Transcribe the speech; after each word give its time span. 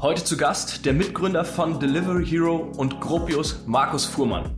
Heute 0.00 0.22
zu 0.22 0.36
Gast 0.36 0.86
der 0.86 0.92
Mitgründer 0.92 1.44
von 1.44 1.80
Delivery 1.80 2.24
Hero 2.24 2.70
und 2.76 3.00
Gropius, 3.00 3.64
Markus 3.66 4.04
Fuhrmann. 4.04 4.56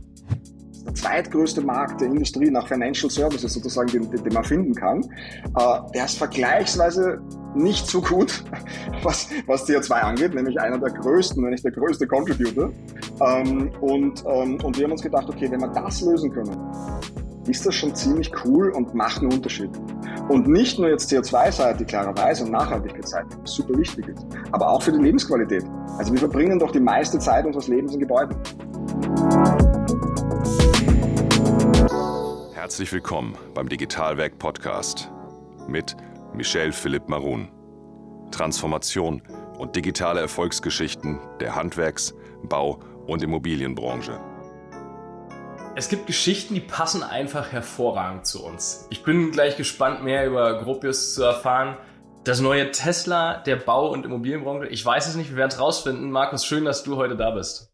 Der 0.85 0.93
zweitgrößte 0.93 1.61
Markt 1.61 1.99
der 1.99 2.09
Industrie 2.09 2.51
nach 2.51 2.67
Financial 2.67 3.09
Services 3.09 3.51
sozusagen, 3.51 3.87
den, 3.87 4.23
den 4.23 4.33
man 4.33 4.43
finden 4.43 4.75
kann. 4.75 5.01
Äh, 5.01 5.79
der 5.95 6.05
ist 6.05 6.19
vergleichsweise 6.19 7.19
nicht 7.55 7.87
so 7.87 8.01
gut, 8.03 8.43
was, 9.01 9.29
was 9.47 9.67
CO2 9.67 9.91
angeht, 9.93 10.35
nämlich 10.35 10.59
einer 10.59 10.77
der 10.77 10.91
größten, 10.91 11.43
wenn 11.43 11.49
nicht 11.49 11.65
der 11.65 11.71
größte 11.71 12.05
Contributor. 12.05 12.71
Ähm, 13.19 13.71
und, 13.81 14.23
ähm, 14.27 14.59
und 14.63 14.77
wir 14.77 14.83
haben 14.83 14.91
uns 14.91 15.01
gedacht, 15.01 15.27
okay, 15.27 15.49
wenn 15.49 15.61
wir 15.61 15.69
das 15.69 16.01
lösen 16.01 16.31
können, 16.31 16.55
ist 17.47 17.65
das 17.65 17.73
schon 17.73 17.95
ziemlich 17.95 18.31
cool 18.45 18.69
und 18.69 18.93
macht 18.93 19.23
einen 19.23 19.33
Unterschied. 19.33 19.71
Und 20.31 20.47
nicht 20.47 20.79
nur 20.79 20.87
jetzt 20.87 21.11
CO2-Seite, 21.11 21.83
klarerweise, 21.83 22.45
und 22.45 22.51
Nachhaltigkeitsseite, 22.51 23.37
was 23.41 23.51
super 23.51 23.77
wichtig 23.77 24.07
ist, 24.07 24.25
aber 24.53 24.69
auch 24.69 24.81
für 24.81 24.93
die 24.93 24.99
Lebensqualität. 24.99 25.65
Also 25.97 26.13
wir 26.13 26.19
verbringen 26.19 26.57
doch 26.57 26.71
die 26.71 26.79
meiste 26.79 27.19
Zeit 27.19 27.45
unseres 27.45 27.67
Lebens 27.67 27.93
in 27.93 27.99
Gebäuden. 27.99 28.37
Herzlich 32.53 32.93
willkommen 32.93 33.35
beim 33.53 33.67
Digitalwerk 33.67 34.39
Podcast 34.39 35.11
mit 35.67 35.97
Michel 36.33 36.71
Philipp 36.71 37.09
Marun. 37.09 37.49
Transformation 38.31 39.21
und 39.59 39.75
digitale 39.75 40.21
Erfolgsgeschichten 40.21 41.19
der 41.41 41.55
Handwerks-, 41.55 42.13
Bau- 42.43 42.79
und 43.05 43.21
Immobilienbranche. 43.21 44.30
Es 45.73 45.87
gibt 45.87 46.05
Geschichten, 46.05 46.53
die 46.53 46.59
passen 46.59 47.01
einfach 47.01 47.53
hervorragend 47.53 48.25
zu 48.25 48.43
uns. 48.43 48.87
Ich 48.89 49.03
bin 49.03 49.31
gleich 49.31 49.55
gespannt, 49.55 50.03
mehr 50.03 50.27
über 50.27 50.61
Gropius 50.61 51.13
zu 51.15 51.23
erfahren. 51.23 51.77
Das 52.25 52.41
neue 52.41 52.71
Tesla 52.71 53.37
der 53.37 53.55
Bau- 53.55 53.89
und 53.89 54.05
Immobilienbranche. 54.05 54.67
Ich 54.67 54.85
weiß 54.85 55.07
es 55.07 55.15
nicht, 55.15 55.29
wir 55.29 55.37
werden 55.37 55.51
es 55.51 55.59
rausfinden. 55.59 56.11
Markus, 56.11 56.45
schön, 56.45 56.65
dass 56.65 56.83
du 56.83 56.97
heute 56.97 57.15
da 57.15 57.31
bist. 57.31 57.73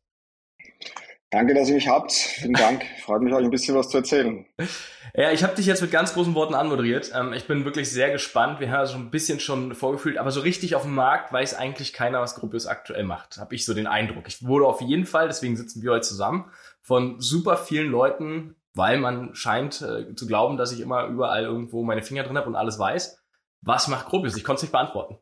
Danke, 1.32 1.56
dass 1.56 1.68
ihr 1.70 1.76
mich 1.76 1.90
habt. 1.90 2.12
Vielen 2.12 2.54
Dank. 2.54 2.86
Freut 3.02 3.22
mich, 3.22 3.34
euch 3.34 3.44
ein 3.44 3.50
bisschen 3.50 3.76
was 3.76 3.90
zu 3.90 3.98
erzählen. 3.98 4.46
Ja, 5.14 5.32
ich 5.32 5.42
habe 5.42 5.56
dich 5.56 5.66
jetzt 5.66 5.82
mit 5.82 5.90
ganz 5.90 6.14
großen 6.14 6.36
Worten 6.36 6.54
anmoderiert. 6.54 7.12
Ähm, 7.16 7.34
ich 7.34 7.48
bin 7.48 7.66
wirklich 7.66 7.90
sehr 7.90 8.12
gespannt. 8.12 8.60
Wir 8.60 8.70
haben 8.70 8.82
also 8.82 8.98
ein 8.98 9.10
bisschen 9.10 9.40
schon 9.40 9.74
vorgefühlt, 9.74 10.20
aber 10.20 10.30
so 10.30 10.42
richtig 10.42 10.76
auf 10.76 10.84
dem 10.84 10.94
Markt 10.94 11.34
weiß 11.34 11.56
eigentlich 11.56 11.92
keiner, 11.92 12.22
was 12.22 12.36
Gropius 12.36 12.68
aktuell 12.68 13.04
macht. 13.04 13.38
Habe 13.38 13.56
ich 13.56 13.66
so 13.66 13.74
den 13.74 13.88
Eindruck. 13.88 14.28
Ich 14.28 14.46
wurde 14.46 14.68
auf 14.68 14.80
jeden 14.80 15.08
Fall, 15.08 15.28
deswegen 15.28 15.58
sitzen 15.58 15.82
wir 15.82 15.94
heute 15.94 16.08
zusammen, 16.08 16.52
von 16.88 17.20
super 17.20 17.58
vielen 17.58 17.92
Leuten, 17.92 18.56
weil 18.74 18.98
man 18.98 19.36
scheint 19.36 19.82
äh, 19.82 20.16
zu 20.16 20.26
glauben, 20.26 20.56
dass 20.56 20.72
ich 20.72 20.80
immer 20.80 21.08
überall 21.08 21.44
irgendwo 21.44 21.84
meine 21.84 22.02
Finger 22.02 22.24
drin 22.24 22.38
habe 22.38 22.48
und 22.48 22.56
alles 22.56 22.80
weiß. 22.80 23.22
Was 23.62 23.90
macht 23.90 24.06
Gropius? 24.06 24.38
Ich 24.38 24.46
konnte 24.46 24.60
es 24.60 24.64
nicht 24.64 24.72
beantworten. 24.72 25.18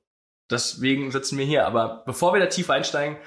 Deswegen 0.52 1.10
sitzen 1.10 1.40
wir 1.40 1.46
hier. 1.46 1.66
Aber 1.66 2.04
bevor 2.06 2.34
wir 2.34 2.40
da 2.40 2.46
tief 2.46 2.70
einsteigen, 2.70 3.18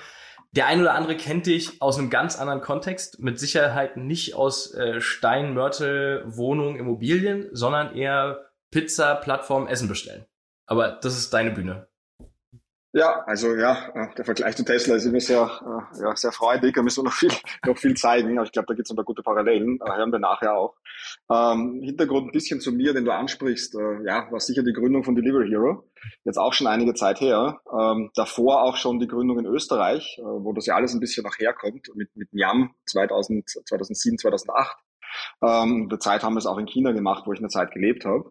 der 0.52 0.68
ein 0.68 0.80
oder 0.80 0.94
andere 0.94 1.16
kennt 1.16 1.46
dich 1.46 1.82
aus 1.82 1.98
einem 1.98 2.10
ganz 2.10 2.38
anderen 2.38 2.60
Kontext, 2.60 3.18
mit 3.18 3.40
Sicherheit 3.40 3.96
nicht 3.96 4.36
aus 4.36 4.72
äh, 4.72 5.00
Stein, 5.00 5.52
Mörtel, 5.52 6.22
Wohnung, 6.24 6.76
Immobilien, 6.76 7.48
sondern 7.50 7.96
eher 7.96 8.52
Pizza, 8.70 9.16
Plattform, 9.16 9.66
Essen 9.66 9.88
bestellen. 9.88 10.26
Aber 10.66 10.92
das 10.92 11.18
ist 11.18 11.34
deine 11.34 11.50
Bühne. 11.50 11.88
Ja, 12.94 13.22
also 13.26 13.54
ja, 13.54 13.90
äh, 13.94 14.14
der 14.14 14.24
Vergleich 14.24 14.56
zu 14.56 14.64
Tesla 14.64 14.96
ist 14.96 15.04
immer 15.04 15.20
sehr, 15.20 15.42
äh, 15.42 16.02
ja, 16.02 16.16
sehr 16.16 16.32
freudig. 16.32 16.74
Da 16.74 16.82
müssen 16.82 17.00
wir 17.04 17.10
noch 17.10 17.16
viel, 17.16 17.30
noch 17.66 17.76
viel 17.76 17.94
zeigen. 17.94 18.38
Aber 18.38 18.46
ich 18.46 18.52
glaube, 18.52 18.66
da 18.66 18.74
gibt 18.74 18.86
es 18.86 18.90
ein 18.90 18.96
paar 18.96 19.04
gute 19.04 19.22
Parallelen. 19.22 19.78
Da 19.78 19.96
hören 19.96 20.10
wir 20.10 20.18
nachher 20.18 20.56
auch. 20.56 20.74
Ähm, 21.30 21.82
Hintergrund 21.82 22.28
ein 22.28 22.32
bisschen 22.32 22.60
zu 22.60 22.72
mir, 22.72 22.94
den 22.94 23.04
du 23.04 23.12
ansprichst. 23.12 23.74
Äh, 23.74 24.06
ja, 24.06 24.30
war 24.30 24.40
sicher 24.40 24.62
die 24.62 24.72
Gründung 24.72 25.04
von 25.04 25.14
Delivery 25.14 25.50
Hero. 25.50 25.84
Jetzt 26.24 26.38
auch 26.38 26.54
schon 26.54 26.66
einige 26.66 26.94
Zeit 26.94 27.20
her. 27.20 27.60
Ähm, 27.70 28.10
davor 28.14 28.62
auch 28.62 28.76
schon 28.76 28.98
die 28.98 29.06
Gründung 29.06 29.38
in 29.38 29.46
Österreich, 29.46 30.16
äh, 30.18 30.22
wo 30.22 30.54
das 30.54 30.64
ja 30.64 30.74
alles 30.74 30.94
ein 30.94 31.00
bisschen 31.00 31.24
noch 31.24 31.38
herkommt 31.38 31.90
mit, 31.94 32.16
mit 32.16 32.32
Miam 32.32 32.74
2000, 32.86 33.50
2007, 33.66 34.18
2008. 34.18 34.78
Ähm, 35.42 35.88
der 35.88 36.00
Zeit 36.00 36.22
haben 36.22 36.34
wir 36.34 36.38
es 36.38 36.46
auch 36.46 36.58
in 36.58 36.66
China 36.66 36.92
gemacht, 36.92 37.24
wo 37.26 37.32
ich 37.32 37.38
eine 37.38 37.48
Zeit 37.48 37.70
gelebt 37.72 38.04
habe. 38.04 38.30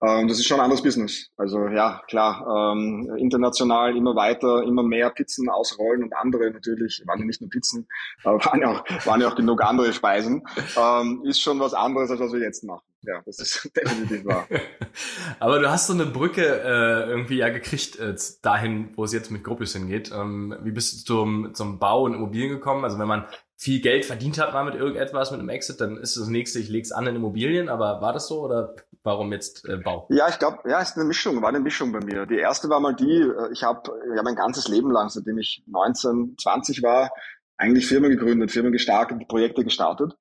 Ähm, 0.00 0.28
das 0.28 0.38
ist 0.38 0.46
schon 0.46 0.58
ein 0.58 0.64
anderes 0.64 0.82
Business. 0.82 1.30
Also 1.36 1.66
ja, 1.68 2.02
klar, 2.08 2.74
ähm, 2.74 3.10
international 3.18 3.96
immer 3.96 4.14
weiter, 4.14 4.62
immer 4.62 4.82
mehr 4.82 5.10
Pizzen 5.10 5.48
ausrollen 5.48 6.04
und 6.04 6.14
andere 6.14 6.50
natürlich, 6.50 7.02
waren 7.06 7.18
ja 7.18 7.24
nicht 7.24 7.40
nur 7.40 7.50
Pizzen, 7.50 7.88
aber 8.22 8.38
waren 8.44 8.60
ja 8.60 8.70
auch, 8.70 9.06
waren 9.06 9.20
ja 9.20 9.28
auch 9.28 9.36
genug 9.36 9.62
andere 9.62 9.92
Speisen, 9.92 10.46
ähm, 10.76 11.22
ist 11.24 11.40
schon 11.40 11.58
was 11.58 11.74
anderes, 11.74 12.10
als 12.10 12.20
was 12.20 12.32
wir 12.32 12.40
jetzt 12.40 12.62
machen. 12.64 12.84
Ja, 13.02 13.22
das 13.24 13.38
ist 13.38 13.70
definitiv 13.76 14.24
wahr. 14.24 14.46
aber 15.40 15.58
du 15.58 15.70
hast 15.70 15.86
so 15.86 15.92
eine 15.92 16.06
Brücke 16.06 16.44
äh, 16.44 17.10
irgendwie 17.10 17.38
ja 17.38 17.48
gekriegt 17.48 17.98
äh, 17.98 18.14
dahin, 18.42 18.90
wo 18.96 19.04
es 19.04 19.12
jetzt 19.12 19.30
mit 19.30 19.44
Gruppis 19.44 19.72
hingeht. 19.72 20.12
Ähm, 20.12 20.56
wie 20.62 20.72
bist 20.72 21.08
du 21.08 21.14
zum, 21.14 21.54
zum 21.54 21.78
Bau 21.78 22.04
und 22.04 22.14
Immobilien 22.14 22.50
gekommen? 22.50 22.84
Also 22.84 22.98
wenn 22.98 23.08
man 23.08 23.26
viel 23.56 23.80
Geld 23.80 24.04
verdient 24.04 24.38
hat 24.38 24.52
mal 24.52 24.64
mit 24.64 24.74
irgendetwas, 24.74 25.32
mit 25.32 25.40
einem 25.40 25.48
Exit, 25.48 25.80
dann 25.80 25.96
ist 25.96 26.16
das 26.16 26.28
nächste, 26.28 26.60
ich 26.60 26.68
leg's 26.68 26.92
an 26.92 27.06
in 27.06 27.16
Immobilien, 27.16 27.68
aber 27.68 28.00
war 28.00 28.12
das 28.12 28.28
so 28.28 28.40
oder 28.40 28.74
warum 29.02 29.32
jetzt 29.32 29.57
äh, 29.64 29.76
Bau? 29.76 30.06
Ja, 30.10 30.28
ich 30.28 30.38
glaube, 30.38 30.58
ja, 30.68 30.80
ist 30.80 30.96
eine 30.96 31.04
Mischung, 31.04 31.40
war 31.42 31.48
eine 31.48 31.60
Mischung 31.60 31.92
bei 31.92 32.00
mir. 32.00 32.26
Die 32.26 32.38
erste 32.38 32.68
war 32.68 32.80
mal 32.80 32.94
die, 32.94 33.20
äh, 33.20 33.52
ich 33.52 33.62
habe 33.62 33.90
ja 34.14 34.22
mein 34.22 34.36
ganzes 34.36 34.68
Leben 34.68 34.90
lang, 34.90 35.08
seitdem 35.08 35.38
ich 35.38 35.62
19, 35.66 36.36
20 36.40 36.82
war, 36.82 37.10
eigentlich 37.56 37.86
Firmen 37.86 38.10
gegründet, 38.10 38.52
Firmen 38.52 38.72
gestartet, 38.72 39.26
Projekte 39.28 39.64
gestartet. 39.64 40.14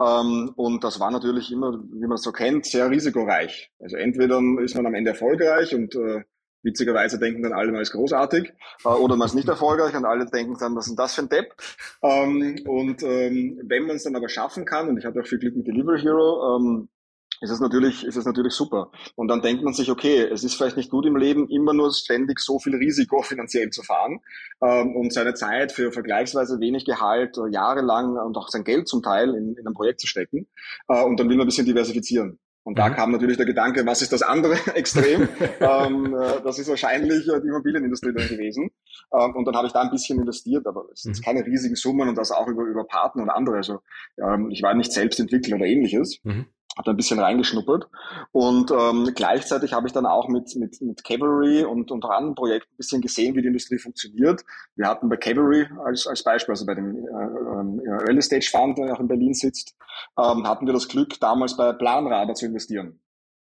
Ähm, 0.00 0.52
und 0.56 0.84
das 0.84 1.00
war 1.00 1.10
natürlich 1.10 1.50
immer, 1.50 1.72
wie 1.72 2.06
man 2.06 2.14
es 2.14 2.22
so 2.22 2.32
kennt, 2.32 2.66
sehr 2.66 2.88
risikoreich. 2.90 3.72
Also 3.80 3.96
entweder 3.96 4.40
ist 4.62 4.76
man 4.76 4.86
am 4.86 4.94
Ende 4.94 5.10
erfolgreich 5.10 5.74
und 5.74 5.94
äh, 5.96 6.22
Witzigerweise 6.64 7.18
denken 7.18 7.42
dann 7.42 7.52
alle, 7.52 7.70
man 7.70 7.82
ist 7.82 7.92
großartig 7.92 8.52
äh, 8.84 8.88
oder 8.88 9.16
man 9.16 9.26
ist 9.26 9.34
nicht 9.34 9.48
erfolgreich 9.48 9.94
und 9.94 10.06
alle 10.06 10.24
denken 10.24 10.56
dann, 10.58 10.74
was 10.74 10.86
ist 10.86 10.92
denn 10.92 10.96
das 10.96 11.14
für 11.14 11.22
ein 11.22 11.28
Depp? 11.28 11.54
Ähm, 12.02 12.56
und 12.66 13.02
ähm, 13.02 13.60
wenn 13.64 13.86
man 13.86 13.96
es 13.96 14.04
dann 14.04 14.16
aber 14.16 14.30
schaffen 14.30 14.64
kann, 14.64 14.88
und 14.88 14.96
ich 14.96 15.04
hatte 15.04 15.20
auch 15.20 15.26
viel 15.26 15.38
Glück 15.38 15.56
mit 15.56 15.66
Delivery 15.66 16.00
Hero, 16.00 16.56
ist 17.44 17.50
es 17.50 17.60
natürlich, 17.60 18.04
ist 18.04 18.16
es 18.16 18.24
natürlich 18.24 18.54
super. 18.54 18.90
Und 19.14 19.28
dann 19.28 19.42
denkt 19.42 19.62
man 19.62 19.74
sich, 19.74 19.90
okay, 19.90 20.22
es 20.22 20.42
ist 20.42 20.54
vielleicht 20.54 20.76
nicht 20.76 20.90
gut 20.90 21.06
im 21.06 21.16
Leben, 21.16 21.48
immer 21.48 21.72
nur 21.72 21.92
ständig 21.92 22.40
so 22.40 22.58
viel 22.58 22.74
Risiko 22.74 23.22
finanziell 23.22 23.70
zu 23.70 23.82
fahren 23.82 24.20
ähm, 24.62 24.96
und 24.96 25.12
seine 25.12 25.34
Zeit 25.34 25.70
für 25.70 25.92
vergleichsweise 25.92 26.58
wenig 26.58 26.84
Gehalt 26.84 27.36
äh, 27.38 27.50
jahrelang 27.50 28.16
und 28.16 28.36
auch 28.36 28.48
sein 28.48 28.64
Geld 28.64 28.88
zum 28.88 29.02
Teil 29.02 29.34
in, 29.34 29.56
in 29.56 29.66
ein 29.66 29.74
Projekt 29.74 30.00
zu 30.00 30.06
stecken. 30.06 30.48
Äh, 30.88 31.02
und 31.04 31.20
dann 31.20 31.28
will 31.28 31.36
man 31.36 31.44
ein 31.44 31.48
bisschen 31.48 31.66
diversifizieren. 31.66 32.38
Und 32.64 32.78
da 32.78 32.88
mhm. 32.88 32.94
kam 32.94 33.12
natürlich 33.12 33.36
der 33.36 33.44
Gedanke, 33.44 33.84
was 33.84 34.00
ist 34.00 34.12
das 34.12 34.22
andere 34.22 34.54
Extrem? 34.74 35.28
ähm, 35.60 36.16
äh, 36.16 36.40
das 36.42 36.58
ist 36.58 36.68
wahrscheinlich 36.68 37.28
äh, 37.28 37.40
die 37.42 37.48
Immobilienindustrie 37.48 38.14
dann 38.14 38.26
gewesen. 38.26 38.70
Ähm, 39.12 39.36
und 39.36 39.44
dann 39.44 39.54
habe 39.54 39.66
ich 39.66 39.74
da 39.74 39.82
ein 39.82 39.90
bisschen 39.90 40.18
investiert, 40.18 40.66
aber 40.66 40.86
es 40.92 41.02
sind 41.02 41.18
mhm. 41.18 41.22
keine 41.22 41.44
riesigen 41.44 41.76
Summen 41.76 42.08
und 42.08 42.16
das 42.16 42.30
auch 42.30 42.48
über, 42.48 42.62
über 42.62 42.84
Partner 42.84 43.24
und 43.24 43.30
andere. 43.30 43.56
Also 43.56 43.80
ähm, 44.16 44.50
ich 44.50 44.62
war 44.62 44.74
nicht 44.74 44.92
selbst 44.92 45.20
Entwickler 45.20 45.56
oder 45.56 45.66
ähnliches. 45.66 46.20
Mhm 46.24 46.46
habe 46.76 46.90
ein 46.90 46.96
bisschen 46.96 47.18
reingeschnuppert 47.18 47.88
und 48.32 48.70
ähm, 48.70 49.10
gleichzeitig 49.14 49.72
habe 49.72 49.86
ich 49.86 49.92
dann 49.92 50.06
auch 50.06 50.28
mit 50.28 50.54
mit 50.56 50.80
mit 50.80 51.04
Cavalry 51.04 51.64
und 51.64 51.90
unter 51.90 52.10
anderen 52.10 52.34
Projekten 52.34 52.72
ein 52.72 52.76
bisschen 52.76 53.00
gesehen, 53.00 53.34
wie 53.34 53.42
die 53.42 53.48
Industrie 53.48 53.78
funktioniert. 53.78 54.44
Wir 54.76 54.88
hatten 54.88 55.08
bei 55.08 55.16
Cavalry 55.16 55.68
als 55.84 56.06
als 56.06 56.22
Beispiel, 56.22 56.52
also 56.52 56.66
bei 56.66 56.74
dem 56.74 56.96
äh, 56.96 57.90
äh, 57.90 58.08
Early 58.08 58.22
Stage 58.22 58.48
Fund, 58.50 58.78
der 58.78 58.94
auch 58.94 59.00
in 59.00 59.08
Berlin 59.08 59.34
sitzt, 59.34 59.76
ähm, 60.18 60.46
hatten 60.46 60.66
wir 60.66 60.72
das 60.72 60.88
Glück, 60.88 61.18
damals 61.20 61.56
bei 61.56 61.72
Planradar 61.72 62.34
zu 62.34 62.46
investieren. 62.46 63.00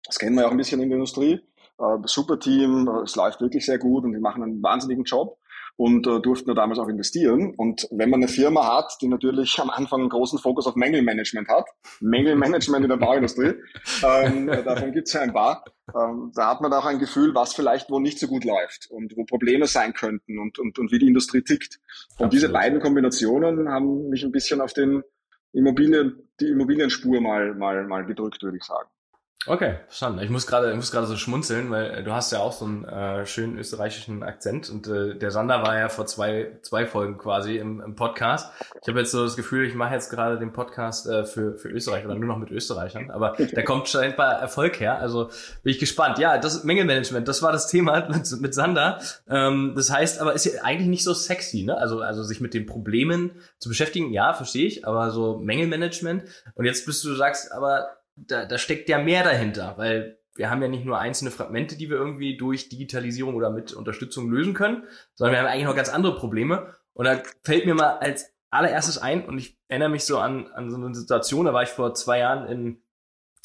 Das 0.06 0.20
kennen 0.20 0.36
wir 0.36 0.42
ja 0.42 0.48
auch 0.48 0.52
ein 0.52 0.58
bisschen 0.58 0.82
in 0.82 0.90
der 0.90 0.98
Industrie. 0.98 1.42
Äh, 1.80 1.98
super 2.06 2.40
Team, 2.40 2.88
es 3.04 3.16
läuft 3.16 3.42
wirklich 3.42 3.66
sehr 3.66 3.80
gut 3.80 4.04
und 4.04 4.14
die 4.14 4.20
machen 4.20 4.44
einen 4.44 4.62
wahnsinnigen 4.62 5.04
Job 5.04 5.38
und 5.78 6.08
äh, 6.08 6.22
durften 6.22 6.48
wir 6.48 6.56
damals 6.56 6.80
auch 6.80 6.88
investieren. 6.88 7.54
Und 7.56 7.88
wenn 7.92 8.10
man 8.10 8.22
eine 8.22 8.30
Firma 8.30 8.78
hat, 8.78 8.98
die 9.02 9.08
natürlich 9.08 9.60
am 9.60 9.70
Anfang 9.70 10.02
einen 10.02 10.10
großen 10.10 10.40
Fokus 10.40 10.68
auf 10.68 10.76
Mängelmanagement 10.76 11.48
hat, 11.50 11.66
Mängelmanagement 12.00 12.84
in 12.84 12.90
der 12.90 12.98
Bauindustrie, 12.98 13.54
ähm, 14.04 14.48
davon 14.48 14.92
gibt 14.94 15.08
es 15.08 15.14
ja 15.14 15.22
ein 15.22 15.34
paar, 15.34 15.66
ähm, 15.94 16.32
da 16.34 16.50
hat 16.50 16.62
man 16.62 16.72
auch 16.74 16.86
ein 16.86 17.00
Gefühl, 17.00 17.36
was 17.36 17.54
vielleicht 17.54 17.90
wo 17.90 18.00
nicht 18.00 18.20
so 18.20 18.28
gut 18.28 18.46
läuft 18.46 18.88
und 18.90 19.16
wo 19.18 19.26
Probleme 19.26 19.68
sein 19.68 19.94
könnten 19.94 20.40
und, 20.40 20.60
und, 20.60 20.80
und 20.80 20.92
wie 20.92 21.00
die 21.00 21.08
Industrie 21.08 21.42
tickt. 21.42 21.80
Und 22.18 22.26
Absolut. 22.26 22.34
diese 22.34 22.50
beiden 22.50 22.80
Kombinationen 22.80 23.70
haben 23.70 24.10
mich 24.10 24.24
ein 24.24 24.32
bisschen 24.32 24.62
auf 24.62 24.74
den 24.74 25.04
Immobilien, 25.52 26.30
die 26.40 26.48
Immobilienspur 26.48 27.22
mal, 27.22 27.54
mal, 27.56 27.86
mal 27.86 28.06
gedrückt, 28.06 28.44
würde 28.44 28.58
ich 28.58 28.64
sagen. 28.64 28.90
Okay, 29.48 29.76
verstanden. 29.86 30.22
Ich 30.24 30.32
muss 30.32 30.48
gerade, 30.48 30.72
ich 30.72 30.76
muss 30.76 30.92
gerade 30.92 31.06
so 31.06 31.18
schmunzeln, 31.18 31.70
weil 31.70 31.92
äh, 31.92 32.04
du 32.04 32.12
hast 32.14 32.32
ja 32.32 32.40
auch 32.40 32.52
so 32.52 32.66
einen 32.66 32.84
äh, 32.86 33.28
schönen 33.28 33.60
österreichischen 33.60 34.24
Akzent 34.24 34.72
und 34.72 34.88
äh, 34.88 35.16
der 35.16 35.30
Sander 35.30 35.62
war 35.62 35.78
ja 35.78 35.88
vor 35.88 36.08
zwei, 36.08 36.58
zwei 36.64 36.88
Folgen 36.88 37.20
quasi 37.20 37.58
im, 37.58 37.80
im 37.80 37.96
Podcast. 37.96 38.52
Ich 38.82 38.88
habe 38.88 39.00
jetzt 39.00 39.12
so 39.12 39.24
das 39.24 39.36
Gefühl, 39.36 39.68
ich 39.68 39.76
mache 39.76 39.94
jetzt 39.94 40.10
gerade 40.10 40.40
den 40.40 40.52
Podcast 40.52 41.08
äh, 41.08 41.26
für, 41.26 41.58
für 41.58 41.70
Österreich 41.70 42.06
oder 42.06 42.16
nur 42.16 42.28
noch 42.28 42.40
mit 42.40 42.50
Österreichern, 42.50 43.12
aber 43.12 43.36
da 43.54 43.62
kommt 43.62 43.88
scheinbar 43.88 44.34
Erfolg 44.40 44.80
her. 44.80 45.00
Also 45.00 45.30
bin 45.62 45.72
ich 45.72 45.80
gespannt. 45.80 46.18
Ja, 46.18 46.40
das 46.40 46.64
Mengenmanagement, 46.64 47.28
das 47.28 47.44
war 47.44 47.52
das 47.52 47.68
Thema 47.68 48.10
mit, 48.10 48.42
mit 48.42 48.54
Sander. 48.56 49.00
Ähm, 49.30 49.74
das 49.76 49.92
heißt, 49.92 50.22
aber 50.22 50.34
ist 50.34 50.46
ja 50.46 50.64
eigentlich 50.64 50.90
nicht 50.90 51.04
so 51.04 51.14
sexy, 51.14 51.64
ne? 51.64 51.78
Also, 51.78 52.00
also 52.02 52.24
sich 52.24 52.42
mit 52.42 52.56
den 52.56 52.66
Problemen 52.66 53.32
zu 53.60 53.70
beschäftigen, 53.70 54.12
ja, 54.12 54.34
verstehe 54.34 54.66
ich, 54.66 54.88
aber 54.88 55.12
so 55.12 55.38
Mängelmanagement. 55.38 56.24
Und 56.56 56.66
jetzt 56.66 56.88
bist 56.88 57.04
du, 57.04 57.10
du 57.10 57.16
sagst, 57.16 57.52
aber 57.52 57.90
da, 58.16 58.46
da 58.46 58.58
steckt 58.58 58.90
ja 58.90 58.98
mehr 58.98 59.24
dahinter, 59.24 59.78
weil 59.78 60.20
wir 60.36 60.50
haben 60.50 60.62
ja 60.62 60.68
nicht 60.68 60.86
nur 60.86 61.00
einzelne 61.00 61.32
Fragmente, 61.32 61.78
die 61.78 61.90
wir 61.90 61.98
irgendwie 61.98 62.38
durch 62.38 62.70
Digitalisierung 62.70 63.36
oder 63.36 63.50
mit 63.50 63.74
Unterstützung 63.74 64.30
lösen 64.30 64.54
können, 64.54 64.84
sondern 65.14 65.34
wir 65.34 65.40
haben 65.40 65.48
eigentlich 65.48 65.66
noch 65.66 65.76
ganz 65.76 65.90
andere 65.90 66.16
Probleme. 66.16 66.74
Und 66.94 67.06
da 67.06 67.22
fällt 67.44 67.66
mir 67.66 67.74
mal 67.74 67.98
als 68.00 68.34
allererstes 68.50 68.98
ein, 68.98 69.26
und 69.26 69.38
ich 69.38 69.58
erinnere 69.68 69.90
mich 69.90 70.06
so 70.06 70.20
an, 70.20 70.48
an 70.54 70.70
so 70.70 70.78
eine 70.78 70.94
Situation, 70.94 71.46
da 71.46 71.54
war 71.54 71.64
ich 71.64 71.70
vor 71.70 71.94
zwei 71.94 72.20
Jahren 72.20 72.48
in, 72.48 72.84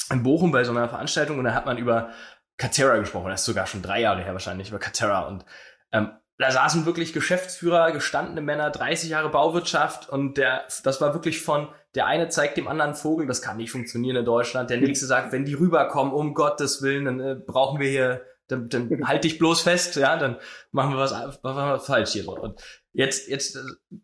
in 0.09 0.23
Bochum 0.23 0.51
bei 0.51 0.63
so 0.63 0.71
einer 0.71 0.89
Veranstaltung 0.89 1.37
und 1.39 1.45
da 1.45 1.53
hat 1.53 1.65
man 1.65 1.77
über 1.77 2.11
Catera 2.57 2.97
gesprochen. 2.97 3.29
Das 3.29 3.41
ist 3.41 3.45
sogar 3.45 3.67
schon 3.67 3.81
drei 3.81 4.01
Jahre 4.01 4.23
her 4.23 4.33
wahrscheinlich, 4.33 4.69
über 4.69 4.79
Catera. 4.79 5.27
Und 5.27 5.45
ähm, 5.91 6.11
da 6.41 6.51
saßen 6.51 6.85
wirklich 6.85 7.13
Geschäftsführer, 7.13 7.91
gestandene 7.91 8.41
Männer, 8.41 8.69
30 8.69 9.09
Jahre 9.09 9.29
Bauwirtschaft 9.29 10.09
und 10.09 10.37
der, 10.37 10.63
das 10.83 11.01
war 11.01 11.13
wirklich 11.13 11.41
von, 11.41 11.67
der 11.95 12.07
eine 12.07 12.29
zeigt 12.29 12.57
dem 12.57 12.67
anderen 12.67 12.95
Vogel, 12.95 13.27
das 13.27 13.41
kann 13.41 13.57
nicht 13.57 13.71
funktionieren 13.71 14.15
in 14.17 14.25
Deutschland. 14.25 14.69
Der 14.69 14.79
nächste 14.79 15.05
sagt, 15.05 15.31
wenn 15.31 15.45
die 15.45 15.53
rüberkommen, 15.53 16.13
um 16.13 16.33
Gottes 16.33 16.81
Willen, 16.81 17.05
dann 17.05 17.19
äh, 17.19 17.35
brauchen 17.35 17.79
wir 17.79 17.89
hier, 17.89 18.21
dann, 18.47 18.69
dann 18.69 18.89
halt 19.07 19.23
dich 19.23 19.39
bloß 19.39 19.61
fest, 19.61 19.95
ja, 19.97 20.17
dann 20.17 20.37
machen 20.71 20.93
wir 20.93 20.99
was, 20.99 21.11
wir 21.11 21.37
was 21.43 21.85
falsch 21.85 22.11
hier. 22.11 22.27
Und 22.27 22.61
jetzt, 22.93 23.27
jetzt, 23.27 23.55
äh, 23.55 23.59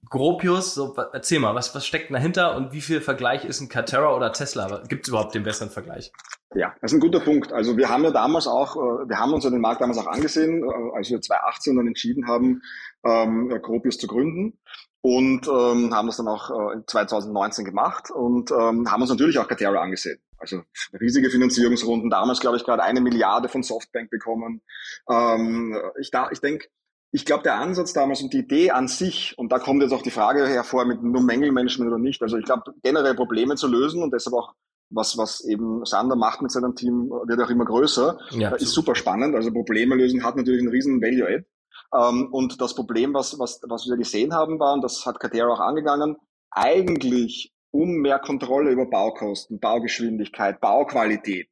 Gropius, 0.09 0.73
so, 0.73 0.95
erzähl 1.13 1.39
mal, 1.39 1.55
was, 1.55 1.73
was 1.75 1.85
steckt 1.85 2.11
dahinter 2.11 2.55
und 2.55 2.73
wie 2.73 2.81
viel 2.81 3.01
Vergleich 3.01 3.45
ist 3.45 3.61
ein 3.61 3.69
Catera 3.69 4.15
oder 4.15 4.31
Tesla? 4.31 4.83
Gibt 4.87 5.05
es 5.05 5.09
überhaupt 5.09 5.35
den 5.35 5.43
besseren 5.43 5.69
Vergleich? 5.69 6.11
Ja, 6.55 6.73
das 6.81 6.91
ist 6.91 6.97
ein 6.97 7.01
guter 7.01 7.19
Punkt. 7.19 7.51
Also 7.51 7.77
wir 7.77 7.89
haben 7.89 8.03
ja 8.03 8.11
damals 8.11 8.47
auch, 8.47 8.75
äh, 8.75 9.09
wir 9.09 9.19
haben 9.19 9.33
uns 9.33 9.43
ja 9.43 9.49
den 9.49 9.61
Markt 9.61 9.81
damals 9.81 9.97
auch 9.97 10.07
angesehen, 10.07 10.63
äh, 10.63 10.97
als 10.97 11.09
wir 11.09 11.21
2018 11.21 11.75
dann 11.75 11.87
entschieden 11.87 12.27
haben, 12.27 12.61
ähm, 13.03 13.49
Gropius 13.61 13.97
zu 13.97 14.07
gründen 14.07 14.59
und 15.01 15.47
ähm, 15.47 15.93
haben 15.93 16.07
das 16.07 16.17
dann 16.17 16.27
auch 16.27 16.49
äh, 16.49 16.85
2019 16.85 17.65
gemacht 17.65 18.11
und 18.11 18.51
ähm, 18.51 18.89
haben 18.91 19.01
uns 19.01 19.09
natürlich 19.09 19.37
auch 19.39 19.47
Catera 19.47 19.81
angesehen. 19.81 20.19
Also 20.37 20.61
riesige 20.99 21.29
Finanzierungsrunden, 21.29 22.09
damals 22.09 22.39
glaube 22.39 22.57
ich 22.57 22.63
gerade 22.63 22.83
eine 22.83 23.01
Milliarde 23.01 23.49
von 23.49 23.63
Softbank 23.63 24.09
bekommen. 24.09 24.61
Ähm, 25.09 25.75
ich 25.99 26.11
da, 26.11 26.29
ich 26.31 26.39
denke, 26.39 26.67
ich 27.11 27.25
glaube, 27.25 27.43
der 27.43 27.55
Ansatz 27.55 27.93
damals 27.93 28.21
und 28.21 28.33
die 28.33 28.39
Idee 28.39 28.71
an 28.71 28.87
sich, 28.87 29.33
und 29.37 29.51
da 29.51 29.59
kommt 29.59 29.81
jetzt 29.81 29.93
auch 29.93 30.01
die 30.01 30.11
Frage 30.11 30.47
hervor 30.47 30.85
mit 30.85 31.01
nur 31.01 31.23
Mängelmanagement 31.23 31.89
oder 31.89 31.99
nicht, 31.99 32.21
also 32.21 32.37
ich 32.37 32.45
glaube, 32.45 32.73
generell 32.83 33.15
Probleme 33.15 33.55
zu 33.55 33.67
lösen 33.67 34.03
und 34.03 34.13
deshalb 34.13 34.35
auch 34.35 34.53
was, 34.89 35.17
was 35.17 35.43
eben 35.43 35.85
Sander 35.85 36.15
macht 36.15 36.41
mit 36.41 36.51
seinem 36.51 36.75
Team, 36.75 37.09
wird 37.09 37.41
auch 37.41 37.49
immer 37.49 37.65
größer, 37.65 38.17
ja, 38.31 38.55
ist 38.55 38.71
super 38.71 38.95
spannend. 38.95 39.35
Also 39.35 39.51
Probleme 39.51 39.95
lösen 39.95 40.23
hat 40.23 40.37
natürlich 40.37 40.61
einen 40.61 40.71
riesen 40.71 41.01
Value-Add. 41.01 41.45
Ähm, 41.93 42.29
und 42.31 42.61
das 42.61 42.73
Problem, 42.75 43.13
was, 43.13 43.37
was, 43.39 43.59
was 43.67 43.87
wir 43.87 43.97
gesehen 43.97 44.33
haben, 44.33 44.59
war, 44.59 44.73
und 44.73 44.83
das 44.83 45.05
hat 45.05 45.19
Katera 45.19 45.47
auch 45.47 45.59
angegangen, 45.59 46.15
eigentlich 46.51 47.53
um 47.71 47.97
mehr 47.97 48.19
Kontrolle 48.19 48.71
über 48.71 48.85
Baukosten, 48.85 49.59
Baugeschwindigkeit, 49.59 50.61
Bauqualität 50.61 51.49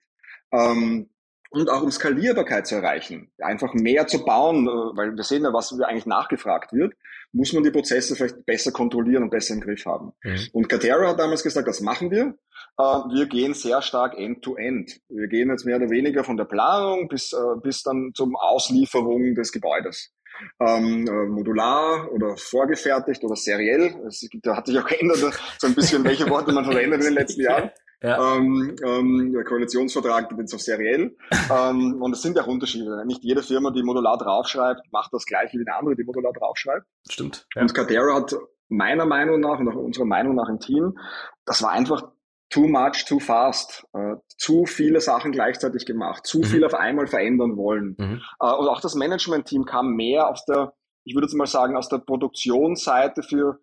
ähm, 0.51 1.09
und 1.55 1.69
auch 1.69 1.81
um 1.81 1.91
Skalierbarkeit 1.91 2.67
zu 2.67 2.75
erreichen, 2.75 3.31
einfach 3.39 3.73
mehr 3.73 4.07
zu 4.07 4.23
bauen, 4.25 4.67
äh, 4.67 4.97
weil 4.97 5.15
wir 5.15 5.23
sehen 5.23 5.43
ja, 5.43 5.53
was 5.53 5.71
eigentlich 5.81 6.05
nachgefragt 6.05 6.73
wird, 6.73 6.93
muss 7.31 7.53
man 7.53 7.63
die 7.63 7.71
Prozesse 7.71 8.15
vielleicht 8.15 8.45
besser 8.45 8.71
kontrollieren 8.71 9.23
und 9.23 9.29
besser 9.29 9.53
im 9.53 9.61
Griff 9.61 9.85
haben. 9.85 10.11
Mhm. 10.23 10.47
Und 10.53 10.69
Katera 10.69 11.07
hat 11.07 11.19
damals 11.19 11.43
gesagt, 11.43 11.67
das 11.67 11.81
machen 11.81 12.11
wir. 12.11 12.35
Äh, 12.77 12.83
wir 12.83 13.25
gehen 13.27 13.53
sehr 13.53 13.81
stark 13.81 14.17
end-to-end. 14.17 14.89
-end. 14.89 14.99
Wir 15.09 15.27
gehen 15.27 15.49
jetzt 15.49 15.65
mehr 15.65 15.77
oder 15.77 15.89
weniger 15.89 16.23
von 16.23 16.37
der 16.37 16.45
Planung 16.45 17.07
bis, 17.07 17.33
äh, 17.33 17.59
bis 17.63 17.83
dann 17.83 18.11
zum 18.13 18.35
Auslieferung 18.35 19.33
des 19.35 19.51
Gebäudes 19.51 20.13
ähm, 20.59 21.07
äh, 21.07 21.25
modular 21.27 22.11
oder 22.11 22.35
vorgefertigt 22.37 23.23
oder 23.23 23.35
seriell. 23.35 23.95
Es 24.07 24.27
gibt, 24.29 24.45
da 24.45 24.57
hat 24.57 24.67
sich 24.67 24.77
auch 24.77 24.85
geändert, 24.85 25.17
so 25.57 25.67
ein 25.67 25.75
bisschen, 25.75 26.03
welche 26.03 26.29
Worte 26.29 26.51
man 26.51 26.65
verwendet 26.65 26.99
in 26.99 27.05
den 27.05 27.13
letzten 27.13 27.41
Jahren. 27.43 27.71
Ja. 28.05 28.35
Ähm, 28.35 28.75
ähm, 28.83 29.33
der 29.33 29.43
Koalitionsvertrag 29.43 30.29
geht 30.29 30.37
jetzt 30.37 30.53
auf 30.53 30.61
seriell. 30.61 31.15
ähm, 31.51 32.01
und 32.01 32.13
es 32.13 32.21
sind 32.21 32.37
ja 32.37 32.43
auch 32.43 32.47
Unterschiede. 32.47 33.03
Nicht 33.05 33.23
jede 33.23 33.41
Firma, 33.41 33.71
die 33.71 33.81
modular 33.81 34.17
draufschreibt, 34.17 34.91
macht 34.91 35.11
das 35.11 35.25
gleiche 35.25 35.57
wie 35.57 35.65
eine 35.67 35.75
andere, 35.75 35.95
die 35.95 36.03
modular 36.03 36.31
draufschreibt. 36.33 36.85
Stimmt. 37.09 37.47
Ja. 37.55 37.63
Und 37.63 37.73
Cadera 37.73 38.15
hat 38.15 38.35
meiner 38.67 39.05
Meinung 39.05 39.39
nach 39.39 39.59
und 39.59 39.69
auch 39.69 39.75
unserer 39.75 40.05
Meinung 40.05 40.35
nach 40.35 40.49
im 40.49 40.59
Team, 40.59 40.97
das 41.45 41.63
war 41.63 41.71
einfach 41.71 42.11
too 42.49 42.67
much, 42.67 43.05
too 43.07 43.19
fast, 43.19 43.87
äh, 43.93 44.15
zu 44.37 44.65
viele 44.65 45.01
Sachen 45.01 45.31
gleichzeitig 45.31 45.85
gemacht, 45.85 46.27
zu 46.27 46.39
mhm. 46.39 46.43
viel 46.43 46.65
auf 46.65 46.75
einmal 46.75 47.07
verändern 47.07 47.57
wollen. 47.57 47.95
Mhm. 47.97 48.21
Äh, 48.39 48.53
und 48.53 48.67
auch 48.67 48.81
das 48.81 48.95
Management-Team 48.95 49.65
kam 49.65 49.95
mehr 49.95 50.29
aus 50.29 50.45
der, 50.45 50.73
ich 51.03 51.15
würde 51.15 51.25
jetzt 51.25 51.35
mal 51.35 51.47
sagen, 51.47 51.75
aus 51.75 51.89
der 51.89 51.97
Produktionsseite 51.97 53.23
für 53.23 53.59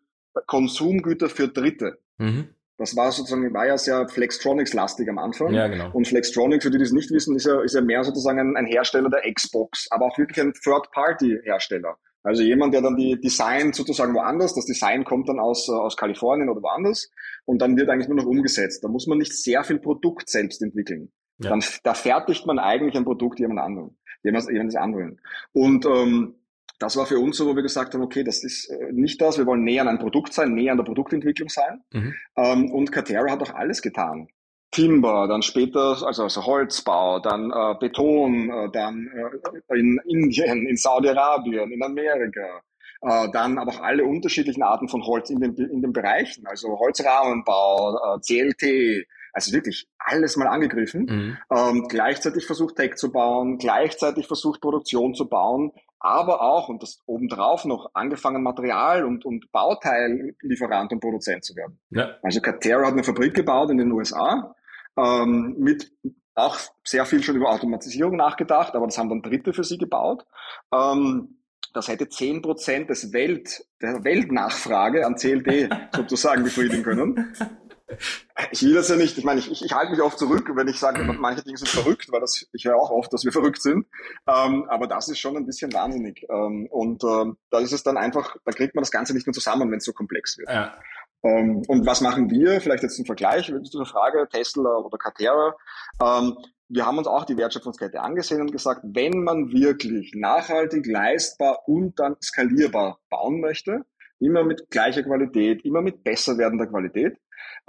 Konsumgüter 0.46 1.28
für 1.28 1.48
Dritte. 1.48 1.98
Mhm. 2.18 2.54
Das 2.82 2.96
war 2.96 3.12
sozusagen, 3.12 3.54
war 3.54 3.66
ja 3.66 3.78
sehr 3.78 4.08
Flextronics-lastig 4.08 5.08
am 5.08 5.18
Anfang. 5.18 5.54
Ja, 5.54 5.68
genau. 5.68 5.90
Und 5.92 6.08
Flextronics, 6.08 6.64
für 6.64 6.70
die, 6.70 6.78
die 6.78 6.84
es 6.84 6.92
nicht 6.92 7.12
wissen, 7.12 7.36
ist 7.36 7.46
ja, 7.46 7.60
ist 7.62 7.76
ja 7.76 7.80
mehr 7.80 8.02
sozusagen 8.02 8.40
ein, 8.40 8.56
ein 8.56 8.66
Hersteller 8.66 9.08
der 9.08 9.32
Xbox, 9.32 9.86
aber 9.92 10.06
auch 10.06 10.18
wirklich 10.18 10.40
ein 10.40 10.52
Third-Party-Hersteller. 10.52 11.96
Also 12.24 12.42
jemand, 12.42 12.74
der 12.74 12.82
dann 12.82 12.96
die 12.96 13.20
Design 13.20 13.72
sozusagen 13.72 14.14
woanders, 14.14 14.54
das 14.54 14.66
Design 14.66 15.04
kommt 15.04 15.28
dann 15.28 15.38
aus, 15.38 15.68
äh, 15.68 15.72
aus 15.72 15.96
Kalifornien 15.96 16.48
oder 16.48 16.60
woanders 16.60 17.08
und 17.44 17.62
dann 17.62 17.76
wird 17.76 17.88
eigentlich 17.88 18.08
nur 18.08 18.16
noch 18.16 18.26
umgesetzt. 18.26 18.82
Da 18.82 18.88
muss 18.88 19.06
man 19.06 19.18
nicht 19.18 19.32
sehr 19.32 19.62
viel 19.62 19.78
Produkt 19.78 20.28
selbst 20.28 20.60
entwickeln. 20.60 21.12
Ja. 21.38 21.50
Dann, 21.50 21.64
da 21.84 21.94
fertigt 21.94 22.46
man 22.46 22.58
eigentlich 22.58 22.96
ein 22.96 23.04
Produkt 23.04 23.38
jemand 23.38 23.60
anderen, 23.60 23.96
jemand, 24.24 24.48
jemand 24.50 24.76
anderen. 24.76 25.20
Und 25.52 25.86
ähm, 25.86 26.34
das 26.82 26.96
war 26.96 27.06
für 27.06 27.18
uns 27.18 27.36
so, 27.36 27.46
wo 27.46 27.54
wir 27.54 27.62
gesagt 27.62 27.94
haben, 27.94 28.02
okay, 28.02 28.24
das 28.24 28.42
ist 28.42 28.68
äh, 28.68 28.92
nicht 28.92 29.20
das, 29.20 29.38
wir 29.38 29.46
wollen 29.46 29.62
näher 29.62 29.82
an 29.82 29.88
ein 29.88 29.98
Produkt 29.98 30.32
sein, 30.32 30.54
näher 30.54 30.72
an 30.72 30.78
der 30.78 30.84
Produktentwicklung 30.84 31.48
sein. 31.48 31.82
Mhm. 31.92 32.14
Ähm, 32.36 32.72
und 32.72 32.90
Catera 32.90 33.30
hat 33.30 33.40
auch 33.40 33.54
alles 33.54 33.82
getan. 33.82 34.28
Timber, 34.72 35.28
dann 35.28 35.42
später 35.42 36.02
also, 36.04 36.24
also 36.24 36.46
Holzbau, 36.46 37.20
dann 37.20 37.50
äh, 37.50 37.74
Beton, 37.78 38.50
äh, 38.50 38.70
dann 38.72 39.08
äh, 39.70 39.78
in 39.78 40.00
Indien, 40.08 40.66
in 40.66 40.76
Saudi-Arabien, 40.76 41.70
in 41.70 41.82
Amerika, 41.82 42.62
äh, 43.02 43.28
dann 43.32 43.58
aber 43.58 43.72
auch 43.72 43.80
alle 43.80 44.04
unterschiedlichen 44.04 44.62
Arten 44.62 44.88
von 44.88 45.04
Holz 45.04 45.30
in 45.30 45.40
den, 45.40 45.54
in 45.54 45.82
den 45.82 45.92
Bereichen, 45.92 46.46
also 46.46 46.78
Holzrahmenbau, 46.78 48.16
äh, 48.16 48.20
CLT, 48.20 49.06
also 49.32 49.52
wirklich 49.52 49.88
alles 49.98 50.36
mal 50.36 50.48
angegriffen. 50.48 51.06
Mhm. 51.06 51.38
Ähm, 51.50 51.86
gleichzeitig 51.88 52.46
versucht 52.46 52.76
Tech 52.76 52.96
zu 52.96 53.12
bauen, 53.12 53.58
gleichzeitig 53.58 54.26
versucht 54.26 54.60
Produktion 54.60 55.14
zu 55.14 55.28
bauen, 55.28 55.72
aber 55.98 56.42
auch, 56.42 56.68
und 56.68 56.82
das 56.82 57.00
obendrauf 57.06 57.64
noch, 57.64 57.90
angefangen 57.94 58.42
Material- 58.42 59.04
und, 59.04 59.24
und 59.24 59.50
Bauteillieferant 59.52 60.92
und 60.92 61.00
Produzent 61.00 61.44
zu 61.44 61.54
werden. 61.54 61.78
Ja. 61.90 62.16
Also 62.22 62.40
Catera 62.40 62.86
hat 62.86 62.92
eine 62.92 63.04
Fabrik 63.04 63.34
gebaut 63.34 63.70
in 63.70 63.78
den 63.78 63.92
USA, 63.92 64.54
ähm, 64.96 65.54
mit 65.58 65.92
auch 66.34 66.56
sehr 66.84 67.04
viel 67.04 67.22
schon 67.22 67.36
über 67.36 67.50
Automatisierung 67.50 68.16
nachgedacht, 68.16 68.74
aber 68.74 68.86
das 68.86 68.98
haben 68.98 69.10
dann 69.10 69.22
Dritte 69.22 69.52
für 69.52 69.64
sie 69.64 69.78
gebaut. 69.78 70.24
Ähm, 70.72 71.38
das 71.74 71.88
hätte 71.88 72.08
zehn 72.08 72.42
Prozent 72.42 72.90
des 72.90 73.12
Welt, 73.12 73.64
der 73.80 74.04
Weltnachfrage 74.04 75.06
an 75.06 75.16
CLD 75.16 75.70
sozusagen 75.96 76.44
befriedigen 76.44 76.82
können. 76.82 77.34
Ich 78.50 78.62
will 78.62 78.74
das 78.74 78.88
ja 78.88 78.96
nicht, 78.96 79.18
ich 79.18 79.24
meine, 79.24 79.40
ich, 79.40 79.50
ich, 79.50 79.64
ich 79.64 79.72
halte 79.72 79.92
mich 79.92 80.00
oft 80.00 80.18
zurück, 80.18 80.50
wenn 80.54 80.68
ich 80.68 80.78
sage, 80.78 81.02
manche 81.18 81.42
Dinge 81.42 81.56
sind 81.56 81.68
verrückt, 81.68 82.10
weil 82.10 82.20
das, 82.20 82.46
ich 82.52 82.64
höre 82.64 82.76
auch 82.76 82.90
oft, 82.90 83.12
dass 83.12 83.24
wir 83.24 83.32
verrückt 83.32 83.62
sind. 83.62 83.86
Ähm, 84.26 84.66
aber 84.68 84.86
das 84.86 85.08
ist 85.08 85.18
schon 85.18 85.36
ein 85.36 85.46
bisschen 85.46 85.72
wahnsinnig. 85.72 86.26
Ähm, 86.28 86.66
und 86.70 87.02
ähm, 87.04 87.36
da 87.50 87.58
ist 87.60 87.72
es 87.72 87.82
dann 87.82 87.96
einfach, 87.96 88.36
da 88.44 88.52
kriegt 88.52 88.74
man 88.74 88.82
das 88.82 88.90
Ganze 88.90 89.14
nicht 89.14 89.26
mehr 89.26 89.34
zusammen, 89.34 89.70
wenn 89.70 89.78
es 89.78 89.84
so 89.84 89.92
komplex 89.92 90.38
wird. 90.38 90.48
Ja. 90.48 90.74
Ähm, 91.24 91.62
und 91.68 91.86
was 91.86 92.00
machen 92.00 92.30
wir? 92.30 92.60
Vielleicht 92.60 92.82
jetzt 92.82 92.98
im 92.98 93.06
Vergleich 93.06 93.46
zu 93.46 93.78
der 93.78 93.86
Frage 93.86 94.28
Tesla 94.30 94.76
oder 94.78 94.98
Catera. 94.98 95.54
Ähm, 96.02 96.36
wir 96.68 96.86
haben 96.86 96.98
uns 96.98 97.06
auch 97.06 97.26
die 97.26 97.36
Wertschöpfungskette 97.36 98.00
angesehen 98.00 98.40
und 98.40 98.50
gesagt, 98.50 98.80
wenn 98.82 99.22
man 99.22 99.52
wirklich 99.52 100.12
nachhaltig, 100.14 100.86
leistbar 100.86 101.68
und 101.68 101.98
dann 101.98 102.16
skalierbar 102.22 102.98
bauen 103.10 103.40
möchte, 103.40 103.84
immer 104.22 104.44
mit 104.44 104.70
gleicher 104.70 105.02
Qualität, 105.02 105.64
immer 105.64 105.82
mit 105.82 106.02
besser 106.04 106.38
werdender 106.38 106.66
Qualität, 106.66 107.18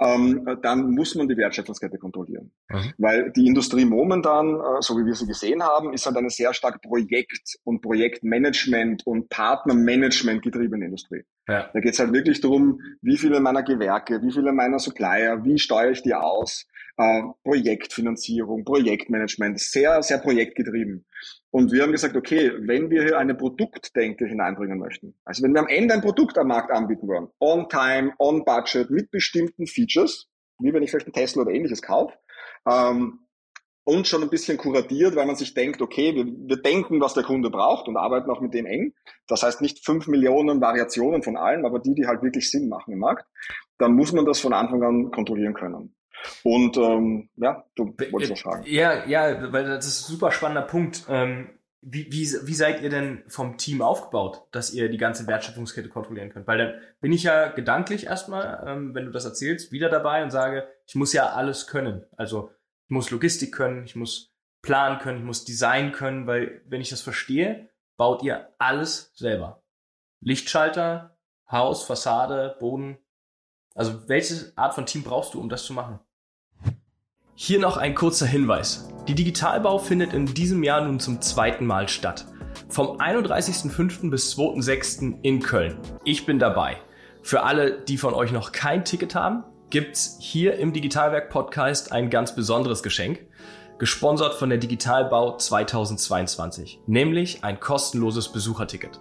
ähm, 0.00 0.58
dann 0.62 0.90
muss 0.90 1.14
man 1.14 1.28
die 1.28 1.36
Wertschöpfungskette 1.36 1.98
kontrollieren. 1.98 2.50
Mhm. 2.68 2.92
Weil 2.98 3.32
die 3.32 3.46
Industrie 3.46 3.84
momentan, 3.84 4.56
äh, 4.56 4.80
so 4.80 4.96
wie 4.98 5.06
wir 5.06 5.14
sie 5.14 5.26
gesehen 5.26 5.62
haben, 5.62 5.92
ist 5.92 6.06
halt 6.06 6.16
eine 6.16 6.30
sehr 6.30 6.52
stark 6.52 6.82
Projekt- 6.82 7.58
und 7.64 7.80
Projektmanagement 7.80 9.06
und 9.06 9.28
Partnermanagement 9.28 10.42
getriebene 10.42 10.86
Industrie. 10.86 11.22
Ja. 11.48 11.70
Da 11.72 11.80
geht 11.80 11.92
es 11.92 12.00
halt 12.00 12.12
wirklich 12.12 12.40
darum, 12.40 12.80
wie 13.02 13.16
viele 13.16 13.38
meiner 13.40 13.62
Gewerke, 13.62 14.20
wie 14.22 14.32
viele 14.32 14.52
meiner 14.52 14.78
Supplier, 14.78 15.44
wie 15.44 15.58
steuere 15.58 15.90
ich 15.90 16.02
die 16.02 16.14
aus, 16.14 16.66
äh, 16.96 17.22
Projektfinanzierung, 17.42 18.64
Projektmanagement, 18.64 19.58
sehr, 19.58 20.02
sehr 20.02 20.18
projektgetrieben. 20.18 21.04
Und 21.50 21.72
wir 21.72 21.82
haben 21.82 21.92
gesagt, 21.92 22.16
okay, 22.16 22.52
wenn 22.60 22.90
wir 22.90 23.02
hier 23.02 23.18
eine 23.18 23.34
Produktdenke 23.34 24.26
hineinbringen 24.26 24.78
möchten, 24.78 25.14
also 25.24 25.42
wenn 25.42 25.52
wir 25.52 25.60
am 25.60 25.68
Ende 25.68 25.94
ein 25.94 26.00
Produkt 26.00 26.38
am 26.38 26.48
Markt 26.48 26.70
anbieten 26.70 27.08
wollen, 27.08 27.28
on 27.40 27.68
time, 27.68 28.12
on 28.18 28.44
budget, 28.44 28.90
mit 28.90 29.10
bestimmten 29.10 29.66
Features, 29.66 30.28
wie 30.58 30.72
wenn 30.72 30.82
ich 30.82 30.90
vielleicht 30.90 31.06
einen 31.06 31.14
Tesla 31.14 31.42
oder 31.42 31.52
ähnliches 31.52 31.82
kaufe, 31.82 32.14
ähm, 32.68 33.20
und 33.84 34.08
schon 34.08 34.22
ein 34.22 34.30
bisschen 34.30 34.56
kuratiert, 34.56 35.14
weil 35.14 35.26
man 35.26 35.36
sich 35.36 35.52
denkt, 35.52 35.82
okay, 35.82 36.14
wir, 36.14 36.24
wir 36.24 36.56
denken, 36.56 37.00
was 37.00 37.14
der 37.14 37.22
Kunde 37.22 37.50
braucht 37.50 37.86
und 37.86 37.98
arbeiten 37.98 38.30
auch 38.30 38.40
mit 38.40 38.54
dem 38.54 38.64
eng. 38.64 38.94
Das 39.28 39.42
heißt 39.42 39.60
nicht 39.60 39.84
fünf 39.84 40.06
Millionen 40.06 40.60
Variationen 40.60 41.22
von 41.22 41.36
allem, 41.36 41.66
aber 41.66 41.80
die, 41.80 41.94
die 41.94 42.06
halt 42.06 42.22
wirklich 42.22 42.50
Sinn 42.50 42.68
machen 42.68 42.92
im 42.92 43.00
Markt, 43.00 43.26
dann 43.78 43.94
muss 43.94 44.12
man 44.12 44.24
das 44.24 44.40
von 44.40 44.54
Anfang 44.54 44.82
an 44.82 45.10
kontrollieren 45.10 45.54
können. 45.54 45.94
Und 46.42 46.76
ähm, 46.76 47.28
ja, 47.36 47.64
du 47.74 47.94
wolltest 48.10 48.32
was 48.32 48.40
fragen. 48.40 48.64
Ja, 48.66 49.04
ja, 49.06 49.52
weil 49.52 49.64
das 49.64 49.86
ist 49.86 50.08
ein 50.08 50.12
super 50.12 50.30
spannender 50.30 50.66
Punkt. 50.66 51.04
Ähm, 51.08 51.50
wie, 51.86 52.06
wie, 52.10 52.26
wie 52.46 52.54
seid 52.54 52.80
ihr 52.80 52.88
denn 52.88 53.22
vom 53.28 53.58
Team 53.58 53.82
aufgebaut, 53.82 54.46
dass 54.52 54.72
ihr 54.72 54.88
die 54.88 54.96
ganze 54.96 55.26
Wertschöpfungskette 55.26 55.90
kontrollieren 55.90 56.30
könnt? 56.30 56.46
Weil 56.46 56.58
dann 56.58 56.74
bin 57.00 57.12
ich 57.12 57.24
ja 57.24 57.48
gedanklich 57.48 58.06
erstmal, 58.06 58.64
ähm, 58.66 58.94
wenn 58.94 59.04
du 59.04 59.10
das 59.10 59.26
erzählst, 59.26 59.70
wieder 59.70 59.90
dabei 59.90 60.22
und 60.22 60.30
sage, 60.30 60.66
ich 60.86 60.94
muss 60.94 61.12
ja 61.12 61.32
alles 61.32 61.66
können. 61.66 62.06
Also 62.16 62.50
ich 62.86 62.90
muss 62.90 63.10
Logistik 63.10 63.52
können, 63.52 63.84
ich 63.84 63.96
muss 63.96 64.34
planen 64.62 64.98
können, 64.98 65.18
ich 65.18 65.24
muss 65.24 65.44
Design 65.44 65.92
können, 65.92 66.26
weil 66.26 66.62
wenn 66.66 66.80
ich 66.80 66.88
das 66.88 67.02
verstehe, 67.02 67.68
baut 67.98 68.22
ihr 68.22 68.48
alles 68.58 69.12
selber. 69.14 69.62
Lichtschalter, 70.20 71.18
Haus, 71.50 71.84
Fassade, 71.84 72.56
Boden. 72.58 72.96
Also 73.74 74.08
welche 74.08 74.52
Art 74.56 74.74
von 74.74 74.86
Team 74.86 75.02
brauchst 75.02 75.34
du, 75.34 75.40
um 75.40 75.50
das 75.50 75.64
zu 75.64 75.74
machen? 75.74 76.00
Hier 77.36 77.58
noch 77.58 77.76
ein 77.76 77.96
kurzer 77.96 78.26
Hinweis. 78.26 78.88
Die 79.08 79.16
Digitalbau 79.16 79.78
findet 79.78 80.12
in 80.12 80.26
diesem 80.26 80.62
Jahr 80.62 80.82
nun 80.82 81.00
zum 81.00 81.20
zweiten 81.20 81.66
Mal 81.66 81.88
statt. 81.88 82.26
Vom 82.68 82.98
31.05. 83.00 84.08
bis 84.08 84.36
2.06. 84.38 85.18
in 85.22 85.40
Köln. 85.40 85.76
Ich 86.04 86.26
bin 86.26 86.38
dabei. 86.38 86.76
Für 87.22 87.42
alle, 87.42 87.80
die 87.80 87.98
von 87.98 88.14
euch 88.14 88.30
noch 88.30 88.52
kein 88.52 88.84
Ticket 88.84 89.16
haben, 89.16 89.42
gibt's 89.68 90.16
hier 90.20 90.58
im 90.58 90.72
Digitalwerk 90.72 91.28
Podcast 91.28 91.90
ein 91.90 92.08
ganz 92.08 92.36
besonderes 92.36 92.84
Geschenk, 92.84 93.26
gesponsert 93.80 94.34
von 94.34 94.48
der 94.48 94.58
Digitalbau 94.58 95.36
2022, 95.36 96.82
nämlich 96.86 97.42
ein 97.42 97.58
kostenloses 97.58 98.30
Besucherticket. 98.30 99.00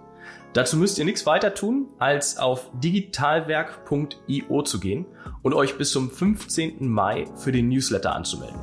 Dazu 0.53 0.77
müsst 0.77 0.99
ihr 0.99 1.05
nichts 1.05 1.25
weiter 1.25 1.55
tun, 1.55 1.87
als 1.97 2.37
auf 2.37 2.69
digitalwerk.io 2.75 4.61
zu 4.61 4.79
gehen 4.79 5.07
und 5.41 5.55
euch 5.55 5.79
bis 5.79 5.91
zum 5.91 6.11
15. 6.11 6.87
Mai 6.87 7.25
für 7.35 7.51
den 7.51 7.69
Newsletter 7.69 8.15
anzumelden. 8.15 8.59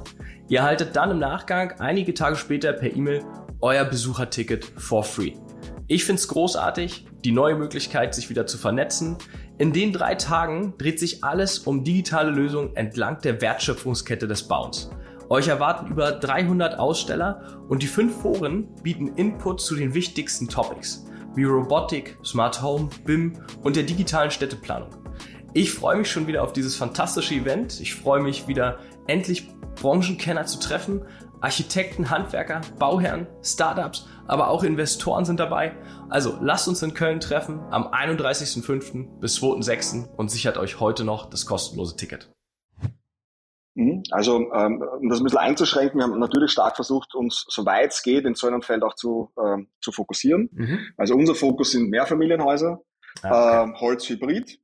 Ihr 0.48 0.60
erhaltet 0.60 0.94
dann 0.94 1.10
im 1.10 1.18
Nachgang 1.18 1.72
einige 1.80 2.14
Tage 2.14 2.36
später 2.36 2.72
per 2.72 2.94
E-Mail 2.94 3.24
euer 3.60 3.84
Besucherticket 3.84 4.64
for 4.76 5.02
free. 5.02 5.32
Ich 5.88 6.04
finde 6.04 6.20
es 6.20 6.28
großartig, 6.28 7.06
die 7.24 7.32
neue 7.32 7.56
Möglichkeit, 7.56 8.14
sich 8.14 8.30
wieder 8.30 8.46
zu 8.46 8.56
vernetzen. 8.56 9.16
In 9.58 9.72
den 9.72 9.92
drei 9.92 10.14
Tagen 10.14 10.74
dreht 10.78 11.00
sich 11.00 11.24
alles 11.24 11.58
um 11.58 11.82
digitale 11.82 12.30
Lösungen 12.30 12.76
entlang 12.76 13.18
der 13.22 13.40
Wertschöpfungskette 13.40 14.28
des 14.28 14.46
Bauens. 14.46 14.90
Euch 15.28 15.48
erwarten 15.48 15.90
über 15.90 16.12
300 16.12 16.78
Aussteller 16.78 17.64
und 17.68 17.82
die 17.82 17.88
fünf 17.88 18.22
Foren 18.22 18.68
bieten 18.84 19.08
Input 19.16 19.60
zu 19.60 19.74
den 19.74 19.92
wichtigsten 19.94 20.48
Topics 20.48 21.09
wie 21.34 21.44
Robotik, 21.44 22.18
Smart 22.24 22.62
Home, 22.62 22.88
BIM 23.04 23.44
und 23.62 23.76
der 23.76 23.84
digitalen 23.84 24.30
Städteplanung. 24.30 24.90
Ich 25.52 25.72
freue 25.72 25.96
mich 25.96 26.10
schon 26.10 26.26
wieder 26.26 26.44
auf 26.44 26.52
dieses 26.52 26.76
fantastische 26.76 27.34
Event. 27.34 27.80
Ich 27.80 27.94
freue 27.94 28.20
mich 28.20 28.46
wieder 28.46 28.78
endlich 29.06 29.48
Branchenkenner 29.80 30.46
zu 30.46 30.60
treffen. 30.60 31.02
Architekten, 31.40 32.10
Handwerker, 32.10 32.60
Bauherren, 32.78 33.26
Startups, 33.42 34.06
aber 34.26 34.48
auch 34.48 34.62
Investoren 34.62 35.24
sind 35.24 35.40
dabei. 35.40 35.74
Also 36.08 36.36
lasst 36.40 36.68
uns 36.68 36.82
in 36.82 36.94
Köln 36.94 37.18
treffen 37.18 37.60
am 37.70 37.86
31.05. 37.88 39.18
bis 39.18 39.38
2.06. 39.38 40.14
und 40.16 40.30
sichert 40.30 40.58
euch 40.58 40.80
heute 40.80 41.04
noch 41.04 41.30
das 41.30 41.46
kostenlose 41.46 41.96
Ticket. 41.96 42.30
Mhm. 43.80 44.02
Also 44.10 44.52
ähm, 44.52 44.82
um 44.82 45.08
das 45.08 45.20
ein 45.20 45.24
bisschen 45.24 45.38
einzuschränken, 45.38 45.98
wir 45.98 46.04
haben 46.04 46.18
natürlich 46.18 46.52
stark 46.52 46.76
versucht, 46.76 47.14
uns 47.14 47.46
soweit 47.48 47.92
es 47.92 48.02
geht 48.02 48.26
in 48.26 48.34
so 48.34 48.46
einem 48.46 48.62
Feld 48.62 48.82
auch 48.82 48.94
zu, 48.94 49.32
ähm, 49.42 49.68
zu 49.80 49.90
fokussieren. 49.90 50.50
Mhm. 50.52 50.78
Also 50.98 51.14
unser 51.14 51.34
Fokus 51.34 51.72
sind 51.72 51.88
Mehrfamilienhäuser, 51.88 52.82
ah, 53.22 53.62
okay. 53.62 53.70
ähm, 53.70 53.80
Holzhybrid, 53.80 54.60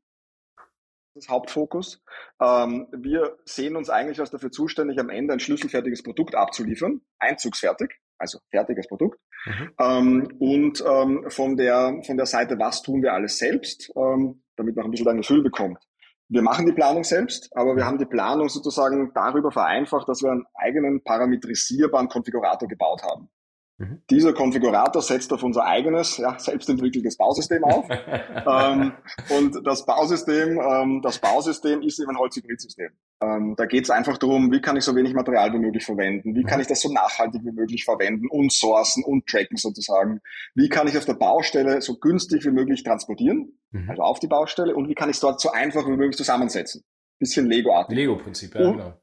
das 1.14 1.30
Hauptfokus. 1.30 2.02
Ähm, 2.42 2.88
wir 2.92 3.38
sehen 3.46 3.76
uns 3.76 3.88
eigentlich 3.88 4.20
als 4.20 4.30
dafür 4.30 4.50
zuständig, 4.50 4.98
am 5.00 5.08
Ende 5.08 5.32
ein 5.32 5.40
schlüsselfertiges 5.40 6.02
Produkt 6.02 6.34
abzuliefern, 6.34 7.00
einzugsfertig, 7.18 7.94
also 8.18 8.38
fertiges 8.50 8.86
Produkt. 8.86 9.18
Mhm. 9.46 9.70
Ähm, 9.78 10.28
und 10.38 10.84
ähm, 10.86 11.24
von, 11.30 11.56
der, 11.56 12.02
von 12.04 12.18
der 12.18 12.26
Seite, 12.26 12.58
was 12.58 12.82
tun 12.82 13.02
wir 13.02 13.14
alles 13.14 13.38
selbst, 13.38 13.90
damit 13.94 14.76
man 14.76 14.84
ein 14.84 14.90
bisschen 14.90 15.08
ein 15.08 15.18
Gefühl 15.18 15.42
bekommt. 15.42 15.85
Wir 16.28 16.42
machen 16.42 16.66
die 16.66 16.72
Planung 16.72 17.04
selbst, 17.04 17.48
aber 17.56 17.76
wir 17.76 17.86
haben 17.86 17.98
die 17.98 18.04
Planung 18.04 18.48
sozusagen 18.48 19.12
darüber 19.14 19.52
vereinfacht, 19.52 20.08
dass 20.08 20.22
wir 20.22 20.32
einen 20.32 20.46
eigenen 20.54 21.02
parametrisierbaren 21.04 22.08
Konfigurator 22.08 22.68
gebaut 22.68 23.02
haben. 23.04 23.30
Mhm. 23.78 24.02
Dieser 24.08 24.32
Konfigurator 24.32 25.02
setzt 25.02 25.32
auf 25.34 25.42
unser 25.42 25.64
eigenes, 25.64 26.16
ja, 26.16 26.38
selbstentwickeltes 26.38 27.18
Bausystem 27.18 27.62
auf. 27.62 27.86
ähm, 27.90 28.92
und 29.28 29.66
das 29.66 29.84
Bausystem, 29.84 30.58
ähm, 30.58 31.02
das 31.02 31.18
Bausystem 31.18 31.82
ist 31.82 31.98
eben 31.98 32.10
ein 32.10 32.18
Holzhybridsystem. 32.18 32.88
Ähm, 33.22 33.54
da 33.56 33.66
geht 33.66 33.84
es 33.84 33.90
einfach 33.90 34.16
darum, 34.16 34.50
wie 34.50 34.62
kann 34.62 34.76
ich 34.76 34.84
so 34.84 34.96
wenig 34.96 35.12
Material 35.12 35.52
wie 35.52 35.58
möglich 35.58 35.84
verwenden, 35.84 36.34
wie 36.34 36.42
kann 36.42 36.56
mhm. 36.56 36.62
ich 36.62 36.68
das 36.68 36.80
so 36.80 36.90
nachhaltig 36.90 37.42
wie 37.44 37.52
möglich 37.52 37.84
verwenden 37.84 38.28
und 38.30 38.50
sourcen 38.50 39.04
und 39.04 39.26
tracken 39.26 39.58
sozusagen. 39.58 40.20
Wie 40.54 40.70
kann 40.70 40.88
ich 40.88 40.96
auf 40.96 41.04
der 41.04 41.14
Baustelle 41.14 41.82
so 41.82 41.98
günstig 41.98 42.46
wie 42.46 42.52
möglich 42.52 42.82
transportieren, 42.82 43.58
mhm. 43.72 43.90
also 43.90 44.02
auf 44.02 44.20
die 44.20 44.28
Baustelle, 44.28 44.74
und 44.74 44.88
wie 44.88 44.94
kann 44.94 45.10
ich 45.10 45.16
es 45.16 45.20
dort 45.20 45.38
so 45.38 45.50
einfach 45.50 45.86
wie 45.86 45.96
möglich 45.96 46.16
zusammensetzen. 46.16 46.82
Bisschen 47.18 47.46
Lego-artig. 47.46 47.96
Lego-Prinzip, 47.96 48.54
ja, 48.54 48.70
genau 48.70 48.94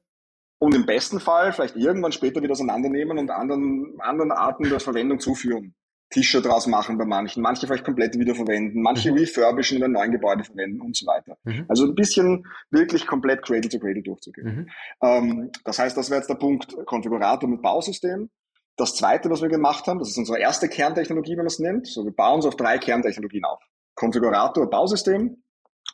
und 0.63 0.73
im 0.73 0.85
besten 0.85 1.19
Fall 1.19 1.51
vielleicht 1.51 1.75
irgendwann 1.75 2.13
später 2.13 2.41
wieder 2.41 2.53
auseinandernehmen 2.53 3.17
und 3.17 3.29
anderen, 3.29 3.97
anderen 3.99 4.31
Arten 4.31 4.63
der 4.63 4.79
Verwendung 4.79 5.19
zuführen. 5.19 5.75
Tische 6.09 6.41
draus 6.41 6.67
machen 6.67 6.97
bei 6.97 7.03
manchen, 7.03 7.43
manche 7.43 7.67
vielleicht 7.67 7.83
komplett 7.83 8.17
wiederverwenden, 8.17 8.81
manche 8.81 9.11
mhm. 9.11 9.17
refurbischen 9.17 9.77
in 9.77 9.83
einem 9.83 9.93
neuen 9.93 10.11
Gebäude 10.13 10.45
verwenden 10.45 10.79
und 10.79 10.95
so 10.95 11.05
weiter. 11.05 11.37
Mhm. 11.43 11.65
Also 11.67 11.85
ein 11.85 11.95
bisschen 11.95 12.45
wirklich 12.69 13.07
komplett 13.07 13.43
Cradle 13.43 13.69
to 13.69 13.77
Cradle 13.77 14.03
durchzugehen. 14.03 14.47
Mhm. 14.47 14.69
Ähm, 15.01 15.51
das 15.65 15.79
heißt, 15.79 15.97
das 15.97 16.09
wäre 16.09 16.21
jetzt 16.21 16.29
der 16.29 16.35
Punkt 16.35 16.77
Konfigurator 16.85 17.49
mit 17.49 17.61
Bausystem. 17.61 18.29
Das 18.77 18.95
zweite, 18.95 19.29
was 19.29 19.41
wir 19.41 19.49
gemacht 19.49 19.85
haben, 19.87 19.99
das 19.99 20.11
ist 20.11 20.17
unsere 20.17 20.39
erste 20.39 20.69
Kerntechnologie, 20.69 21.31
wenn 21.31 21.39
man 21.39 21.47
es 21.47 21.59
nennt. 21.59 21.87
So, 21.87 22.05
wir 22.05 22.13
bauen 22.13 22.35
uns 22.35 22.45
auf 22.45 22.55
drei 22.55 22.77
Kerntechnologien 22.77 23.43
auf. 23.43 23.59
Konfigurator, 23.95 24.69
Bausystem, 24.69 25.42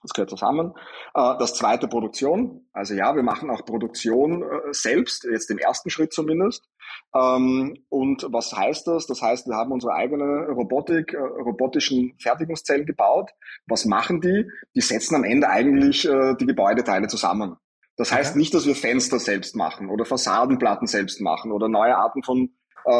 das 0.02 0.14
gehört 0.14 0.30
zusammen. 0.30 0.74
Äh, 1.14 1.36
das 1.40 1.54
zweite 1.54 1.88
Produktion. 1.88 2.68
Also 2.74 2.94
ja, 2.94 3.16
wir 3.16 3.24
machen 3.24 3.50
auch 3.50 3.66
Produktion 3.66 4.44
äh, 4.44 4.74
selbst, 4.74 5.26
jetzt 5.26 5.50
im 5.52 5.58
ersten 5.58 5.90
Schritt 5.90 6.14
zumindest. 6.14 6.70
Ähm, 7.16 7.86
und 7.90 8.26
was 8.32 8.54
heißt 8.54 8.88
das? 8.88 9.08
Das 9.08 9.22
heißt, 9.22 9.48
wir 9.48 9.56
haben 9.56 9.72
unsere 9.72 9.94
eigene 9.94 10.48
Robotik, 10.50 11.14
äh, 11.14 11.18
robotischen 11.18 12.16
Fertigungszellen 12.20 12.86
gebaut. 12.86 13.32
Was 13.68 13.86
machen 13.86 14.22
die? 14.22 14.50
Die 14.76 14.82
setzen 14.82 15.16
am 15.16 15.24
Ende 15.24 15.50
eigentlich 15.50 16.02
die 16.02 16.46
Gebäudeteile 16.46 17.08
zusammen. 17.08 17.58
Das 17.98 18.12
heißt 18.12 18.36
nicht, 18.36 18.54
dass 18.54 18.66
wir 18.66 18.76
Fenster 18.76 19.20
selbst 19.20 19.56
machen 19.56 19.90
oder 19.90 20.06
Fassadenplatten 20.06 20.88
selbst 20.88 21.22
machen 21.22 21.52
oder 21.52 21.68
neue 21.68 21.96
Arten 21.96 22.24
von, 22.24 22.54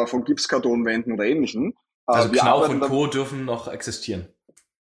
von 0.06 0.24
Gipskartonwänden 0.24 1.12
oder 1.14 1.24
ähnlichem. 1.24 1.74
Also 2.06 2.32
wir 2.32 2.40
Knauf 2.40 2.68
und 2.68 2.80
Co. 2.80 3.06
dürfen 3.06 3.44
noch 3.44 3.68
existieren. 3.68 4.28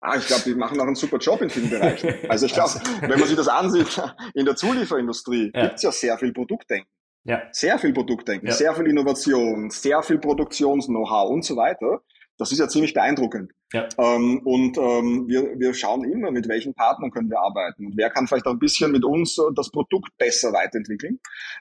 Ah, 0.05 0.17
ich 0.17 0.27
glaube, 0.27 0.43
die 0.45 0.53
machen 0.53 0.77
auch 0.81 0.85
einen 0.85 0.95
super 0.95 1.17
Job 1.17 1.41
in 1.41 1.49
vielen 1.49 1.69
Bereichen. 1.69 2.13
Also 2.29 2.45
ich 2.45 2.53
glaube, 2.53 2.73
wenn 2.99 3.19
man 3.19 3.27
sich 3.27 3.37
das 3.37 3.47
ansieht, 3.47 4.01
in 4.33 4.45
der 4.45 4.57
Zulieferindustrie 4.57 5.51
ja. 5.55 5.61
gibt 5.61 5.75
es 5.75 5.81
ja 5.81 5.91
sehr 5.93 6.17
viel 6.17 6.33
Produktdenken. 6.33 6.89
Ja. 7.23 7.43
Sehr 7.53 7.79
viel 7.79 7.93
Produktdenken, 7.93 8.47
ja. 8.47 8.53
sehr 8.53 8.75
viel 8.75 8.87
Innovation, 8.87 9.69
sehr 9.69 10.03
viel 10.03 10.19
Produktions-Know-how 10.19 11.29
und 11.29 11.45
so 11.45 11.55
weiter. 11.55 12.01
Das 12.37 12.51
ist 12.51 12.59
ja 12.59 12.67
ziemlich 12.67 12.93
beeindruckend. 12.93 13.53
Ja. 13.71 13.87
Ähm, 13.97 14.41
und 14.43 14.77
ähm, 14.77 15.25
wir, 15.29 15.57
wir 15.57 15.73
schauen 15.73 16.03
immer, 16.03 16.31
mit 16.31 16.49
welchen 16.49 16.73
Partnern 16.73 17.11
können 17.11 17.29
wir 17.29 17.39
arbeiten 17.39 17.85
und 17.85 17.95
wer 17.95 18.09
kann 18.09 18.27
vielleicht 18.27 18.45
auch 18.45 18.51
ein 18.51 18.59
bisschen 18.59 18.91
mit 18.91 19.05
uns 19.05 19.39
das 19.55 19.71
Produkt 19.71 20.17
besser 20.17 20.51
weiterentwickeln. 20.51 21.19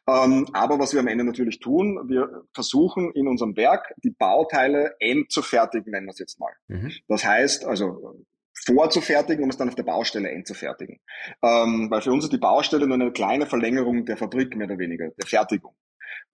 Ähm, 0.08 0.48
aber 0.52 0.80
was 0.80 0.92
wir 0.92 1.00
am 1.00 1.06
Ende 1.06 1.22
natürlich 1.22 1.60
tun, 1.60 2.08
wir 2.08 2.42
versuchen 2.52 3.12
in 3.12 3.28
unserem 3.28 3.56
Werk 3.56 3.94
die 4.02 4.10
Bauteile 4.10 4.96
end 4.98 5.30
zu 5.30 5.42
fertigen, 5.42 5.92
nennen 5.92 6.06
wir 6.06 6.12
es 6.12 6.18
jetzt 6.18 6.40
mal. 6.40 6.52
Mhm. 6.66 6.90
Das 7.06 7.24
heißt, 7.24 7.64
also 7.64 8.24
vorzufertigen, 8.54 9.44
um 9.44 9.50
es 9.50 9.56
dann 9.56 9.68
auf 9.68 9.74
der 9.74 9.82
Baustelle 9.82 10.28
einzufertigen. 10.28 11.00
Ähm, 11.42 11.90
weil 11.90 12.02
für 12.02 12.12
uns 12.12 12.24
ist 12.24 12.32
die 12.32 12.38
Baustelle 12.38 12.86
nur 12.86 12.94
eine 12.94 13.12
kleine 13.12 13.46
Verlängerung 13.46 14.04
der 14.04 14.16
Fabrik, 14.16 14.56
mehr 14.56 14.66
oder 14.66 14.78
weniger, 14.78 15.10
der 15.10 15.26
Fertigung. 15.26 15.74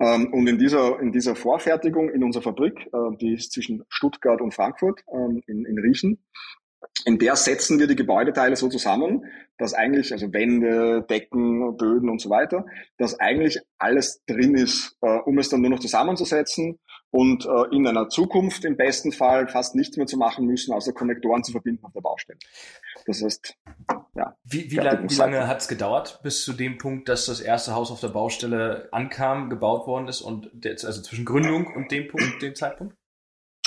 Ähm, 0.00 0.32
und 0.32 0.46
in 0.46 0.58
dieser, 0.58 1.00
in 1.00 1.12
dieser 1.12 1.34
Vorfertigung 1.34 2.10
in 2.10 2.22
unserer 2.22 2.42
Fabrik, 2.42 2.86
äh, 2.86 3.16
die 3.20 3.34
ist 3.34 3.52
zwischen 3.52 3.84
Stuttgart 3.88 4.40
und 4.40 4.54
Frankfurt 4.54 5.02
ähm, 5.12 5.42
in, 5.46 5.64
in 5.64 5.78
Riechen, 5.78 6.18
in 7.04 7.18
der 7.18 7.36
setzen 7.36 7.78
wir 7.78 7.86
die 7.86 7.96
Gebäudeteile 7.96 8.56
so 8.56 8.68
zusammen, 8.68 9.24
dass 9.56 9.74
eigentlich, 9.74 10.12
also 10.12 10.32
Wände, 10.32 11.04
Decken, 11.08 11.76
Böden 11.76 12.08
und 12.08 12.20
so 12.20 12.30
weiter, 12.30 12.66
dass 12.98 13.18
eigentlich 13.18 13.58
alles 13.78 14.22
drin 14.26 14.54
ist, 14.54 14.96
äh, 15.02 15.18
um 15.24 15.38
es 15.38 15.48
dann 15.48 15.60
nur 15.60 15.70
noch 15.70 15.80
zusammenzusetzen 15.80 16.78
und 17.10 17.46
äh, 17.46 17.74
in 17.74 17.86
einer 17.86 18.08
Zukunft 18.08 18.64
im 18.64 18.76
besten 18.76 19.12
Fall 19.12 19.48
fast 19.48 19.74
nichts 19.74 19.96
mehr 19.96 20.06
zu 20.06 20.16
machen 20.18 20.46
müssen, 20.46 20.72
außer 20.72 20.92
Konnektoren 20.92 21.42
zu 21.42 21.52
verbinden 21.52 21.84
auf 21.84 21.92
der 21.92 22.00
Baustelle. 22.00 22.38
Das 23.06 23.22
heißt, 23.22 23.54
ja. 24.14 24.36
Wie, 24.44 24.70
wie, 24.70 24.76
lang, 24.76 25.08
wie 25.08 25.14
lange 25.14 25.46
hat 25.46 25.60
es 25.60 25.68
gedauert 25.68 26.20
bis 26.22 26.44
zu 26.44 26.52
dem 26.52 26.78
Punkt, 26.78 27.08
dass 27.08 27.26
das 27.26 27.40
erste 27.40 27.74
Haus 27.74 27.90
auf 27.90 28.00
der 28.00 28.08
Baustelle 28.08 28.88
ankam, 28.92 29.48
gebaut 29.48 29.86
worden 29.86 30.08
ist 30.08 30.20
und 30.20 30.50
der, 30.52 30.72
also 30.72 31.02
zwischen 31.02 31.24
Gründung 31.24 31.74
und 31.74 31.90
dem 31.90 32.08
Punkt, 32.08 32.42
dem 32.42 32.54
Zeitpunkt? 32.54 32.94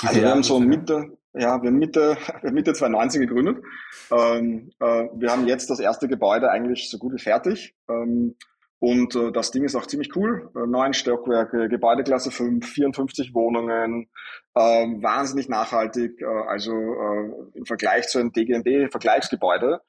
Also 0.02 0.20
wir 0.20 0.30
haben 0.30 0.42
so 0.42 0.60
Mitte, 0.60 1.16
ja, 1.32 1.62
wir 1.62 1.68
haben 1.70 1.78
Mitte, 1.78 2.16
Mitte 2.42 2.72
2019 2.72 3.20
gegründet. 3.22 3.64
Ähm, 4.10 4.70
äh, 4.80 5.08
wir 5.14 5.30
haben 5.30 5.46
jetzt 5.46 5.70
das 5.70 5.80
erste 5.80 6.08
Gebäude 6.08 6.50
eigentlich 6.50 6.90
so 6.90 6.98
gut 6.98 7.14
wie 7.14 7.22
fertig. 7.22 7.74
Ähm, 7.88 8.36
Und 8.82 9.14
äh, 9.14 9.30
das 9.30 9.52
Ding 9.52 9.62
ist 9.62 9.76
auch 9.76 9.86
ziemlich 9.86 10.16
cool. 10.16 10.50
Äh, 10.56 10.66
neun 10.66 10.92
Stockwerke, 10.92 11.68
Gebäudeklasse 11.68 12.32
5, 12.32 12.66
54 12.68 13.32
Wohnungen, 13.32 14.08
äh, 14.56 14.60
wahnsinnig 14.60 15.48
nachhaltig. 15.48 16.20
Äh, 16.20 16.24
also 16.24 16.72
äh, 16.72 17.58
im 17.58 17.64
Vergleich 17.64 18.08
zu 18.08 18.18
einem 18.18 18.32
DGNB-Vergleichsgebäude 18.32 19.82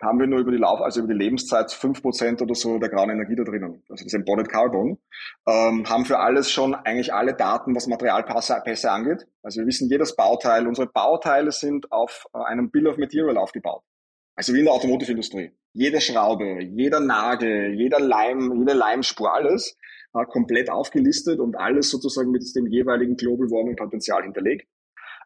haben 0.00 0.18
wir 0.18 0.26
nur 0.26 0.38
über 0.40 0.50
die 0.50 0.56
Lauf, 0.56 0.80
also 0.80 1.00
über 1.00 1.12
die 1.12 1.18
Lebenszeit 1.18 1.72
fünf 1.72 2.00
Prozent 2.00 2.40
oder 2.40 2.54
so 2.54 2.78
der 2.78 2.88
grauen 2.88 3.10
Energie 3.10 3.36
da 3.36 3.44
drinnen. 3.44 3.82
Also 3.90 4.02
das 4.02 4.14
Embodied 4.14 4.48
Carbon. 4.48 4.96
Ähm, 5.46 5.84
haben 5.86 6.06
für 6.06 6.18
alles 6.18 6.50
schon 6.50 6.74
eigentlich 6.74 7.12
alle 7.12 7.34
Daten, 7.34 7.76
was 7.76 7.86
Materialpässe 7.86 8.90
angeht. 8.90 9.26
Also 9.42 9.60
wir 9.60 9.66
wissen 9.66 9.90
jedes 9.90 10.16
Bauteil. 10.16 10.66
Unsere 10.66 10.86
Bauteile 10.86 11.52
sind 11.52 11.92
auf 11.92 12.24
äh, 12.32 12.38
einem 12.38 12.70
Bill 12.70 12.86
of 12.88 12.96
Material 12.96 13.36
aufgebaut. 13.36 13.82
Also 14.34 14.54
wie 14.54 14.60
in 14.60 14.64
der 14.64 14.74
Automotive-Industrie. 14.74 15.52
Jede 15.74 16.00
Schraube, 16.00 16.62
jeder 16.62 17.00
Nagel, 17.00 17.74
jeder 17.74 18.00
Leim, 18.00 18.58
jede 18.58 18.72
Leimspur, 18.72 19.32
alles 19.32 19.76
äh, 20.14 20.24
komplett 20.26 20.70
aufgelistet 20.70 21.40
und 21.40 21.56
alles 21.56 21.90
sozusagen 21.90 22.30
mit 22.30 22.44
dem 22.54 22.66
jeweiligen 22.66 23.16
Global 23.16 23.50
Warming 23.50 23.76
Potenzial 23.76 24.22
hinterlegt. 24.22 24.66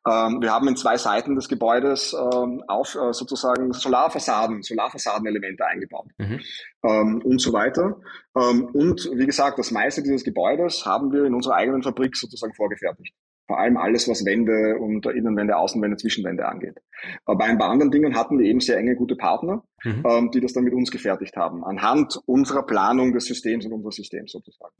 Ähm, 0.08 0.40
wir 0.40 0.52
haben 0.52 0.68
in 0.68 0.76
zwei 0.76 0.96
Seiten 0.96 1.34
des 1.34 1.48
Gebäudes 1.48 2.14
ähm, 2.14 2.62
auf 2.68 2.94
äh, 2.94 3.12
sozusagen 3.12 3.72
Solarfassaden, 3.72 4.62
Solarfassadenelemente 4.62 5.66
eingebaut 5.66 6.06
mhm. 6.18 6.40
ähm, 6.84 7.22
und 7.24 7.40
so 7.40 7.52
weiter. 7.52 8.00
Ähm, 8.36 8.66
und 8.66 9.10
wie 9.14 9.26
gesagt, 9.26 9.58
das 9.58 9.72
meiste 9.72 10.04
dieses 10.04 10.22
Gebäudes 10.22 10.86
haben 10.86 11.12
wir 11.12 11.24
in 11.24 11.34
unserer 11.34 11.54
eigenen 11.54 11.82
Fabrik 11.82 12.16
sozusagen 12.16 12.54
vorgefertigt. 12.54 13.14
Vor 13.46 13.60
allem 13.60 13.76
alles, 13.76 14.08
was 14.08 14.24
Wände 14.24 14.76
und 14.80 15.06
Innenwände, 15.06 15.56
Außenwände, 15.56 15.96
Zwischenwände 15.96 16.46
angeht. 16.46 16.80
Aber 17.24 17.38
bei 17.38 17.44
ein 17.44 17.58
paar 17.58 17.70
anderen 17.70 17.92
Dingen 17.92 18.16
hatten 18.16 18.38
wir 18.38 18.46
eben 18.46 18.60
sehr 18.60 18.76
enge, 18.76 18.96
gute 18.96 19.14
Partner, 19.14 19.62
mhm. 19.84 20.02
ähm, 20.04 20.30
die 20.32 20.40
das 20.40 20.52
dann 20.52 20.64
mit 20.64 20.74
uns 20.74 20.90
gefertigt 20.90 21.36
haben, 21.36 21.64
anhand 21.64 22.20
unserer 22.26 22.64
Planung 22.64 23.12
des 23.12 23.26
Systems 23.26 23.64
und 23.66 23.72
unseres 23.72 23.96
Systems 23.96 24.32
sozusagen. 24.32 24.74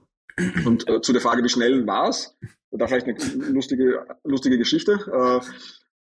Und 0.66 0.88
äh, 0.88 1.00
zu 1.00 1.12
der 1.12 1.22
Frage, 1.22 1.42
wie 1.44 1.48
schnell 1.48 1.86
war 1.86 2.08
es? 2.08 2.36
Da 2.70 2.86
vielleicht 2.86 3.06
eine 3.06 3.16
lustige, 3.52 4.06
lustige 4.24 4.58
Geschichte. 4.58 4.92
Äh, 4.92 5.40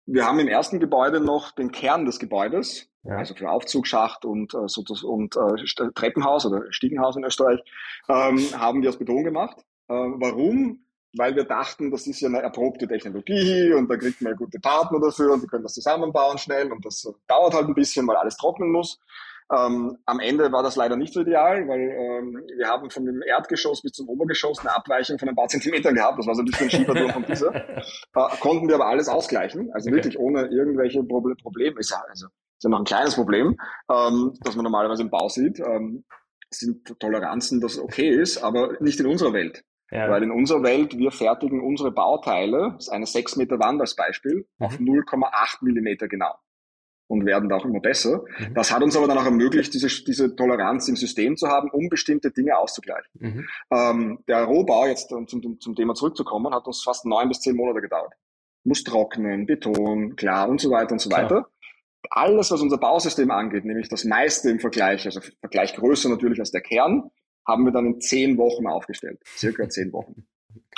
wir 0.07 0.25
haben 0.25 0.39
im 0.39 0.49
ersten 0.49 0.81
Gebäude 0.81 1.21
noch 1.21 1.53
den 1.53 1.73
Kern 1.73 2.05
des 2.05 2.19
Gebäudes, 2.19 2.89
ja. 3.03 3.17
also 3.17 3.35
für 3.35 3.51
Aufzugsschacht 3.51 4.25
und, 4.25 4.55
äh, 4.55 4.67
so, 4.67 4.83
und 5.07 5.37
äh, 5.37 5.91
Treppenhaus 5.95 6.47
oder 6.47 6.65
Stiegenhaus 6.71 7.17
in 7.17 7.25
Österreich, 7.25 7.61
ähm, 8.09 8.39
haben 8.59 8.83
wir 8.83 8.89
aus 8.89 8.99
Beton 8.99 9.25
gemacht. 9.25 9.59
Äh, 9.89 9.95
warum? 9.95 10.86
Weil 11.17 11.35
wir 11.35 11.45
dachten, 11.45 11.91
das 11.91 12.07
ist 12.07 12.21
ja 12.21 12.29
eine 12.29 12.43
erprobte 12.43 12.87
Technologie 12.87 13.73
und 13.73 13.89
da 13.91 13.97
kriegt 13.97 14.21
man 14.21 14.33
ja 14.33 14.37
gute 14.37 14.59
Partner 14.59 15.01
dafür 15.01 15.33
und 15.33 15.43
die 15.43 15.47
können 15.47 15.63
das 15.63 15.75
zusammenbauen 15.75 16.39
schnell 16.39 16.71
und 16.73 16.85
das 16.85 17.07
dauert 17.27 17.55
halt 17.55 17.69
ein 17.69 17.75
bisschen, 17.75 18.07
weil 18.07 18.17
alles 18.17 18.37
trocknen 18.37 18.71
muss. 18.71 18.99
Ähm, 19.55 19.97
am 20.07 20.19
Ende 20.19 20.51
war 20.51 20.65
das 20.65 20.75
leider 20.75 20.97
nicht 20.97 21.13
so 21.13 21.21
ideal, 21.21 21.69
weil 21.69 21.81
ähm, 21.81 22.43
wir 22.57 22.67
haben 22.67 22.91
von 22.91 23.05
dem 23.05 23.23
Erdgeschoss 23.23 23.81
bis 23.81 23.93
zum 23.93 24.09
Obergeschoss 24.09 24.59
eine 24.59 24.75
Abweichung 24.75 25.19
von 25.19 25.29
ein 25.29 25.37
paar 25.37 25.47
Zentimetern 25.47 25.95
gehabt. 25.95 26.19
Das 26.19 26.27
war 26.27 26.35
so 26.35 26.43
ein 26.43 26.47
bisschen 26.47 26.69
Schieferturm 26.69 27.11
von 27.11 27.25
dieser. 27.25 27.55
Äh, 27.55 28.37
konnten 28.41 28.67
wir 28.67 28.75
aber 28.77 28.87
alles 28.87 29.09
ausgleichen, 29.09 29.71
also 29.73 29.89
okay. 29.89 29.97
wirklich 29.97 30.19
ohne 30.19 30.47
irgendwelche 30.47 31.03
Probleme. 31.03 31.79
Ist 31.79 31.91
ja, 31.91 32.03
also, 32.09 32.27
ist 32.27 32.65
ja 32.65 32.71
noch 32.71 32.79
ein 32.79 32.85
kleines 32.85 33.15
Problem, 33.15 33.57
ähm, 33.91 34.35
das 34.41 34.57
man 34.57 34.65
normalerweise 34.65 35.03
im 35.03 35.11
Bau 35.11 35.29
sieht. 35.29 35.61
Ähm, 35.61 36.05
sind 36.51 36.99
Toleranzen, 36.99 37.61
das 37.61 37.79
okay 37.79 38.09
ist, 38.09 38.39
aber 38.39 38.77
nicht 38.81 38.99
in 39.01 39.07
unserer 39.07 39.33
Welt. 39.33 39.65
Ja. 39.91 40.11
Weil 40.11 40.25
in 40.25 40.31
unserer 40.31 40.63
Welt, 40.63 40.99
wir 40.99 41.13
fertigen 41.13 41.61
unsere 41.61 41.93
Bauteile, 41.93 42.73
das 42.75 42.87
ist 42.87 42.93
eine 42.93 43.07
6 43.07 43.37
Meter 43.37 43.59
Wand 43.59 43.81
als 43.81 43.95
Beispiel, 43.95 44.47
mhm. 44.59 44.67
auf 44.67 44.79
0,8 44.79 45.59
Millimeter 45.63 46.09
genau 46.09 46.35
und 47.09 47.25
werden 47.25 47.49
da 47.49 47.57
auch 47.57 47.65
immer 47.65 47.81
besser. 47.81 48.25
Mhm. 48.39 48.55
Das 48.55 48.73
hat 48.73 48.83
uns 48.83 48.97
aber 48.97 49.07
dann 49.07 49.19
auch 49.19 49.25
ermöglicht, 49.25 49.73
diese, 49.75 49.89
diese 50.05 50.35
Toleranz 50.35 50.89
im 50.89 50.97
System 50.97 51.37
zu 51.37 51.49
haben, 51.49 51.71
um 51.71 51.89
bestimmte 51.89 52.31
Dinge 52.31 52.57
auszugleichen. 52.59 53.11
Mhm. 53.15 53.49
Ähm, 53.71 54.19
der 54.29 54.45
Rohbau, 54.45 54.87
jetzt 54.87 55.13
um 55.13 55.27
zum, 55.29 55.61
zum 55.61 55.75
Thema 55.75 55.95
zurückzukommen, 55.95 56.53
hat 56.55 56.67
uns 56.67 56.83
fast 56.83 57.07
neun 57.07 57.29
bis 57.29 57.41
zehn 57.41 57.57
Monate 57.57 57.81
gedauert. 57.81 58.13
Muss 58.65 58.83
trocknen, 58.83 59.47
Beton, 59.47 60.17
klar 60.17 60.49
und 60.49 60.61
so 60.61 60.71
weiter 60.71 60.93
und 60.93 61.01
so 61.01 61.09
klar. 61.09 61.25
weiter. 61.25 61.49
Alles, 62.11 62.51
was 62.51 62.61
unser 62.61 62.79
Bausystem 62.79 63.31
angeht, 63.31 63.65
nämlich 63.65 63.89
das 63.89 64.05
meiste 64.05 64.51
im 64.51 64.61
Vergleich, 64.61 65.07
also 65.07 65.21
Vergleich 65.41 65.75
größer 65.75 66.09
natürlich 66.09 66.39
als 66.39 66.51
der 66.51 66.61
Kern, 66.61 67.11
haben 67.47 67.65
wir 67.65 67.73
dann 67.73 67.87
in 67.87 68.01
zehn 68.01 68.39
Wochen 68.39 68.67
aufgestellt. 68.67 69.21
Circa 69.25 69.69
zehn 69.69 69.93
Wochen. 69.93 70.27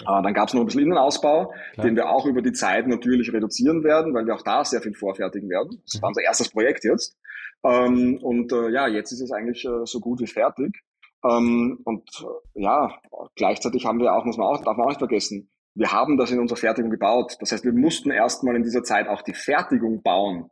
Okay. 0.00 0.18
Äh, 0.18 0.22
dann 0.22 0.34
gab 0.34 0.48
es 0.48 0.54
noch 0.54 0.60
ein 0.60 0.66
bisschen 0.66 0.82
Innenausbau, 0.82 1.52
Klar. 1.74 1.86
den 1.86 1.96
wir 1.96 2.10
auch 2.10 2.26
über 2.26 2.42
die 2.42 2.52
Zeit 2.52 2.86
natürlich 2.86 3.32
reduzieren 3.32 3.84
werden, 3.84 4.14
weil 4.14 4.26
wir 4.26 4.34
auch 4.34 4.42
da 4.42 4.64
sehr 4.64 4.80
viel 4.80 4.94
vorfertigen 4.94 5.48
werden. 5.48 5.82
Das 5.84 6.02
war 6.02 6.08
mhm. 6.08 6.12
unser 6.12 6.22
erstes 6.22 6.50
Projekt 6.50 6.84
jetzt. 6.84 7.16
Ähm, 7.64 8.18
und 8.22 8.52
äh, 8.52 8.70
ja, 8.70 8.86
jetzt 8.86 9.12
ist 9.12 9.20
es 9.20 9.32
eigentlich 9.32 9.64
äh, 9.64 9.84
so 9.84 10.00
gut 10.00 10.20
wie 10.20 10.26
fertig. 10.26 10.82
Ähm, 11.24 11.80
und 11.84 12.08
ja, 12.54 12.96
gleichzeitig 13.34 13.86
haben 13.86 13.98
wir 13.98 14.12
auch, 14.12 14.24
muss 14.24 14.36
man 14.36 14.46
auch, 14.46 14.62
darf 14.62 14.76
man 14.76 14.86
auch 14.86 14.90
nicht 14.90 15.00
vergessen, 15.00 15.50
wir 15.74 15.92
haben 15.92 16.16
das 16.16 16.32
in 16.32 16.40
unserer 16.40 16.58
Fertigung 16.58 16.90
gebaut. 16.90 17.36
Das 17.40 17.52
heißt, 17.52 17.64
wir 17.64 17.72
mussten 17.72 18.10
erstmal 18.10 18.56
in 18.56 18.64
dieser 18.64 18.82
Zeit 18.82 19.06
auch 19.06 19.22
die 19.22 19.34
Fertigung 19.34 20.02
bauen. 20.02 20.50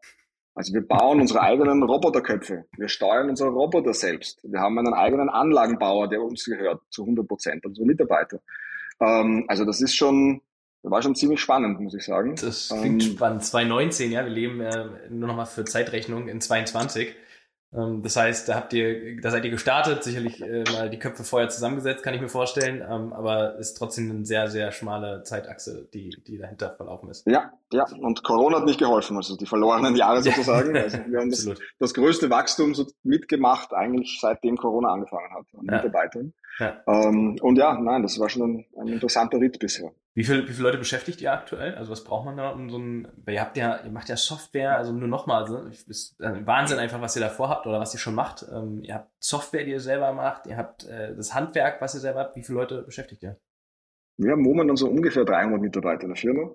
Also 0.57 0.73
wir 0.73 0.81
bauen 0.81 1.21
unsere 1.21 1.43
eigenen 1.43 1.83
Roboterköpfe. 1.83 2.65
Wir 2.79 2.89
steuern 2.89 3.29
unsere 3.29 3.51
Roboter 3.51 3.93
selbst. 3.93 4.41
Wir 4.43 4.59
haben 4.61 4.79
einen 4.79 4.95
eigenen 4.95 5.29
Anlagenbauer, 5.29 6.09
der 6.09 6.23
uns 6.23 6.47
gehört, 6.47 6.81
zu 6.89 7.03
100 7.03 7.29
Prozent, 7.29 7.67
unsere 7.67 7.87
Mitarbeiter. 7.87 8.41
Ähm, 8.99 9.45
also 9.49 9.67
das 9.67 9.83
ist 9.83 9.95
schon, 9.95 10.41
war 10.83 11.03
schon 11.03 11.15
ziemlich 11.15 11.41
spannend, 11.41 11.79
muss 11.81 11.93
ich 11.93 12.07
sagen. 12.07 12.37
Das 12.41 12.71
klingt 12.71 13.03
ähm, 13.03 13.13
spannend. 13.17 13.45
2019, 13.45 14.11
ja, 14.11 14.25
wir 14.25 14.33
leben 14.33 14.61
äh, 14.63 15.11
nur 15.11 15.29
noch 15.29 15.37
mal 15.37 15.45
für 15.45 15.67
Zeitrechnung 15.67 16.27
in 16.27 16.41
22. 16.41 17.15
Ähm, 17.77 18.03
das 18.03 18.17
heißt, 18.17 18.49
da 18.49 18.55
habt 18.55 18.73
ihr, 18.73 19.21
da 19.21 19.31
seid 19.31 19.45
ihr 19.45 19.51
gestartet, 19.51 20.03
sicherlich 20.03 20.41
äh, 20.43 20.65
mal 20.73 20.89
die 20.89 20.99
Köpfe 20.99 21.25
vorher 21.25 21.49
zusammengesetzt, 21.49 22.03
kann 22.03 22.15
ich 22.15 22.21
mir 22.21 22.29
vorstellen, 22.29 22.83
ähm, 22.89 23.13
aber 23.13 23.57
ist 23.57 23.75
trotzdem 23.75 24.11
eine 24.11 24.25
sehr, 24.25 24.49
sehr 24.49 24.73
schmale 24.73 25.23
Zeitachse, 25.25 25.89
die, 25.93 26.17
die 26.27 26.39
dahinter 26.39 26.75
verlaufen 26.77 27.11
ist. 27.11 27.27
Ja, 27.27 27.53
ja, 27.73 27.87
und 28.01 28.23
Corona 28.23 28.59
hat 28.59 28.65
nicht 28.65 28.79
geholfen, 28.79 29.17
also 29.17 29.37
die 29.37 29.47
verlorenen 29.47 29.97
Jahre 29.97 30.23
sozusagen. 30.23 30.77
Also 30.77 30.99
wir 31.07 31.21
haben 31.21 31.31
das, 31.31 31.49
das, 31.79 31.95
größte 31.95 32.31
Wachstum 32.31 32.75
so 32.75 32.87
mitgemacht, 33.03 33.75
eigentlich 33.75 34.19
seitdem 34.21 34.57
Corona 34.57 34.93
angefangen 34.93 35.33
hat, 35.35 35.47
an 35.59 35.67
ja. 35.67 35.77
Mitarbeitern. 35.77 36.33
Ja. 36.59 36.83
Ähm, 36.87 37.37
und 37.41 37.57
ja, 37.57 37.79
nein, 37.79 38.03
das 38.03 38.19
war 38.19 38.29
schon 38.29 38.43
ein, 38.43 38.67
ein 38.81 38.89
interessanter 38.89 39.41
Ritt 39.41 39.59
bisher. 39.59 39.93
Wie, 40.15 40.25
viel, 40.25 40.49
wie 40.49 40.53
viele 40.53 40.69
Leute 40.69 40.79
beschäftigt 40.79 41.21
ihr 41.21 41.33
aktuell? 41.33 41.75
Also 41.75 41.93
was 41.93 42.03
braucht 42.03 42.25
man 42.25 42.39
da 42.39 42.51
um 42.51 42.71
so 42.71 42.79
ein, 42.79 43.07
ihr 43.29 43.41
habt 43.41 43.59
ja, 43.59 43.81
ihr 43.85 43.91
macht 43.91 44.09
ja 44.09 44.17
Software, 44.17 44.77
also 44.77 44.93
nur 44.93 45.09
nochmal, 45.09 45.43
also 45.43 45.59
ist 45.59 46.17
Wahnsinn 46.19 46.79
einfach, 46.79 47.03
was 47.03 47.17
ihr 47.17 47.21
da 47.21 47.29
vorhabt 47.29 47.67
oder 47.67 47.79
was 47.81 47.93
ihr 47.93 48.01
schon 48.01 48.15
macht. 48.15 48.47
Ähm, 48.51 48.81
ihr 48.83 48.95
habt 48.95 49.11
Software, 49.21 49.65
die 49.65 49.73
ihr 49.73 49.81
selber 49.81 50.13
macht, 50.15 50.47
ihr 50.47 50.57
habt 50.57 50.85
äh, 50.85 51.15
das 51.15 51.35
Handwerk, 51.35 51.83
was 51.83 51.95
ihr 51.95 52.01
selber 52.01 52.21
habt. 52.21 52.37
Wie 52.37 52.43
viele 52.43 52.59
Leute 52.59 52.83
beschäftigt 52.83 53.23
ihr? 53.23 53.39
Wir 54.17 54.33
haben 54.33 54.43
momentan 54.43 54.77
so 54.77 54.89
ungefähr 54.89 55.27
300 55.27 55.61
Mitarbeiter 55.61 56.05
in 56.05 56.09
der 56.09 56.17
Firma. 56.17 56.51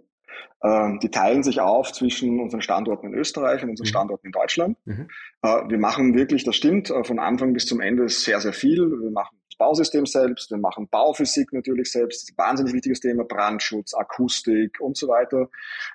Ähm, 0.64 1.00
die 1.02 1.10
teilen 1.10 1.44
sich 1.44 1.60
auf 1.60 1.92
zwischen 1.92 2.40
unseren 2.40 2.62
Standorten 2.62 3.08
in 3.08 3.14
Österreich 3.14 3.64
und 3.64 3.70
unseren 3.70 3.86
mhm. 3.86 3.90
Standorten 3.90 4.28
in 4.28 4.32
Deutschland. 4.32 4.78
Mhm. 4.86 5.08
Äh, 5.44 5.70
wir 5.70 5.78
machen 5.78 6.16
wirklich, 6.16 6.44
das 6.44 6.56
stimmt, 6.56 6.90
äh, 6.90 7.04
von 7.04 7.20
Anfang 7.20 7.54
bis 7.54 7.66
zum 7.66 7.80
Ende 7.80 8.10
sehr, 8.10 8.40
sehr 8.40 8.54
viel. 8.54 8.80
Wir 8.80 9.12
machen 9.12 9.41
Bausystem 9.58 10.06
selbst, 10.06 10.52
wir 10.52 10.58
machen 10.58 10.88
Bauphysik 10.90 11.54
natürlich 11.54 11.92
selbst, 11.92 12.22
das 12.22 12.30
ist 12.30 12.32
ein 12.32 12.38
wahnsinnig 12.38 12.74
wichtiges 12.74 13.00
Thema, 13.00 13.24
Brandschutz, 13.24 13.94
Akustik 13.94 14.80
und 14.80 14.98
so 14.98 15.08
weiter. 15.08 15.50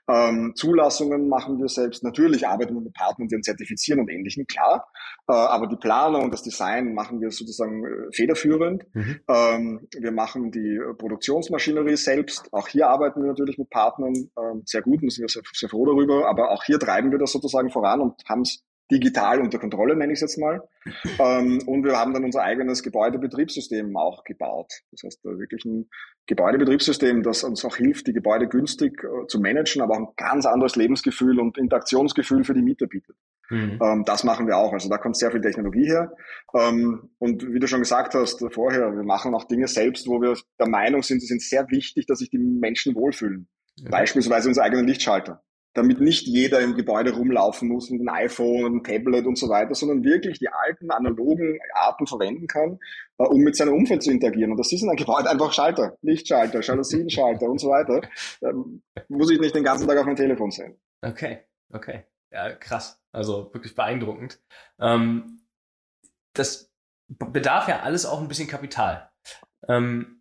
Ähm, 0.09 0.53
Zulassungen 0.57 1.29
machen 1.29 1.59
wir 1.59 1.69
selbst. 1.69 2.05
Natürlich 2.05 2.47
arbeiten 2.47 2.75
wir 2.75 2.81
mit 2.81 2.95
Partnern, 2.95 3.29
die 3.29 3.37
uns 3.37 3.47
zertifizieren 3.47 4.01
und 4.01 4.11
Ähnlichem, 4.11 4.47
klar. 4.47 4.89
Äh, 5.29 5.33
aber 5.33 5.67
die 5.67 5.77
Planung 5.77 6.25
und 6.25 6.33
das 6.33 6.43
Design 6.43 6.95
machen 6.95 7.21
wir 7.21 7.31
sozusagen 7.31 7.85
äh, 7.85 8.13
federführend. 8.13 8.87
Mhm. 8.95 9.21
Ähm, 9.29 9.89
wir 9.99 10.13
machen 10.13 10.51
die 10.51 10.81
Produktionsmaschinerie 10.99 11.97
selbst. 11.97 12.53
Auch 12.53 12.69
hier 12.69 12.89
arbeiten 12.89 13.23
wir 13.23 13.29
natürlich 13.29 13.59
mit 13.59 13.71
Partnern 13.71 14.15
ähm, 14.15 14.63
sehr 14.65 14.83
gut 14.83 15.03
und 15.03 15.11
sind 15.11 15.23
wir 15.23 15.29
sehr, 15.29 15.43
sehr 15.53 15.69
froh 15.69 15.87
darüber. 15.87 16.29
Aber 16.29 16.51
auch 16.51 16.65
hier 16.65 16.79
treiben 16.79 17.11
wir 17.11 17.19
das 17.19 17.33
sozusagen 17.33 17.71
voran 17.71 18.01
und 18.01 18.23
haben 18.29 18.43
es 18.43 18.66
digital 18.91 19.41
unter 19.41 19.59
Kontrolle, 19.59 19.97
nenne 19.97 20.13
ich 20.13 20.19
es 20.19 20.21
jetzt 20.23 20.39
mal. 20.39 20.63
Ähm, 21.19 21.61
und 21.67 21.85
wir 21.85 21.97
haben 21.97 22.15
dann 22.15 22.25
unser 22.25 22.43
eigenes 22.43 22.83
Gebäudebetriebssystem 22.83 23.97
auch 23.97 24.25
gebaut. 24.25 24.73
Das 24.93 25.03
heißt, 25.05 25.25
wirklich 25.25 25.65
ein 25.65 25.89
Gebäudebetriebssystem, 26.27 27.23
das 27.23 27.45
uns 27.45 27.65
auch 27.65 27.77
hilft, 27.77 28.07
die 28.07 28.13
Gebäude 28.13 28.49
günstig 28.49 29.03
äh, 29.03 29.27
zu 29.27 29.41
managen, 29.41 29.83
aber 29.83 29.95
auch 29.95 29.99
ein 29.99 30.15
ganz 30.17 30.47
anderes 30.47 30.77
Lebensgefühl 30.77 31.41
und 31.41 31.59
Interaktionsgefühl 31.59 32.45
für 32.45 32.55
die 32.55 32.63
Mieter 32.63 32.87
bietet. 32.87 33.17
Mhm. 33.51 33.79
Ähm, 33.83 34.05
das 34.05 34.25
machen 34.25 34.47
wir 34.47 34.57
auch. 34.57 34.73
Also 34.73 34.89
da 34.89 34.99
kommt 34.99 35.17
sehr 35.17 35.31
viel 35.31 35.41
Technologie 35.41 35.87
her. 35.87 36.13
Ähm, 36.55 37.11
und 37.19 37.47
wie 37.53 37.59
du 37.59 37.67
schon 37.67 37.81
gesagt 37.81 38.15
hast 38.15 38.45
vorher, 38.53 38.95
wir 38.95 39.05
machen 39.05 39.35
auch 39.35 39.45
Dinge 39.45 39.69
selbst, 39.69 40.09
wo 40.09 40.21
wir 40.21 40.37
der 40.59 40.69
Meinung 40.69 41.03
sind, 41.03 41.21
sie 41.21 41.27
sind 41.27 41.43
sehr 41.43 41.69
wichtig, 41.71 42.07
dass 42.07 42.19
sich 42.19 42.31
die 42.31 42.39
Menschen 42.39 42.95
wohlfühlen. 42.95 43.49
Ja. 43.77 43.91
Beispielsweise 43.91 44.49
unsere 44.49 44.65
eigenen 44.65 44.87
Lichtschalter 44.87 45.43
damit 45.77 46.01
nicht 46.01 46.27
jeder 46.27 46.61
im 46.61 46.75
Gebäude 46.75 47.15
rumlaufen 47.15 47.69
muss 47.69 47.91
mit 47.91 48.01
einem 48.01 48.09
iPhone 48.09 48.67
einem 48.67 48.83
Tablet 48.83 49.27
und 49.27 49.37
so 49.37 49.49
weiter, 49.49 49.75
sondern 49.75 50.05
wirklich 50.05 50.39
die 50.39 50.49
alten 50.49 50.91
analogen 50.91 51.59
Arten 51.75 52.07
verwenden 52.07 52.47
kann, 52.47 52.79
äh, 53.19 53.25
um 53.25 53.41
mit 53.43 53.57
seinem 53.57 53.75
Umfeld 53.75 54.03
zu 54.03 54.11
interagieren. 54.11 54.53
Und 54.53 54.59
das 54.59 54.73
ist 54.73 54.83
in 54.83 54.89
einem 54.89 54.97
Gebäude 54.97 55.31
einfach 55.31 55.53
Schalter, 55.53 55.97
Lichtschalter, 56.03 56.61
Jalousienschalter 56.61 57.47
und 57.47 57.61
so 57.61 57.69
weiter. 57.69 58.09
Ähm, 58.43 58.83
muss 59.09 59.31
ich 59.31 59.41
nicht 59.41 59.55
den 59.55 59.65
ganzen 59.65 59.87
Tag 59.87 59.99
auf 59.99 60.07
mein 60.07 60.17
Telefon 60.17 60.51
sein. 60.51 60.77
Okay, 61.03 61.41
okay. 61.73 62.05
Ja, 62.33 62.53
krass. 62.53 63.01
Also 63.13 63.51
wirklich 63.53 63.75
beeindruckend. 63.75 64.41
Ähm, 64.81 65.41
das 66.33 66.71
bedarf 67.09 67.69
ja 67.69 67.81
alles 67.81 68.05
auch 68.05 68.21
ein 68.21 68.29
bisschen 68.29 68.49
Kapital. 68.49 69.11
Ähm, 69.69 70.16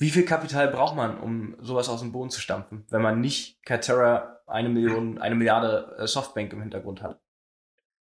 wie 0.00 0.10
viel 0.10 0.24
Kapital 0.24 0.68
braucht 0.68 0.96
man, 0.96 1.18
um 1.18 1.56
sowas 1.60 1.90
aus 1.90 2.00
dem 2.00 2.10
Boden 2.10 2.30
zu 2.30 2.40
stampfen, 2.40 2.84
wenn 2.88 3.02
man 3.02 3.20
nicht 3.20 3.62
Katerra 3.64 4.40
eine 4.46 4.70
Million, 4.70 5.18
eine 5.18 5.34
Milliarde 5.34 5.94
äh, 5.98 6.06
Softbank 6.06 6.52
im 6.54 6.62
Hintergrund 6.62 7.02
hat? 7.02 7.20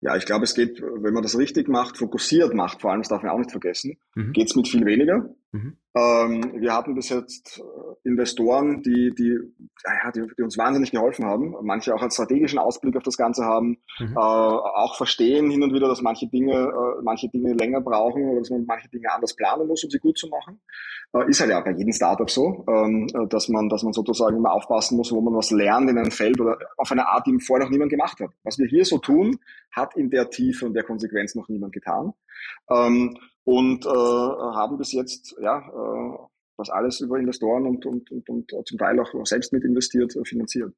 Ja, 0.02 0.16
ich 0.16 0.26
glaube, 0.26 0.44
es 0.44 0.54
geht, 0.54 0.82
wenn 0.82 1.14
man 1.14 1.24
das 1.24 1.38
richtig 1.38 1.70
macht, 1.70 1.98
fokussiert 1.98 2.54
macht, 2.54 2.82
vor 2.82 2.92
allem, 2.92 3.02
das 3.02 3.08
darf 3.08 3.24
man 3.24 3.32
auch 3.32 3.40
nicht 3.40 3.52
vergessen, 3.52 3.98
mhm. 4.16 4.34
geht 4.34 4.50
es 4.50 4.56
mit 4.56 4.68
viel 4.68 4.86
weniger. 4.86 5.30
Mhm. 5.58 5.78
Ähm, 5.96 6.62
wir 6.62 6.74
hatten 6.74 6.94
bis 6.94 7.10
jetzt 7.10 7.60
äh, 7.60 8.08
Investoren, 8.08 8.84
die, 8.84 9.14
die, 9.18 9.40
ja, 9.84 10.12
die, 10.12 10.28
die, 10.38 10.44
uns 10.44 10.58
wahnsinnig 10.58 10.92
geholfen 10.92 11.26
haben, 11.26 11.56
manche 11.64 11.94
auch 11.96 12.02
einen 12.02 12.12
strategischen 12.12 12.60
Ausblick 12.60 12.96
auf 12.96 13.04
das 13.04 13.18
Ganze 13.18 13.46
haben, 13.46 13.78
mhm. 14.00 14.14
äh, 14.16 14.20
auch 14.20 14.96
verstehen 14.96 15.50
hin 15.50 15.64
und 15.64 15.74
wieder, 15.74 15.88
dass 15.88 16.02
manche 16.02 16.28
Dinge, 16.28 16.54
äh, 16.54 17.02
manche 17.04 17.30
Dinge 17.30 17.54
länger 17.54 17.82
brauchen 17.82 18.30
oder 18.30 18.40
dass 18.40 18.50
man 18.50 18.66
manche 18.66 18.90
Dinge 18.90 19.12
anders 19.12 19.36
planen 19.36 19.68
muss, 19.68 19.84
um 19.84 19.90
sie 19.90 20.00
gut 20.00 20.18
zu 20.18 20.28
machen. 20.28 20.60
Äh, 21.14 21.30
ist 21.30 21.40
halt 21.40 21.50
ja 21.50 21.62
bei 21.62 21.72
jedem 21.72 21.94
Startup 21.94 22.30
so, 22.30 22.66
ähm, 22.70 23.08
äh, 23.14 23.28
dass 23.28 23.50
man, 23.50 23.70
dass 23.70 23.84
man 23.84 23.94
sozusagen 23.94 24.38
immer 24.38 24.52
aufpassen 24.52 24.98
muss, 24.98 25.12
wo 25.12 25.22
man 25.22 25.34
was 25.34 25.50
lernt 25.52 25.90
in 25.90 25.98
einem 25.98 26.12
Feld 26.12 26.40
oder 26.40 26.58
auf 26.78 26.92
eine 26.92 27.08
Art, 27.08 27.26
die 27.26 27.40
vorher 27.40 27.66
noch 27.66 27.72
niemand 27.72 27.90
gemacht 27.90 28.20
hat. 28.20 28.30
Was 28.44 28.60
wir 28.60 28.68
hier 28.68 28.86
so 28.86 29.00
tun, 29.00 29.40
hat 29.72 29.96
in 29.96 30.10
der 30.12 30.30
Tiefe 30.30 30.66
und 30.66 30.74
der 30.74 30.84
Konsequenz 30.84 31.34
noch 31.34 31.50
niemand 31.50 31.74
getan. 31.74 32.14
Ähm, 32.70 33.18
und 33.48 33.86
äh, 33.86 33.90
haben 33.90 34.78
bis 34.78 34.92
jetzt 34.92 35.38
ja 35.40 35.60
äh, 35.60 36.18
das 36.58 36.70
alles 36.70 37.00
über 37.00 37.18
Investoren 37.18 37.66
und, 37.66 37.86
und, 37.86 38.12
und, 38.12 38.30
und 38.30 38.68
zum 38.68 38.78
Teil 38.78 39.00
auch 39.00 39.10
selbst 39.26 39.54
mit 39.54 39.64
investiert, 39.64 40.14
äh, 40.18 40.26
finanziert. 40.26 40.74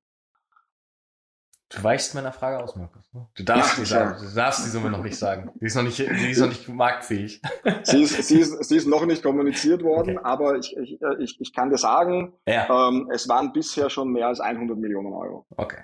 Du 1.69 1.83
weichst 1.83 2.13
meiner 2.13 2.31
Frage 2.31 2.63
aus, 2.63 2.75
Markus. 2.75 3.11
Ne? 3.11 3.27
Du 3.35 3.43
darfst 3.43 3.77
ja, 3.77 3.83
die 3.83 3.89
sagen. 3.89 4.23
Du 4.23 4.35
darfst 4.35 4.65
die 4.65 4.69
Summe 4.69 4.91
noch 4.91 5.01
nicht 5.01 5.17
sagen. 5.17 5.51
Die 5.59 5.65
ist 5.65 5.75
noch 5.75 5.83
nicht, 5.83 5.97
die 5.97 6.29
ist 6.29 6.39
noch 6.39 6.49
nicht 6.49 6.69
marktfähig. 6.69 7.41
Sie 7.83 8.03
ist, 8.03 8.23
sie 8.27 8.39
ist, 8.39 8.63
sie 8.63 8.77
ist 8.77 8.87
noch 8.87 9.05
nicht 9.05 9.23
kommuniziert 9.23 9.83
worden, 9.83 10.17
okay. 10.17 10.27
aber 10.27 10.57
ich, 10.57 10.75
ich, 10.77 10.99
ich, 11.19 11.41
ich 11.41 11.53
kann 11.53 11.69
dir 11.69 11.77
sagen, 11.77 12.33
ja. 12.47 12.89
ähm, 12.89 13.09
es 13.11 13.27
waren 13.27 13.51
bisher 13.51 13.89
schon 13.89 14.11
mehr 14.11 14.27
als 14.27 14.39
100 14.39 14.77
Millionen 14.77 15.13
Euro. 15.13 15.45
Okay. 15.57 15.83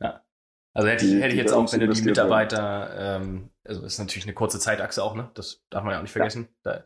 Ja. 0.00 0.22
Also 0.72 0.88
hätte 0.88 1.04
ich, 1.04 1.14
hätte 1.14 1.34
ich 1.34 1.40
jetzt 1.40 1.52
auch, 1.52 1.70
wenn 1.72 1.80
du 1.80 1.88
die 1.88 2.02
Mitarbeiter, 2.02 3.18
ähm, 3.18 3.50
also 3.64 3.84
ist 3.84 3.98
natürlich 3.98 4.24
eine 4.24 4.34
kurze 4.34 4.58
Zeitachse 4.58 5.02
auch, 5.02 5.14
ne? 5.14 5.30
Das 5.34 5.62
darf 5.70 5.84
man 5.84 5.92
ja 5.92 5.98
auch 5.98 6.02
nicht 6.02 6.12
vergessen. 6.12 6.48
Ja. 6.64 6.84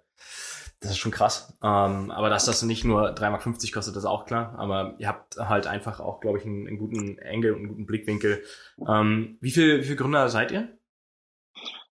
Das 0.80 0.92
ist 0.92 0.98
schon 0.98 1.10
krass. 1.10 1.58
Ähm, 1.62 2.12
aber 2.12 2.30
dass 2.30 2.44
das 2.44 2.62
nicht 2.62 2.84
nur 2.84 3.12
3,50 3.12 3.30
Mark 3.30 3.42
kostet, 3.42 3.96
das 3.96 4.04
ist 4.04 4.04
auch 4.04 4.26
klar. 4.26 4.54
Aber 4.58 4.94
ihr 4.98 5.08
habt 5.08 5.36
halt 5.36 5.66
einfach 5.66 5.98
auch, 5.98 6.20
glaube 6.20 6.38
ich, 6.38 6.44
einen, 6.44 6.68
einen, 6.68 6.78
guten 6.78 7.18
Engel 7.18 7.52
und 7.52 7.60
einen 7.60 7.68
guten 7.68 7.86
Blickwinkel. 7.86 8.44
Ähm, 8.86 9.38
wie 9.40 9.50
viele 9.50 9.80
wie 9.80 9.84
viel 9.84 9.96
Gründer 9.96 10.28
seid 10.28 10.52
ihr? 10.52 10.78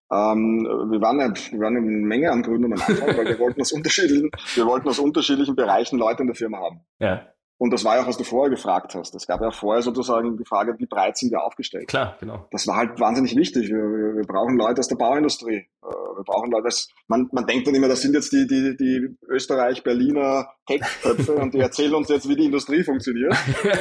Ähm, 0.10 0.64
wir, 0.90 1.02
waren 1.02 1.20
ja, 1.20 1.34
wir 1.52 1.60
waren 1.60 1.76
eine 1.76 1.86
Menge 1.86 2.32
an 2.32 2.44
Gründern 2.44 2.74
am 2.74 2.82
Anfang, 2.82 3.18
weil 3.18 3.26
wir 3.26 3.40
wollten 3.40 3.60
aus 3.60 3.74
unterschiedlichen, 3.74 4.32
wir 4.56 4.66
wollten 4.66 4.88
aus 4.88 5.00
unterschiedlichen 5.00 5.58
Bereichen 5.58 6.00
Leute 6.00 6.22
in 6.22 6.28
der 6.28 6.36
Firma 6.36 6.60
haben. 6.60 6.86
Ja. 7.00 7.28
Und 7.60 7.74
das 7.74 7.84
war 7.84 7.96
ja 7.96 8.04
auch, 8.04 8.08
was 8.08 8.18
du 8.18 8.24
vorher 8.24 8.52
gefragt 8.52 8.94
hast. 8.94 9.16
Es 9.16 9.26
gab 9.26 9.42
ja 9.42 9.50
vorher 9.50 9.82
sozusagen 9.82 10.38
die 10.38 10.46
Frage, 10.46 10.76
wie 10.78 10.86
breit 10.86 11.18
sind 11.18 11.32
wir 11.32 11.44
aufgestellt? 11.44 11.88
Klar, 11.88 12.16
genau. 12.20 12.48
Das 12.52 12.68
war 12.68 12.76
halt 12.76 13.00
wahnsinnig 13.00 13.36
wichtig. 13.36 13.70
Wir, 13.70 13.78
wir, 13.78 14.16
wir 14.18 14.28
brauchen 14.28 14.58
Leute 14.58 14.80
aus 14.80 14.88
der 14.88 14.98
Bauindustrie. 14.98 15.66
Äh, 15.82 15.88
wir 15.88 16.24
brauchen 16.24 16.52
Leute, 16.52 16.70
man, 17.08 17.28
man 17.32 17.48
denkt 17.48 17.68
dann 17.68 17.74
immer, 17.74 17.88
das 17.88 18.02
sind 18.02 18.14
jetzt 18.14 18.32
die, 18.32 18.46
die, 18.46 18.78
die 18.78 19.18
Österreich-Berliner 19.28 20.50
Tech-Köpfe 20.68 21.34
und 21.36 21.56
die 21.56 21.60
erzählen 21.60 21.96
uns 21.96 22.10
jetzt, 22.10 22.30
wie 22.30 22.36
die 22.36 22.46
Industrie 22.46 22.84
funktioniert. 22.84 23.36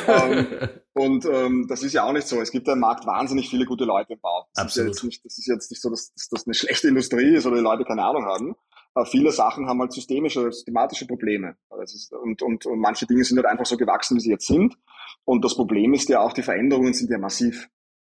ähm, 0.08 0.46
und 0.94 1.26
ähm, 1.26 1.66
das 1.68 1.82
ist 1.82 1.92
ja 1.92 2.04
auch 2.04 2.12
nicht 2.12 2.26
so. 2.26 2.40
Es 2.40 2.52
gibt 2.52 2.66
ja 2.68 2.72
im 2.72 2.80
Markt 2.80 3.06
wahnsinnig 3.06 3.50
viele 3.50 3.66
gute 3.66 3.84
Leute 3.84 4.14
im 4.14 4.20
Bau. 4.20 4.46
Das 4.54 4.64
Absolut. 4.64 4.92
ist 4.92 5.02
ja 5.02 5.04
jetzt 5.04 5.04
nicht, 5.04 5.24
das 5.26 5.38
ist 5.38 5.46
jetzt 5.46 5.70
nicht 5.70 5.82
so, 5.82 5.90
dass, 5.90 6.14
dass 6.14 6.28
das 6.30 6.46
eine 6.46 6.54
schlechte 6.54 6.88
Industrie 6.88 7.34
ist 7.34 7.46
oder 7.46 7.56
die 7.56 7.62
Leute 7.62 7.84
keine 7.84 8.04
Ahnung 8.04 8.24
haben 8.24 8.56
viele 9.04 9.30
Sachen 9.30 9.68
haben 9.68 9.80
halt 9.80 9.92
systemische, 9.92 10.50
systematische 10.50 11.06
Probleme. 11.06 11.56
Ist, 11.82 12.12
und, 12.12 12.42
und, 12.42 12.66
und 12.66 12.78
manche 12.78 13.06
Dinge 13.06 13.24
sind 13.24 13.36
halt 13.36 13.46
einfach 13.46 13.66
so 13.66 13.76
gewachsen, 13.76 14.16
wie 14.16 14.20
sie 14.20 14.30
jetzt 14.30 14.46
sind. 14.46 14.76
Und 15.24 15.44
das 15.44 15.54
Problem 15.54 15.92
ist 15.94 16.08
ja 16.08 16.20
auch, 16.20 16.32
die 16.32 16.42
Veränderungen 16.42 16.94
sind 16.94 17.10
ja 17.10 17.18
massiv. 17.18 17.68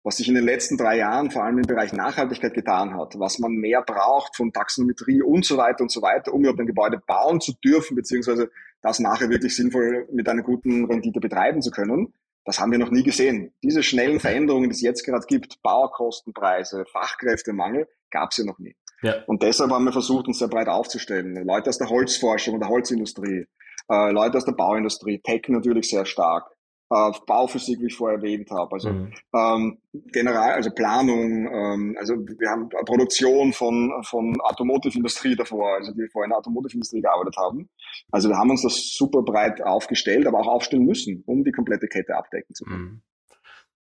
Was 0.04 0.18
sich 0.18 0.30
in 0.30 0.36
den 0.36 0.46
letzten 0.46 0.78
drei 0.78 0.98
Jahren 0.98 1.30
vor 1.30 1.44
allem 1.44 1.58
im 1.58 1.66
Bereich 1.66 1.92
Nachhaltigkeit 1.92 2.54
getan 2.54 2.96
hat, 2.96 3.20
was 3.20 3.38
man 3.40 3.52
mehr 3.52 3.82
braucht 3.82 4.38
von 4.38 4.54
Taxonometrie 4.54 5.22
und 5.22 5.44
so 5.44 5.58
weiter 5.58 5.82
und 5.82 5.92
so 5.92 6.02
weiter, 6.02 6.34
um 6.34 6.42
überhaupt 6.42 6.62
ein 6.62 6.68
Gebäude 6.68 7.02
bauen 7.06 7.42
zu 7.42 7.54
dürfen, 7.54 7.96
beziehungsweise 7.96 8.50
das 8.82 9.00
nachher 9.00 9.30
wirklich 9.30 9.56
sinnvoll 9.56 10.08
mit 10.12 10.30
einer 10.30 10.42
guten 10.42 10.86
Rendite 10.86 11.20
betreiben 11.20 11.62
zu 11.62 11.72
können, 11.72 12.14
das 12.46 12.60
haben 12.60 12.72
wir 12.72 12.80
noch 12.80 12.92
nie 12.92 13.04
gesehen. 13.04 13.54
Diese 13.62 13.84
schnellen 13.84 14.20
Veränderungen, 14.20 14.70
die 14.70 14.76
es 14.76 14.82
jetzt 14.82 15.04
gerade 15.04 15.26
gibt, 15.28 15.62
Baukostenpreise, 15.62 16.86
Fachkräftemangel, 16.92 17.88
gab 18.10 18.32
es 18.32 18.38
ja 18.38 18.46
noch 18.46 18.58
nie. 18.58 18.76
Ja. 19.02 19.24
Und 19.28 19.44
deshalb 19.44 19.72
haben 19.72 19.86
wir 19.86 19.92
versucht, 19.92 20.28
uns 20.28 20.40
sehr 20.40 20.48
breit 20.48 20.68
aufzustellen. 20.68 21.36
Leute 21.46 21.70
aus 21.70 21.78
der 21.78 21.90
Holzforschung 21.90 22.56
und 22.56 22.62
der 22.62 22.70
Holzindustrie, 22.70 23.46
äh, 23.90 24.12
Leute 24.12 24.38
aus 24.38 24.46
der 24.46 24.54
Bauindustrie, 24.54 25.22
Tech 25.24 25.44
natürlich 25.48 25.90
sehr 25.90 26.06
stark, 26.06 26.52
äh, 26.92 27.12
Bauphysik, 27.28 27.80
wie 27.82 27.88
ich 27.88 27.96
vorher 27.96 28.18
erwähnt 28.18 28.50
habe, 28.52 28.74
also 28.74 28.90
mhm. 28.90 29.14
ähm, 29.34 29.78
general, 30.12 30.54
also 30.54 30.72
Planung, 30.72 31.48
ähm, 31.48 31.96
also 32.00 32.16
wir 32.16 32.50
haben 32.50 32.70
Produktion 32.86 33.54
von 33.54 33.92
von 34.04 34.40
Automotive-Industrie 34.42 35.36
davor, 35.36 35.76
also 35.76 35.92
die 35.94 36.08
vorher 36.12 36.26
in 36.26 36.32
der 36.32 36.40
Automotive-Industrie 36.40 37.02
gearbeitet 37.02 37.38
haben. 37.38 37.70
Also 38.12 38.30
wir 38.30 38.38
haben 38.38 38.50
uns 38.50 38.64
das 38.64 38.94
super 38.94 39.22
breit 39.22 39.62
aufgestellt, 39.62 40.26
aber 40.26 40.40
auch 40.40 40.48
aufstellen 40.48 40.86
müssen, 40.86 41.24
um 41.28 41.44
die 41.44 41.52
komplette 41.52 41.88
Kette 41.88 42.16
abdecken 42.16 42.56
zu 42.56 42.66
können. 42.66 42.82
Mhm. 42.82 43.02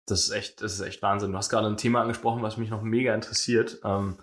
Das 0.06 0.22
ist 0.22 0.32
echt, 0.32 0.62
das 0.62 0.74
ist 0.74 0.82
echt 0.82 1.02
Wahnsinn. 1.02 1.32
Du 1.32 1.38
hast 1.38 1.50
gerade 1.50 1.68
ein 1.68 1.78
Thema 1.78 2.02
angesprochen, 2.02 2.42
was 2.42 2.58
mich 2.58 2.70
noch 2.70 2.82
mega 2.82 3.14
interessiert. 3.14 3.80
Ähm, 3.84 4.18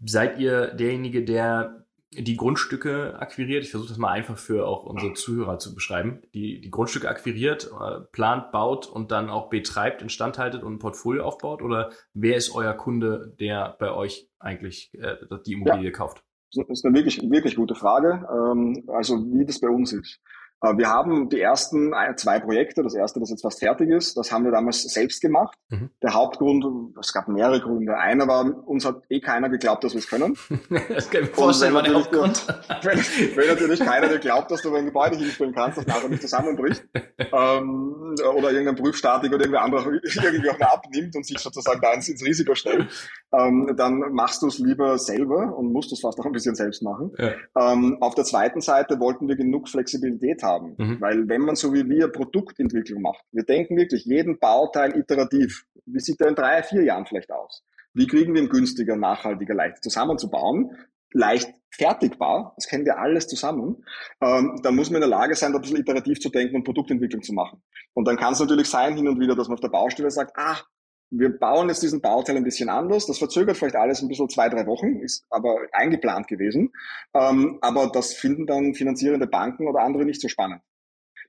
seid 0.00 0.38
ihr 0.38 0.68
derjenige, 0.68 1.24
der 1.24 1.84
die 2.12 2.36
Grundstücke 2.36 3.16
akquiriert? 3.18 3.64
Ich 3.64 3.70
versuche 3.70 3.88
das 3.88 3.98
mal 3.98 4.10
einfach 4.10 4.38
für 4.38 4.66
auch 4.66 4.84
unsere 4.84 5.14
Zuhörer 5.14 5.58
zu 5.58 5.74
beschreiben. 5.74 6.22
Die, 6.32 6.60
die 6.60 6.70
Grundstücke 6.70 7.08
akquiriert, 7.08 7.70
äh, 7.72 8.00
plant, 8.12 8.52
baut 8.52 8.86
und 8.86 9.10
dann 9.10 9.30
auch 9.30 9.50
betreibt, 9.50 10.02
instandhaltet 10.02 10.62
und 10.62 10.74
ein 10.74 10.78
Portfolio 10.78 11.24
aufbaut? 11.24 11.62
Oder 11.62 11.90
wer 12.12 12.36
ist 12.36 12.54
euer 12.54 12.74
Kunde, 12.74 13.34
der 13.40 13.76
bei 13.78 13.92
euch 13.92 14.28
eigentlich 14.38 14.92
äh, 14.94 15.16
die 15.46 15.54
Immobilie 15.54 15.90
ja. 15.90 15.90
kauft? 15.90 16.22
Das 16.54 16.68
ist 16.68 16.84
eine 16.84 16.94
wirklich, 16.94 17.20
wirklich 17.28 17.56
gute 17.56 17.74
Frage. 17.74 18.26
Ähm, 18.30 18.84
also 18.88 19.16
wie 19.32 19.44
das 19.44 19.60
bei 19.60 19.68
uns 19.68 19.92
ist. 19.92 20.20
Äh, 20.62 20.76
wir 20.76 20.88
haben 20.88 21.28
die 21.28 21.40
ersten 21.40 21.92
zwei 22.16 22.40
Projekte, 22.40 22.82
das 22.82 22.94
erste, 22.94 23.20
das 23.20 23.30
jetzt 23.30 23.42
fast 23.42 23.60
fertig 23.60 23.90
ist, 23.90 24.16
das 24.16 24.32
haben 24.32 24.44
wir 24.44 24.52
damals 24.52 24.82
selbst 24.82 25.20
gemacht. 25.20 25.56
Mhm. 25.68 25.90
Der 26.02 26.14
Hauptgrund, 26.14 26.64
es 27.00 27.12
gab 27.12 27.28
mehrere 27.28 27.60
Gründe. 27.60 27.96
Einer 27.96 28.26
war, 28.26 28.44
uns 28.66 28.84
hat 28.84 29.02
eh 29.08 29.20
keiner 29.20 29.48
geglaubt, 29.48 29.84
dass 29.84 29.92
wir 29.92 29.98
es 29.98 30.08
können. 30.08 30.36
das 30.88 31.10
kann 31.10 31.24
ich 31.24 31.30
mir 31.30 31.34
vorstellen, 31.34 31.74
war 31.74 31.82
der 31.82 31.94
Hauptgrund. 31.94 32.46
Wenn, 32.82 32.98
wenn, 32.98 33.48
natürlich 33.48 33.80
keiner 33.80 34.08
dir 34.08 34.18
glaubt, 34.18 34.50
dass 34.50 34.62
du 34.62 34.74
ein 34.74 34.84
Gebäude 34.84 35.16
hinstellen 35.16 35.54
kannst, 35.54 35.78
das 35.78 35.86
nachher 35.86 36.08
nicht 36.08 36.22
zusammenbricht, 36.22 36.84
ähm, 37.18 38.14
oder 38.36 38.50
irgendein 38.50 38.76
Prüfstatik 38.76 39.32
oder 39.32 39.40
irgendwer 39.40 39.62
anderer 39.62 39.92
irgendwie 40.02 40.50
auch 40.50 40.58
mal 40.58 40.66
abnimmt 40.66 41.16
und 41.16 41.26
sich 41.26 41.38
sozusagen 41.38 41.80
da 41.80 41.92
ins, 41.94 42.08
ins 42.08 42.24
Risiko 42.24 42.54
stellt, 42.54 42.88
ähm, 43.32 43.72
dann 43.76 44.00
machst 44.12 44.42
du 44.42 44.48
es 44.48 44.58
lieber 44.58 44.98
selber 44.98 45.56
und 45.56 45.72
musst 45.72 45.92
es 45.92 46.00
fast 46.00 46.18
auch 46.20 46.26
ein 46.26 46.32
bisschen 46.32 46.54
selbst 46.54 46.82
machen. 46.82 47.12
Ja. 47.18 47.32
Ähm, 47.72 47.98
auf 48.00 48.14
der 48.14 48.24
zweiten 48.24 48.60
Seite 48.60 49.00
wollten 49.00 49.28
wir 49.28 49.36
genug 49.36 49.68
Flexibilität 49.68 50.42
haben. 50.42 50.53
Mhm. 50.60 51.00
Weil 51.00 51.28
wenn 51.28 51.42
man 51.42 51.56
so 51.56 51.72
wie 51.72 51.88
wir 51.88 52.08
Produktentwicklung 52.08 53.02
macht, 53.02 53.24
wir 53.32 53.44
denken 53.44 53.76
wirklich 53.76 54.04
jeden 54.04 54.38
Bauteil 54.38 54.96
iterativ. 54.96 55.64
Wie 55.86 56.00
sieht 56.00 56.20
der 56.20 56.28
in 56.28 56.34
drei, 56.34 56.62
vier 56.62 56.82
Jahren 56.82 57.06
vielleicht 57.06 57.30
aus? 57.30 57.62
Wie 57.92 58.06
kriegen 58.06 58.34
wir 58.34 58.42
ihn 58.42 58.48
günstiger, 58.48 58.96
nachhaltiger, 58.96 59.54
leicht 59.54 59.82
zusammenzubauen? 59.82 60.70
Leicht 61.12 61.48
fertigbar, 61.76 62.54
das 62.56 62.66
kennen 62.66 62.84
wir 62.84 62.98
alles 62.98 63.26
zusammen, 63.26 63.84
ähm, 64.20 64.60
dann 64.62 64.76
muss 64.76 64.90
man 64.90 65.02
in 65.02 65.08
der 65.08 65.18
Lage 65.18 65.34
sein, 65.34 65.52
da 65.52 65.58
ein 65.58 65.62
bisschen 65.62 65.78
iterativ 65.78 66.20
zu 66.20 66.28
denken 66.28 66.56
und 66.56 66.64
Produktentwicklung 66.64 67.22
zu 67.22 67.32
machen. 67.32 67.62
Und 67.94 68.06
dann 68.06 68.16
kann 68.16 68.32
es 68.32 68.40
natürlich 68.40 68.68
sein, 68.68 68.96
hin 68.96 69.08
und 69.08 69.20
wieder, 69.20 69.34
dass 69.34 69.48
man 69.48 69.54
auf 69.54 69.60
der 69.60 69.68
Baustelle 69.68 70.10
sagt, 70.10 70.32
ah, 70.36 70.58
wir 71.10 71.38
bauen 71.38 71.68
jetzt 71.68 71.82
diesen 71.82 72.00
Bauteil 72.00 72.36
ein 72.36 72.44
bisschen 72.44 72.68
anders. 72.68 73.06
Das 73.06 73.18
verzögert 73.18 73.56
vielleicht 73.56 73.76
alles 73.76 74.02
ein 74.02 74.08
bisschen 74.08 74.28
zwei, 74.28 74.48
drei 74.48 74.66
Wochen, 74.66 74.96
ist 74.96 75.24
aber 75.30 75.58
eingeplant 75.72 76.26
gewesen. 76.26 76.72
Ähm, 77.14 77.58
aber 77.60 77.88
das 77.88 78.14
finden 78.14 78.46
dann 78.46 78.74
finanzierende 78.74 79.26
Banken 79.26 79.68
oder 79.68 79.80
andere 79.80 80.04
nicht 80.04 80.20
so 80.20 80.28
spannend. 80.28 80.62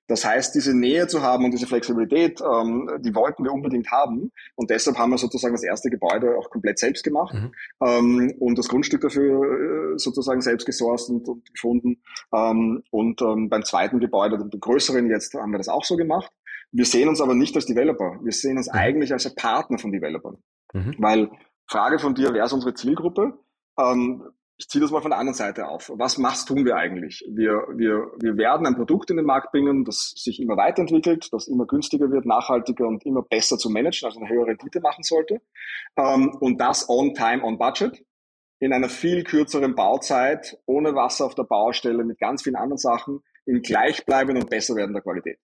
Das 0.08 0.24
heißt, 0.24 0.54
diese 0.54 0.78
Nähe 0.78 1.08
zu 1.08 1.24
haben 1.24 1.46
und 1.46 1.52
diese 1.52 1.66
Flexibilität, 1.66 2.40
ähm, 2.40 2.90
die 3.00 3.16
wollten 3.16 3.44
wir 3.44 3.52
unbedingt 3.52 3.90
haben. 3.92 4.32
Und 4.56 4.70
deshalb 4.70 4.98
haben 4.98 5.10
wir 5.10 5.18
sozusagen 5.18 5.56
das 5.56 5.64
erste 5.64 5.90
Gebäude 5.90 6.38
auch 6.38 6.50
komplett 6.52 6.78
selbst 6.78 7.04
gemacht 7.04 7.34
mhm. 7.34 7.52
ähm, 7.84 8.34
und 8.40 8.58
das 8.58 8.68
Grundstück 8.68 9.02
dafür 9.02 9.96
äh, 9.96 9.98
sozusagen 9.98 10.42
selbst 10.42 10.66
gesourced 10.66 11.10
und, 11.10 11.28
und 11.28 11.52
gefunden. 11.52 12.02
Ähm, 12.32 12.84
und 12.92 13.22
ähm, 13.22 13.50
beim 13.50 13.64
zweiten 13.64 14.00
Gebäude, 14.00 14.38
dem 14.38 14.60
größeren 14.60 15.10
jetzt, 15.10 15.34
haben 15.34 15.52
wir 15.52 15.58
das 15.58 15.70
auch 15.70 15.84
so 15.84 15.98
gemacht. 15.98 16.32
Wir 16.76 16.86
sehen 16.86 17.08
uns 17.08 17.22
aber 17.22 17.36
nicht 17.36 17.56
als 17.56 17.66
Developer. 17.66 18.20
Wir 18.22 18.34
sehen 18.34 18.58
uns 18.58 18.68
mhm. 18.68 18.78
eigentlich 18.78 19.14
als 19.14 19.34
Partner 19.34 19.78
von 19.78 19.94
Developern. 19.94 20.38
Mhm. 20.74 20.96
Weil, 20.98 21.32
Frage 21.68 22.00
von 22.00 22.14
dir, 22.16 22.34
wer 22.34 22.44
ist 22.44 22.52
unsere 22.52 22.74
Zielgruppe? 22.74 23.40
Ähm, 23.80 24.24
ich 24.58 24.68
ziehe 24.68 24.82
das 24.82 24.92
mal 24.92 25.02
von 25.02 25.12
der 25.12 25.20
anderen 25.20 25.36
Seite 25.36 25.68
auf. 25.68 25.90
Was 25.96 26.22
was 26.22 26.46
tun 26.46 26.66
wir 26.66 26.76
eigentlich? 26.76 27.26
Wir, 27.30 27.66
wir, 27.76 28.12
wir 28.20 28.38
werden 28.38 28.68
ein 28.68 28.76
Produkt 28.76 29.10
in 29.10 29.18
den 29.18 29.26
Markt 29.26 29.52
bringen, 29.52 29.86
das 29.86 30.14
sich 30.16 30.42
immer 30.42 30.58
weiterentwickelt, 30.58 31.32
das 31.32 31.48
immer 31.48 31.66
günstiger 31.66 32.12
wird, 32.12 32.26
nachhaltiger 32.26 32.88
und 32.88 33.06
immer 33.06 33.22
besser 33.22 33.58
zu 33.58 33.70
managen, 33.70 34.08
also 34.08 34.20
eine 34.20 34.30
höhere 34.30 34.48
Rendite 34.48 34.82
machen 34.82 35.04
sollte. 35.04 35.42
Ähm, 35.96 36.36
und 36.42 36.60
das 36.60 36.90
on 36.90 37.14
time, 37.14 37.42
on 37.42 37.58
budget. 37.58 38.06
in 38.60 38.74
einer 38.74 38.90
viel 38.90 39.24
kürzeren 39.24 39.76
Bauzeit, 39.76 40.58
ohne 40.66 40.94
Wasser 40.94 41.26
auf 41.26 41.36
der 41.36 41.44
Baustelle, 41.44 42.04
mit 42.04 42.20
ganz 42.20 42.44
vielen 42.44 42.56
anderen 42.58 42.78
Sachen, 42.78 43.22
in 43.46 43.62
gleichbleibender 43.62 44.42
und 44.42 44.50
besser 44.50 44.76
werdender 44.76 45.02
Qualität. 45.02 45.40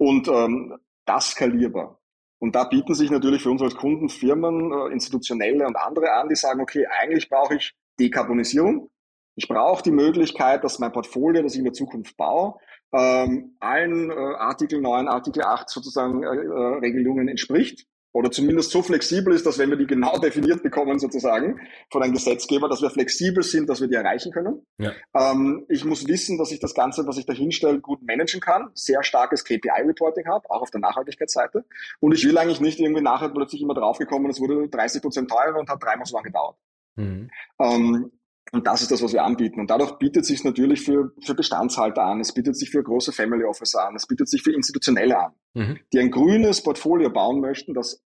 Und 0.00 0.28
ähm, 0.28 0.78
das 1.04 1.32
skalierbar. 1.32 2.00
Und 2.38 2.54
da 2.54 2.64
bieten 2.64 2.94
sich 2.94 3.10
natürlich 3.10 3.42
für 3.42 3.50
uns 3.50 3.60
als 3.60 3.74
Kunden 3.74 4.08
Firmen, 4.08 4.72
äh, 4.72 4.92
institutionelle 4.94 5.66
und 5.66 5.76
andere 5.76 6.12
an, 6.12 6.30
die 6.30 6.36
sagen, 6.36 6.62
okay, 6.62 6.86
eigentlich 6.86 7.28
brauche 7.28 7.56
ich 7.56 7.74
Dekarbonisierung. 8.00 8.88
Ich 9.36 9.46
brauche 9.46 9.82
die 9.82 9.90
Möglichkeit, 9.90 10.64
dass 10.64 10.78
mein 10.78 10.92
Portfolio, 10.92 11.42
das 11.42 11.52
ich 11.52 11.58
in 11.58 11.64
der 11.64 11.74
Zukunft 11.74 12.16
baue, 12.16 12.54
ähm, 12.94 13.56
allen 13.60 14.10
äh, 14.10 14.14
Artikel 14.14 14.80
9, 14.80 15.06
Artikel 15.06 15.42
8 15.42 15.68
sozusagen 15.68 16.22
äh, 16.22 16.26
äh, 16.26 16.78
Regelungen 16.78 17.28
entspricht 17.28 17.86
oder 18.12 18.30
zumindest 18.30 18.70
so 18.70 18.82
flexibel 18.82 19.34
ist, 19.34 19.46
dass 19.46 19.58
wenn 19.58 19.70
wir 19.70 19.76
die 19.76 19.86
genau 19.86 20.18
definiert 20.18 20.62
bekommen 20.62 20.98
sozusagen 20.98 21.60
von 21.90 22.02
einem 22.02 22.12
Gesetzgeber, 22.12 22.68
dass 22.68 22.82
wir 22.82 22.90
flexibel 22.90 23.42
sind, 23.42 23.68
dass 23.68 23.80
wir 23.80 23.88
die 23.88 23.94
erreichen 23.94 24.32
können. 24.32 24.66
Ja. 24.78 24.92
Ähm, 25.14 25.64
ich 25.68 25.84
muss 25.84 26.06
wissen, 26.06 26.36
dass 26.38 26.50
ich 26.50 26.58
das 26.58 26.74
Ganze, 26.74 27.06
was 27.06 27.18
ich 27.18 27.26
da 27.26 27.32
hinstelle, 27.32 27.80
gut 27.80 28.02
managen 28.02 28.40
kann, 28.40 28.70
sehr 28.74 29.02
starkes 29.02 29.44
KPI-Reporting 29.44 30.26
habe, 30.26 30.50
auch 30.50 30.62
auf 30.62 30.70
der 30.70 30.80
Nachhaltigkeitsseite. 30.80 31.64
Und 32.00 32.12
ich 32.12 32.24
will 32.26 32.36
eigentlich 32.36 32.60
nicht 32.60 32.80
irgendwie 32.80 33.02
nachher 33.02 33.28
plötzlich 33.28 33.62
immer 33.62 33.74
draufgekommen, 33.74 34.30
es 34.30 34.40
wurde 34.40 34.68
30 34.68 35.02
Prozent 35.02 35.30
teurer 35.30 35.58
und 35.58 35.68
hat 35.68 35.82
dreimal 35.82 36.06
so 36.06 36.16
lange 36.16 36.26
gedauert. 36.26 36.56
Mhm. 36.96 37.30
Ähm, 37.60 38.10
und 38.52 38.66
das 38.66 38.82
ist 38.82 38.90
das, 38.90 39.02
was 39.02 39.12
wir 39.12 39.24
anbieten. 39.24 39.60
Und 39.60 39.70
dadurch 39.70 39.92
bietet 39.98 40.24
sich 40.24 40.42
natürlich 40.44 40.82
für, 40.82 41.12
für 41.22 41.34
Bestandshalter 41.34 42.02
an, 42.02 42.20
es 42.20 42.32
bietet 42.32 42.56
sich 42.56 42.70
für 42.70 42.82
große 42.82 43.12
Family 43.12 43.44
Officer 43.44 43.86
an, 43.86 43.94
es 43.94 44.06
bietet 44.06 44.28
sich 44.28 44.42
für 44.42 44.52
Institutionelle 44.52 45.18
an, 45.18 45.32
mhm. 45.54 45.78
die 45.92 46.00
ein 46.00 46.10
grünes 46.10 46.62
Portfolio 46.62 47.10
bauen 47.10 47.40
möchten, 47.40 47.74
das 47.74 48.02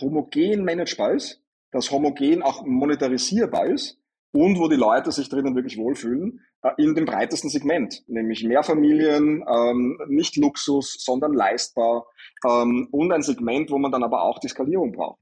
homogen 0.00 0.64
managebar 0.64 1.12
ist, 1.12 1.42
das 1.72 1.90
homogen 1.90 2.42
auch 2.42 2.64
monetarisierbar 2.64 3.66
ist 3.66 3.98
und 4.32 4.58
wo 4.58 4.68
die 4.68 4.76
Leute 4.76 5.10
sich 5.10 5.28
drinnen 5.28 5.56
wirklich 5.56 5.76
wohlfühlen, 5.76 6.40
äh, 6.62 6.70
in 6.78 6.94
dem 6.94 7.04
breitesten 7.04 7.50
Segment, 7.50 8.02
nämlich 8.06 8.44
Mehrfamilien, 8.44 9.44
ähm, 9.48 9.98
nicht 10.08 10.36
Luxus, 10.36 10.96
sondern 11.00 11.32
leistbar 11.32 12.06
ähm, 12.46 12.88
und 12.92 13.12
ein 13.12 13.22
Segment, 13.22 13.70
wo 13.70 13.78
man 13.78 13.90
dann 13.90 14.04
aber 14.04 14.22
auch 14.22 14.38
die 14.38 14.48
Skalierung 14.48 14.92
braucht. 14.92 15.20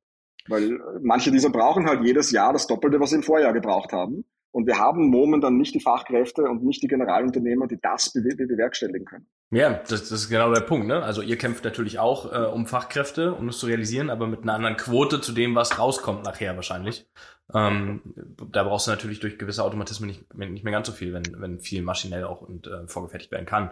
Weil 0.48 0.78
manche 1.02 1.30
dieser 1.30 1.50
brauchen 1.50 1.86
halt 1.86 2.04
jedes 2.04 2.30
Jahr 2.30 2.52
das 2.52 2.66
Doppelte, 2.66 3.00
was 3.00 3.10
sie 3.10 3.16
im 3.16 3.22
Vorjahr 3.22 3.52
gebraucht 3.52 3.92
haben. 3.92 4.24
Und 4.50 4.66
wir 4.66 4.78
haben 4.78 5.10
momentan 5.10 5.56
nicht 5.56 5.74
die 5.74 5.80
Fachkräfte 5.80 6.42
und 6.42 6.64
nicht 6.64 6.82
die 6.82 6.88
Generalunternehmer, 6.88 7.66
die 7.66 7.78
das 7.80 8.12
bewerkstelligen 8.12 9.04
können. 9.04 9.26
Ja, 9.50 9.70
das, 9.70 10.08
das 10.08 10.12
ist 10.12 10.28
genau 10.28 10.52
der 10.52 10.60
Punkt. 10.60 10.86
Ne? 10.86 11.02
Also 11.02 11.22
ihr 11.22 11.36
kämpft 11.36 11.64
natürlich 11.64 11.98
auch 11.98 12.32
äh, 12.32 12.46
um 12.46 12.66
Fachkräfte, 12.66 13.32
um 13.32 13.48
es 13.48 13.58
zu 13.58 13.66
realisieren, 13.66 14.10
aber 14.10 14.26
mit 14.26 14.42
einer 14.42 14.54
anderen 14.54 14.76
Quote 14.76 15.20
zu 15.20 15.32
dem, 15.32 15.54
was 15.54 15.78
rauskommt 15.78 16.24
nachher 16.24 16.54
wahrscheinlich. 16.56 17.06
Ähm, 17.54 18.02
da 18.50 18.62
brauchst 18.62 18.86
du 18.86 18.90
natürlich 18.90 19.20
durch 19.20 19.38
gewisse 19.38 19.64
Automatismen 19.64 20.08
nicht, 20.08 20.34
nicht 20.34 20.64
mehr 20.64 20.72
ganz 20.72 20.86
so 20.86 20.92
viel, 20.92 21.14
wenn, 21.14 21.24
wenn 21.38 21.60
viel 21.60 21.82
maschinell 21.82 22.24
auch 22.24 22.42
und 22.42 22.66
äh, 22.66 22.86
vorgefertigt 22.86 23.32
werden 23.32 23.46
kann. 23.46 23.70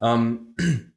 Ähm, 0.00 0.54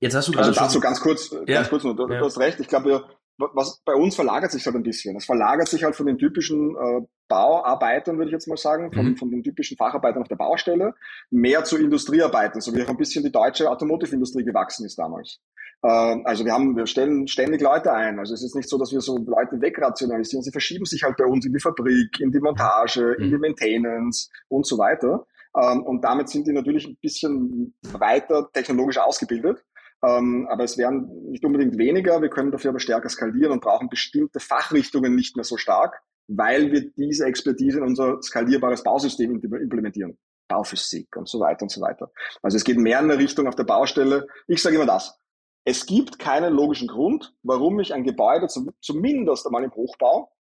jetzt 0.00 0.14
hast 0.14 0.28
du 0.28 0.38
also 0.38 0.52
dazu 0.52 0.74
schon, 0.74 0.80
ganz 0.80 1.00
kurz, 1.00 1.30
ja, 1.32 1.54
ganz 1.54 1.68
kurz 1.68 1.82
nur, 1.82 1.96
du, 1.96 2.08
ja. 2.08 2.20
du 2.20 2.26
hast 2.26 2.38
recht. 2.38 2.60
Ich 2.60 2.68
glaube, 2.68 3.04
was 3.38 3.80
bei 3.84 3.94
uns 3.94 4.16
verlagert 4.16 4.50
sich 4.50 4.66
halt 4.66 4.76
ein 4.76 4.82
bisschen. 4.82 5.16
Es 5.16 5.24
verlagert 5.24 5.68
sich 5.68 5.84
halt 5.84 5.94
von 5.94 6.06
den 6.06 6.18
typischen 6.18 6.74
äh, 6.76 7.06
Bauarbeitern, 7.28 8.16
würde 8.16 8.30
ich 8.30 8.32
jetzt 8.32 8.48
mal 8.48 8.56
sagen, 8.56 8.92
von, 8.92 9.10
mhm. 9.10 9.16
von 9.16 9.30
den 9.30 9.42
typischen 9.42 9.76
Facharbeitern 9.76 10.22
auf 10.22 10.28
der 10.28 10.36
Baustelle, 10.36 10.94
mehr 11.30 11.64
zu 11.64 11.76
Industriearbeitern, 11.76 12.60
so 12.60 12.74
wie 12.74 12.82
auch 12.82 12.88
ein 12.88 12.96
bisschen 12.96 13.24
die 13.24 13.32
deutsche 13.32 13.70
Automotive-Industrie 13.70 14.44
gewachsen 14.44 14.84
ist 14.86 14.98
damals. 14.98 15.40
Äh, 15.82 15.88
also 15.88 16.44
wir 16.44 16.52
haben, 16.52 16.76
wir 16.76 16.86
stellen 16.86 17.28
ständig 17.28 17.60
Leute 17.60 17.92
ein. 17.92 18.18
Also 18.18 18.34
es 18.34 18.42
ist 18.42 18.56
nicht 18.56 18.68
so, 18.68 18.78
dass 18.78 18.92
wir 18.92 19.00
so 19.00 19.18
Leute 19.18 19.60
wegrationalisieren. 19.60 20.42
Sie 20.42 20.52
verschieben 20.52 20.84
sich 20.84 21.02
halt 21.04 21.16
bei 21.16 21.24
uns 21.24 21.46
in 21.46 21.52
die 21.52 21.60
Fabrik, 21.60 22.20
in 22.20 22.32
die 22.32 22.40
Montage, 22.40 23.16
mhm. 23.18 23.24
in 23.24 23.30
die 23.30 23.38
Maintenance 23.38 24.30
und 24.48 24.66
so 24.66 24.78
weiter. 24.78 25.26
Ähm, 25.56 25.82
und 25.82 26.02
damit 26.02 26.28
sind 26.28 26.46
die 26.46 26.52
natürlich 26.52 26.86
ein 26.86 26.96
bisschen 27.00 27.74
weiter 27.82 28.48
technologisch 28.52 28.98
ausgebildet. 28.98 29.64
Ähm, 30.04 30.46
aber 30.48 30.64
es 30.64 30.78
werden 30.78 31.30
nicht 31.30 31.44
unbedingt 31.44 31.76
weniger. 31.76 32.22
Wir 32.22 32.30
können 32.30 32.52
dafür 32.52 32.70
aber 32.70 32.80
stärker 32.80 33.08
skalieren 33.08 33.52
und 33.52 33.62
brauchen 33.62 33.88
bestimmte 33.88 34.40
Fachrichtungen 34.40 35.14
nicht 35.14 35.36
mehr 35.36 35.44
so 35.44 35.56
stark, 35.56 36.00
weil 36.28 36.70
wir 36.70 36.90
diese 36.90 37.26
Expertise 37.26 37.78
in 37.78 37.84
unser 37.84 38.22
skalierbares 38.22 38.82
Bausystem 38.82 39.40
implementieren. 39.42 40.16
Bauphysik 40.48 41.14
und 41.16 41.28
so 41.28 41.40
weiter 41.40 41.62
und 41.62 41.70
so 41.70 41.80
weiter. 41.80 42.10
Also 42.42 42.56
es 42.56 42.64
geht 42.64 42.78
mehr 42.78 43.00
in 43.00 43.10
eine 43.10 43.18
Richtung 43.18 43.46
auf 43.46 43.54
der 43.54 43.64
Baustelle. 43.64 44.26
Ich 44.46 44.62
sage 44.62 44.76
immer 44.76 44.86
das. 44.86 45.18
Es 45.64 45.84
gibt 45.84 46.18
keinen 46.18 46.54
logischen 46.54 46.88
Grund, 46.88 47.34
warum 47.42 47.78
ich 47.80 47.92
ein 47.92 48.02
Gebäude 48.02 48.48
zum, 48.48 48.70
zumindest 48.80 49.46
einmal 49.46 49.64
im 49.64 49.74
Hochbau 49.74 50.32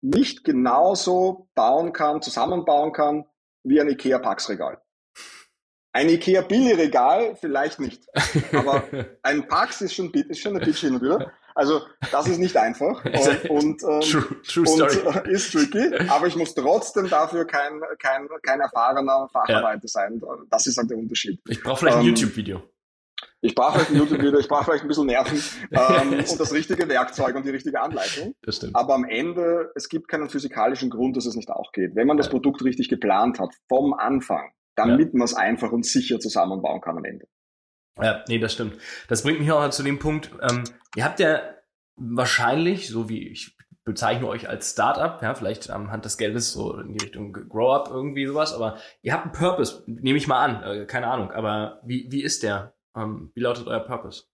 nicht 0.00 0.44
genauso 0.44 1.48
bauen 1.56 1.92
kann, 1.92 2.22
zusammenbauen 2.22 2.92
kann 2.92 3.24
wie 3.64 3.80
ein 3.80 3.88
IKEA-Packsregal. 3.88 4.80
Ein 5.96 6.10
IKEA 6.10 6.42
Billigregal 6.42 7.36
vielleicht 7.40 7.80
nicht, 7.80 8.02
aber 8.52 8.84
ein 9.22 9.48
Pax 9.48 9.80
ist 9.80 9.94
schon, 9.94 10.12
ist 10.12 10.40
schon 10.40 10.60
hin 10.60 10.94
und 10.94 11.00
wieder. 11.00 11.32
Also 11.54 11.80
das 12.12 12.28
ist 12.28 12.36
nicht 12.36 12.54
einfach 12.58 13.02
und, 13.48 13.50
und, 13.50 13.82
ähm, 13.82 14.00
true, 14.02 14.42
true 14.46 14.68
und 14.68 15.26
äh, 15.26 15.32
ist 15.32 15.52
tricky, 15.52 15.96
aber 16.10 16.26
ich 16.26 16.36
muss 16.36 16.54
trotzdem 16.54 17.08
dafür 17.08 17.46
kein, 17.46 17.80
kein, 17.98 18.28
kein 18.42 18.60
erfahrener 18.60 19.26
Facharbeiter 19.32 19.84
ja. 19.84 19.88
sein. 19.88 20.20
Das 20.50 20.66
ist 20.66 20.76
halt 20.76 20.90
der 20.90 20.98
Unterschied. 20.98 21.40
Ich 21.48 21.62
brauche 21.62 21.78
vielleicht 21.78 21.96
ein 21.96 22.02
ähm, 22.02 22.08
YouTube-Video. 22.14 22.62
Ich 23.40 23.54
brauche 23.54 23.72
vielleicht 23.72 23.92
ein 23.92 23.96
YouTube-Video, 23.96 24.38
ich 24.38 24.48
brauche 24.48 24.64
vielleicht 24.64 24.84
ein 24.84 24.88
bisschen 24.88 25.06
Nerven 25.06 25.42
ähm, 25.70 26.12
und 26.12 26.38
das 26.38 26.52
richtige 26.52 26.86
Werkzeug 26.90 27.34
und 27.36 27.46
die 27.46 27.50
richtige 27.52 27.80
Anleitung. 27.80 28.34
Das 28.42 28.56
stimmt. 28.56 28.76
Aber 28.76 28.94
am 28.94 29.06
Ende, 29.06 29.72
es 29.74 29.88
gibt 29.88 30.08
keinen 30.08 30.28
physikalischen 30.28 30.90
Grund, 30.90 31.16
dass 31.16 31.24
es 31.24 31.36
nicht 31.36 31.48
auch 31.48 31.72
geht. 31.72 31.96
Wenn 31.96 32.06
man 32.06 32.18
das 32.18 32.28
Produkt 32.28 32.62
richtig 32.62 32.90
geplant 32.90 33.38
hat, 33.40 33.54
vom 33.66 33.94
Anfang, 33.94 34.50
damit 34.76 35.12
ja. 35.12 35.18
man 35.18 35.24
es 35.24 35.34
einfach 35.34 35.72
und 35.72 35.84
sicher 35.84 36.20
zusammenbauen 36.20 36.80
kann 36.80 36.96
am 36.96 37.04
Ende. 37.04 37.26
Ja, 38.00 38.22
nee, 38.28 38.38
das 38.38 38.52
stimmt. 38.52 38.76
Das 39.08 39.22
bringt 39.22 39.40
mich 39.40 39.50
auch 39.50 39.68
zu 39.70 39.82
dem 39.82 39.98
Punkt, 39.98 40.30
ähm, 40.42 40.64
ihr 40.94 41.04
habt 41.04 41.18
ja 41.18 41.40
wahrscheinlich, 41.96 42.88
so 42.88 43.08
wie 43.08 43.28
ich 43.28 43.56
bezeichne 43.84 44.26
euch 44.26 44.48
als 44.48 44.72
Startup, 44.72 45.22
ja, 45.22 45.34
vielleicht 45.34 45.70
am 45.70 45.90
Hand 45.90 46.04
des 46.04 46.18
Geldes 46.18 46.52
so 46.52 46.78
in 46.78 46.92
die 46.92 47.04
Richtung 47.04 47.32
Grow 47.32 47.72
Up 47.72 47.88
irgendwie 47.90 48.26
sowas, 48.26 48.52
aber 48.52 48.78
ihr 49.00 49.12
habt 49.12 49.24
einen 49.24 49.32
Purpose, 49.32 49.84
nehme 49.86 50.18
ich 50.18 50.26
mal 50.26 50.44
an, 50.44 50.62
äh, 50.62 50.86
keine 50.86 51.06
Ahnung, 51.06 51.30
aber 51.30 51.80
wie, 51.84 52.08
wie 52.10 52.22
ist 52.22 52.42
der? 52.42 52.74
Ähm, 52.96 53.30
wie 53.34 53.40
lautet 53.40 53.68
euer 53.68 53.80
Purpose? 53.80 54.24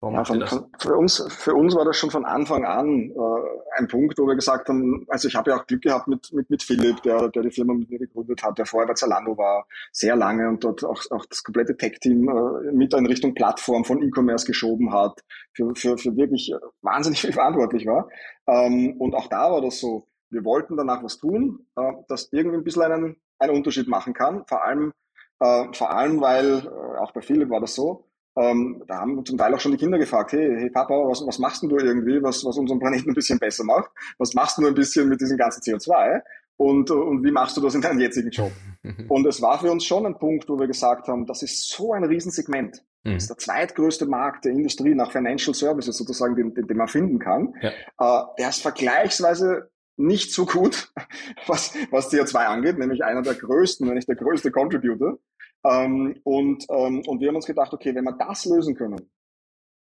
Ja, 0.00 0.24
von, 0.24 0.46
von, 0.46 0.66
für, 0.78 0.96
uns, 0.96 1.24
für 1.28 1.54
uns 1.54 1.74
war 1.74 1.84
das 1.84 1.96
schon 1.96 2.12
von 2.12 2.24
Anfang 2.24 2.64
an 2.64 3.10
äh, 3.10 3.78
ein 3.78 3.88
Punkt, 3.88 4.16
wo 4.18 4.28
wir 4.28 4.36
gesagt 4.36 4.68
haben, 4.68 5.04
also 5.08 5.26
ich 5.26 5.34
habe 5.34 5.50
ja 5.50 5.56
auch 5.56 5.66
Glück 5.66 5.82
gehabt 5.82 6.06
mit, 6.06 6.32
mit, 6.32 6.48
mit 6.48 6.62
Philipp, 6.62 7.02
der, 7.02 7.28
der 7.30 7.42
die 7.42 7.50
Firma 7.50 7.74
mit 7.74 7.90
mir 7.90 7.98
gegründet 7.98 8.44
hat, 8.44 8.58
der 8.58 8.66
vorher 8.66 8.86
bei 8.86 8.94
Zalando 8.94 9.36
war, 9.36 9.66
sehr 9.90 10.14
lange 10.14 10.48
und 10.48 10.62
dort 10.62 10.84
auch, 10.84 11.02
auch 11.10 11.26
das 11.26 11.42
komplette 11.42 11.76
Tech-Team 11.76 12.28
äh, 12.28 12.72
mit 12.72 12.94
in 12.94 13.06
Richtung 13.06 13.34
Plattform 13.34 13.84
von 13.84 14.00
E-Commerce 14.00 14.46
geschoben 14.46 14.92
hat, 14.92 15.20
für, 15.52 15.74
für, 15.74 15.98
für 15.98 16.16
wirklich 16.16 16.54
wahnsinnig 16.80 17.20
viel 17.20 17.32
verantwortlich 17.32 17.84
war. 17.84 18.08
Ähm, 18.46 18.94
und 19.00 19.16
auch 19.16 19.26
da 19.26 19.50
war 19.50 19.62
das 19.62 19.80
so, 19.80 20.06
wir 20.30 20.44
wollten 20.44 20.76
danach 20.76 21.02
was 21.02 21.18
tun, 21.18 21.66
äh, 21.74 21.92
das 22.06 22.28
irgendwie 22.30 22.58
ein 22.58 22.64
bisschen 22.64 22.82
einen, 22.82 23.16
einen 23.40 23.56
Unterschied 23.56 23.88
machen 23.88 24.14
kann, 24.14 24.44
vor 24.46 24.64
allem, 24.64 24.92
äh, 25.40 25.64
vor 25.72 25.90
allem 25.90 26.20
weil, 26.20 26.58
äh, 26.58 26.98
auch 27.00 27.10
bei 27.10 27.20
Philipp 27.20 27.50
war 27.50 27.60
das 27.60 27.74
so, 27.74 28.07
ähm, 28.38 28.82
da 28.86 29.00
haben 29.00 29.24
zum 29.24 29.38
Teil 29.38 29.54
auch 29.54 29.60
schon 29.60 29.72
die 29.72 29.78
Kinder 29.78 29.98
gefragt, 29.98 30.32
hey, 30.32 30.56
hey 30.58 30.70
Papa, 30.70 30.94
was, 30.94 31.26
was 31.26 31.38
machst 31.38 31.62
denn 31.62 31.68
du 31.68 31.78
irgendwie, 31.78 32.22
was, 32.22 32.44
was 32.44 32.56
unseren 32.56 32.78
Planeten 32.78 33.10
ein 33.10 33.14
bisschen 33.14 33.38
besser 33.38 33.64
macht? 33.64 33.90
Was 34.18 34.34
machst 34.34 34.58
du 34.58 34.66
ein 34.66 34.74
bisschen 34.74 35.08
mit 35.08 35.20
diesem 35.20 35.36
ganzen 35.36 35.60
CO2? 35.60 36.22
Und, 36.56 36.90
und 36.90 37.24
wie 37.24 37.30
machst 37.30 37.56
du 37.56 37.60
das 37.60 37.74
in 37.74 37.80
deinem 37.80 38.00
jetzigen 38.00 38.30
Job? 38.30 38.50
Und 39.08 39.26
es 39.26 39.40
war 39.40 39.60
für 39.60 39.70
uns 39.70 39.84
schon 39.84 40.04
ein 40.06 40.18
Punkt, 40.18 40.48
wo 40.48 40.58
wir 40.58 40.66
gesagt 40.66 41.06
haben, 41.06 41.24
das 41.24 41.42
ist 41.44 41.68
so 41.68 41.92
ein 41.92 42.02
Riesensegment. 42.02 42.82
Mhm. 43.04 43.14
Das 43.14 43.22
ist 43.24 43.28
der 43.28 43.38
zweitgrößte 43.38 44.06
Markt 44.06 44.44
der 44.44 44.52
Industrie 44.52 44.94
nach 44.94 45.12
Financial 45.12 45.54
Services 45.54 45.96
sozusagen, 45.96 46.34
den, 46.34 46.54
den, 46.54 46.66
den 46.66 46.76
man 46.76 46.88
finden 46.88 47.20
kann. 47.20 47.54
Ja. 47.62 47.70
Äh, 47.70 48.24
der 48.38 48.48
ist 48.48 48.60
vergleichsweise 48.60 49.70
nicht 49.96 50.32
so 50.32 50.46
gut, 50.46 50.92
was, 51.46 51.74
was 51.90 52.12
CO2 52.12 52.36
angeht, 52.36 52.78
nämlich 52.78 53.04
einer 53.04 53.22
der 53.22 53.34
größten, 53.34 53.86
wenn 53.86 53.94
nicht 53.94 54.08
der 54.08 54.16
größte 54.16 54.50
Contributor. 54.50 55.18
Ähm, 55.64 56.20
und, 56.24 56.66
ähm, 56.70 57.02
und 57.06 57.20
wir 57.20 57.28
haben 57.28 57.36
uns 57.36 57.46
gedacht, 57.46 57.72
okay, 57.72 57.94
wenn 57.94 58.04
wir 58.04 58.16
das 58.16 58.44
lösen 58.44 58.74
können, 58.74 59.10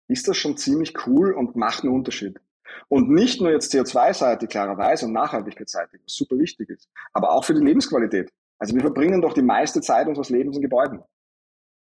ist 0.08 0.28
das 0.28 0.36
schon 0.36 0.56
ziemlich 0.56 1.06
cool 1.06 1.32
und 1.32 1.56
macht 1.56 1.84
einen 1.84 1.92
Unterschied. 1.92 2.38
Und 2.88 3.10
nicht 3.10 3.40
nur 3.40 3.50
jetzt 3.50 3.72
CO2-Seite, 3.74 4.46
klarerweise, 4.46 5.06
und 5.06 5.12
Nachhaltigkeitsseitig, 5.12 6.00
was 6.04 6.14
super 6.14 6.38
wichtig 6.38 6.70
ist, 6.70 6.88
aber 7.12 7.32
auch 7.32 7.44
für 7.44 7.54
die 7.54 7.64
Lebensqualität. 7.64 8.32
Also 8.58 8.74
wir 8.74 8.80
verbringen 8.80 9.20
doch 9.20 9.34
die 9.34 9.42
meiste 9.42 9.80
Zeit 9.80 10.06
unseres 10.06 10.30
Lebens 10.30 10.56
in 10.56 10.62
Gebäuden. 10.62 11.02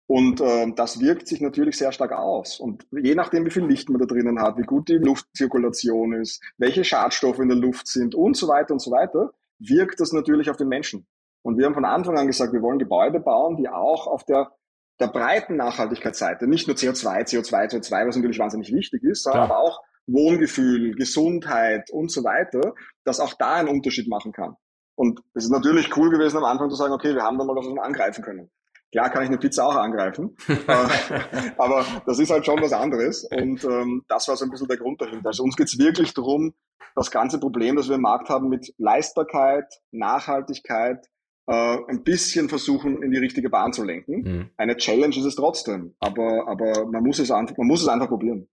Und 0.06 0.40
äh, 0.40 0.72
das 0.74 1.00
wirkt 1.00 1.28
sich 1.28 1.40
natürlich 1.40 1.76
sehr 1.76 1.92
stark 1.92 2.12
aus. 2.12 2.58
Und 2.58 2.84
je 2.90 3.14
nachdem, 3.14 3.46
wie 3.46 3.50
viel 3.50 3.64
Licht 3.64 3.88
man 3.90 4.00
da 4.00 4.06
drinnen 4.06 4.40
hat, 4.40 4.58
wie 4.58 4.62
gut 4.62 4.88
die 4.88 4.94
Luftzirkulation 4.94 6.14
ist, 6.14 6.42
welche 6.58 6.82
Schadstoffe 6.82 7.38
in 7.38 7.48
der 7.48 7.56
Luft 7.56 7.86
sind 7.86 8.16
und 8.16 8.36
so 8.36 8.48
weiter 8.48 8.72
und 8.72 8.80
so 8.80 8.90
weiter, 8.90 9.32
wirkt 9.60 10.00
das 10.00 10.12
natürlich 10.12 10.50
auf 10.50 10.56
den 10.56 10.68
Menschen. 10.68 11.06
Und 11.42 11.58
wir 11.58 11.66
haben 11.66 11.74
von 11.74 11.84
Anfang 11.84 12.18
an 12.18 12.26
gesagt, 12.26 12.52
wir 12.52 12.62
wollen 12.62 12.78
Gebäude 12.78 13.20
bauen, 13.20 13.56
die 13.56 13.68
auch 13.68 14.06
auf 14.06 14.24
der, 14.24 14.52
der 15.00 15.08
breiten 15.08 15.56
Nachhaltigkeitsseite, 15.56 16.46
nicht 16.46 16.66
nur 16.66 16.76
CO2, 16.76 17.26
CO2, 17.26 17.70
CO2, 17.70 18.06
was 18.06 18.16
natürlich 18.16 18.38
wahnsinnig 18.38 18.72
wichtig 18.72 19.02
ist, 19.04 19.22
sondern 19.22 19.44
aber 19.44 19.58
auch 19.58 19.80
Wohngefühl, 20.06 20.94
Gesundheit 20.94 21.90
und 21.90 22.10
so 22.10 22.24
weiter, 22.24 22.74
dass 23.04 23.20
auch 23.20 23.34
da 23.34 23.54
einen 23.54 23.68
Unterschied 23.68 24.08
machen 24.08 24.32
kann. 24.32 24.56
Und 24.96 25.20
es 25.34 25.44
ist 25.44 25.50
natürlich 25.50 25.96
cool 25.96 26.10
gewesen 26.10 26.36
am 26.36 26.44
Anfang 26.44 26.68
zu 26.68 26.76
sagen, 26.76 26.92
okay, 26.92 27.14
wir 27.14 27.22
haben 27.22 27.38
da 27.38 27.44
mal 27.44 27.56
was 27.56 27.66
angreifen 27.78 28.22
können. 28.22 28.50
Klar 28.92 29.08
kann 29.10 29.22
ich 29.22 29.28
eine 29.28 29.38
Pizza 29.38 29.64
auch 29.64 29.76
angreifen, 29.76 30.36
aber 31.56 31.86
das 32.06 32.18
ist 32.18 32.30
halt 32.30 32.44
schon 32.44 32.60
was 32.60 32.72
anderes. 32.72 33.24
Und 33.24 33.64
ähm, 33.64 34.02
das 34.08 34.26
war 34.26 34.36
so 34.36 34.44
ein 34.44 34.50
bisschen 34.50 34.66
der 34.66 34.78
Grund 34.78 35.00
dahinter. 35.00 35.28
Also 35.28 35.44
uns 35.44 35.56
geht's 35.56 35.78
wirklich 35.78 36.12
darum, 36.12 36.54
das 36.96 37.10
ganze 37.10 37.38
Problem, 37.38 37.76
das 37.76 37.88
wir 37.88 37.94
im 37.94 38.02
Markt 38.02 38.28
haben 38.28 38.48
mit 38.48 38.74
Leistbarkeit, 38.78 39.72
Nachhaltigkeit, 39.92 41.06
äh, 41.46 41.78
ein 41.88 42.02
bisschen 42.02 42.48
versuchen, 42.48 43.02
in 43.02 43.10
die 43.10 43.18
richtige 43.18 43.50
Bahn 43.50 43.72
zu 43.72 43.84
lenken. 43.84 44.22
Mhm. 44.22 44.50
Eine 44.56 44.76
Challenge 44.76 45.16
ist 45.16 45.24
es 45.24 45.36
trotzdem, 45.36 45.94
aber, 45.98 46.48
aber 46.48 46.86
man, 46.86 47.02
muss 47.02 47.18
es 47.18 47.30
einfach, 47.30 47.56
man 47.56 47.66
muss 47.66 47.82
es 47.82 47.88
einfach 47.88 48.08
probieren. 48.08 48.48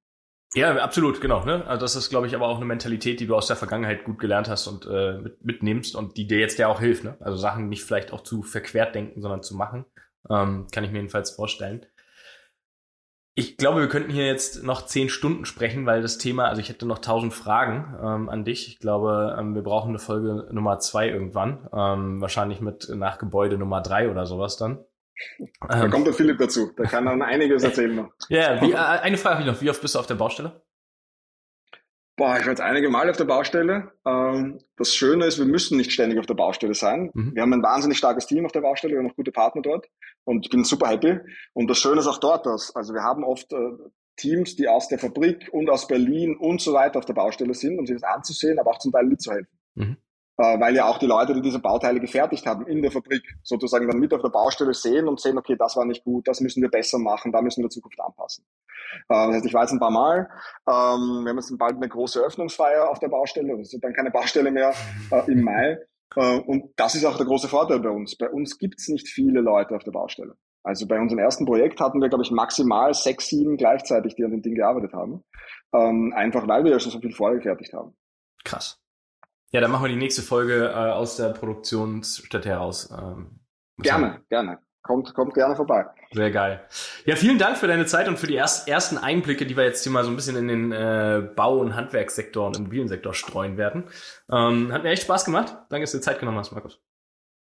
Ja, 0.54 0.76
absolut, 0.78 1.20
genau. 1.20 1.44
Ne? 1.46 1.66
Also 1.68 1.82
das 1.82 1.96
ist, 1.96 2.10
glaube 2.10 2.28
ich, 2.28 2.36
aber 2.36 2.48
auch 2.48 2.58
eine 2.58 2.66
Mentalität, 2.66 3.20
die 3.20 3.28
du 3.28 3.36
aus 3.36 3.48
der 3.48 3.58
Vergangenheit 3.58 4.06
gut 4.06 4.18
gelernt 4.18 4.50
hast 4.50 4.68
und 4.68 4.86
äh, 4.86 5.20
mit, 5.20 5.44
mitnimmst 5.44 5.96
und 5.96 6.18
die 6.18 6.26
dir 6.26 6.40
jetzt 6.40 6.58
ja 6.58 6.68
auch 6.68 6.80
hilft. 6.80 7.04
Ne? 7.04 7.18
Also 7.20 7.38
Sachen 7.38 7.70
nicht 7.70 7.84
vielleicht 7.84 8.14
auch 8.14 8.22
zu 8.22 8.44
verquert 8.44 8.96
denken, 8.96 9.22
sondern 9.22 9.44
zu 9.44 9.56
machen. 9.56 9.86
Ähm, 10.30 10.68
kann 10.72 10.84
ich 10.84 10.92
mir 10.92 10.98
jedenfalls 10.98 11.32
vorstellen. 11.32 11.86
Ich 13.40 13.56
glaube, 13.56 13.82
wir 13.82 13.88
könnten 13.88 14.10
hier 14.10 14.26
jetzt 14.26 14.64
noch 14.64 14.88
zehn 14.88 15.10
Stunden 15.10 15.46
sprechen, 15.46 15.86
weil 15.86 16.02
das 16.02 16.18
Thema, 16.18 16.46
also 16.48 16.60
ich 16.60 16.70
hätte 16.70 16.88
noch 16.88 16.98
tausend 16.98 17.36
Fragen 17.36 17.96
ähm, 18.02 18.30
an 18.30 18.44
dich. 18.44 18.68
Ich 18.68 18.80
glaube, 18.80 19.36
ähm, 19.38 19.54
wir 19.54 19.62
brauchen 19.62 19.90
eine 19.90 20.00
Folge 20.00 20.48
Nummer 20.52 20.80
zwei 20.80 21.08
irgendwann. 21.08 21.70
Ähm, 21.72 22.20
wahrscheinlich 22.20 22.62
mit 22.62 22.90
nach 22.90 23.20
Gebäude 23.20 23.60
Nummer 23.60 23.82
drei 23.82 24.10
oder 24.10 24.26
sowas 24.26 24.58
dann. 24.58 24.84
Da 25.68 25.84
ähm, 25.84 25.92
kommt 25.92 26.08
der 26.08 26.16
Philipp 26.16 26.40
dazu. 26.40 26.72
Der 26.80 26.88
kann 26.88 27.06
dann 27.06 27.22
einiges 27.22 27.62
erzählen 27.62 27.96
noch. 27.96 28.10
Ja, 28.30 28.60
wie, 28.60 28.72
äh, 28.72 28.76
eine 28.76 29.18
Frage 29.18 29.36
habe 29.36 29.46
ich 29.48 29.54
noch. 29.54 29.62
Wie 29.62 29.70
oft 29.70 29.84
bist 29.84 29.94
du 29.94 30.00
auf 30.00 30.08
der 30.08 30.16
Baustelle? 30.16 30.64
Boah, 32.18 32.36
ich 32.36 32.42
war 32.42 32.50
jetzt 32.50 32.62
einige 32.62 32.90
Mal 32.90 33.10
auf 33.12 33.18
der 33.18 33.26
Baustelle. 33.26 33.92
Ähm, 34.04 34.60
das 34.76 34.96
Schöne 34.96 35.26
ist, 35.26 35.38
wir 35.38 35.46
müssen 35.46 35.78
nicht 35.78 35.92
ständig 35.92 36.18
auf 36.18 36.26
der 36.26 36.34
Baustelle 36.34 36.74
sein. 36.74 37.12
Mhm. 37.14 37.36
Wir 37.36 37.44
haben 37.44 37.54
ein 37.54 37.62
wahnsinnig 37.62 38.00
starkes 38.00 38.26
Team 38.26 38.44
auf 38.46 38.52
der 38.52 38.62
Baustelle, 38.62 38.94
wir 38.94 39.00
haben 39.00 39.12
auch 39.12 39.16
gute 39.16 39.32
Partner 39.32 39.62
dort 39.62 39.86
und 40.24 40.44
ich 40.44 40.50
bin 40.50 40.64
super 40.64 40.88
happy. 40.88 41.20
Und 41.54 41.70
das 41.70 41.78
Schöne 41.78 42.00
ist 42.00 42.08
auch 42.08 42.18
dort, 42.18 42.48
dass, 42.48 42.76
also 42.76 42.94
wir 42.94 43.04
haben 43.04 43.24
oft 43.24 43.54
äh, 43.54 43.58
Teams, 44.16 44.56
die 44.56 44.68
aus 44.68 44.88
der 44.88 44.98
Fabrik 44.98 45.48
und 45.52 45.70
aus 45.70 45.88
Berlin 45.88 46.36
und 46.36 46.60
so 46.60 46.74
weiter 46.74 46.98
auf 46.98 47.06
der 47.06 47.14
Baustelle 47.14 47.54
sind, 47.54 47.78
um 47.78 47.86
sich 47.86 47.98
das 47.98 48.04
anzusehen, 48.04 48.58
aber 48.58 48.72
auch 48.72 48.80
zum 48.80 48.92
Teil 48.92 49.06
mitzuhelfen. 49.06 49.60
Mhm 49.76 49.98
weil 50.38 50.76
ja 50.76 50.88
auch 50.88 51.00
die 51.00 51.08
Leute, 51.08 51.34
die 51.34 51.42
diese 51.42 51.60
Bauteile 51.60 52.00
gefertigt 52.00 52.46
haben 52.46 52.68
in 52.68 52.82
der 52.82 52.92
Fabrik, 52.92 53.24
sozusagen 53.44 53.88
dann 53.88 54.00
mit 54.00 54.14
auf 54.14 54.22
der 54.22 54.30
Baustelle 54.30 54.74
sehen 54.74 55.08
und 55.08 55.20
sehen, 55.20 55.38
okay, 55.38 55.56
das 55.58 55.76
war 55.76 55.86
nicht 55.86 56.04
gut, 56.04 56.28
das 56.28 56.42
müssen 56.42 56.62
wir 56.62 56.70
besser 56.70 57.00
machen, 57.00 57.32
da 57.32 57.42
müssen 57.42 57.62
wir 57.62 57.66
in 57.66 57.72
Zukunft 57.72 58.00
anpassen. 58.00 58.46
Äh, 59.10 59.28
das 59.28 59.36
heißt, 59.36 59.46
ich 59.46 59.54
war 59.54 59.64
jetzt 59.64 59.74
ein 59.74 59.80
paar 59.80 59.92
Mal, 59.92 60.30
ähm, 60.68 61.24
wir 61.24 61.30
haben 61.30 61.38
jetzt 61.38 61.58
bald 61.58 61.76
eine 61.76 61.90
große 61.90 62.20
Öffnungsfeier 62.20 62.90
auf 62.90 63.00
der 63.00 63.10
Baustelle, 63.10 63.58
das 63.58 63.74
ist 63.74 63.84
dann 63.84 63.94
keine 63.94 64.12
Baustelle 64.12 64.52
mehr 64.52 64.74
äh, 65.12 65.32
im 65.32 65.42
Mai. 65.42 65.80
Äh, 66.16 66.40
und 66.40 66.72
das 66.78 66.96
ist 66.96 67.06
auch 67.06 67.18
der 67.18 67.26
große 67.26 67.48
Vorteil 67.48 67.80
bei 67.80 67.90
uns. 67.90 68.16
Bei 68.16 68.30
uns 68.30 68.58
gibt's 68.58 68.88
nicht 68.88 69.08
viele 69.08 69.42
Leute 69.42 69.76
auf 69.76 69.84
der 69.84 69.92
Baustelle. 69.92 70.36
Also 70.64 70.88
bei 70.88 71.00
unserem 71.00 71.20
ersten 71.20 71.46
Projekt 71.46 71.80
hatten 71.80 72.02
wir, 72.02 72.10
glaube 72.10 72.24
ich, 72.24 72.32
maximal 72.32 72.94
sechs, 72.94 73.28
sieben 73.28 73.56
gleichzeitig, 73.58 74.16
die 74.16 74.24
an 74.24 74.32
dem 74.32 74.42
Ding 74.42 74.56
gearbeitet 74.56 74.94
haben. 74.94 75.24
Ähm, 75.74 76.14
einfach 76.16 76.48
weil 76.48 76.64
wir 76.64 76.72
ja 76.72 76.80
schon 76.80 76.92
so 76.92 77.00
viel 77.00 77.14
vorgefertigt 77.14 77.74
haben. 77.74 77.96
Krass. 78.44 78.80
Ja, 79.52 79.62
dann 79.62 79.72
machen 79.72 79.86
wir 79.86 79.90
die 79.90 79.96
nächste 79.96 80.22
Folge 80.22 80.70
äh, 80.70 80.74
aus 80.74 81.18
der 81.18 81.30
Produktionsstätte 81.30 82.50
heraus. 82.50 82.90
Ähm, 82.92 83.40
gerne, 83.78 84.22
gerne. 84.30 84.60
Kommt, 84.82 85.14
kommt 85.14 85.34
gerne 85.34 85.56
vorbei. 85.56 85.86
Sehr 86.14 86.32
geil. 86.32 86.62
Ja, 87.06 87.18
vielen 87.18 87.38
Dank 87.38 87.58
für 87.58 87.68
deine 87.68 87.86
Zeit 87.86 88.08
und 88.08 88.18
für 88.18 88.28
die 88.28 88.36
erst, 88.36 88.70
ersten 88.70 88.98
Einblicke, 88.98 89.46
die 89.46 89.58
wir 89.58 89.66
jetzt 89.66 89.84
hier 89.84 89.92
mal 89.92 90.06
so 90.06 90.10
ein 90.10 90.16
bisschen 90.16 90.38
in 90.38 90.48
den 90.48 90.72
äh, 90.72 91.30
Bau- 91.36 91.60
und 91.60 91.76
Handwerkssektor 91.76 92.48
und 92.48 92.58
Immobiliensektor 92.58 93.14
streuen 93.14 93.58
werden. 93.58 93.84
Ähm, 94.32 94.72
hat 94.72 94.84
mir 94.84 94.90
echt 94.90 95.04
Spaß 95.04 95.26
gemacht. 95.26 95.58
Danke, 95.70 95.84
dass 95.84 95.92
du 95.92 95.98
dir 95.98 96.04
Zeit 96.04 96.20
genommen 96.20 96.38
hast, 96.38 96.54
Markus. 96.54 96.80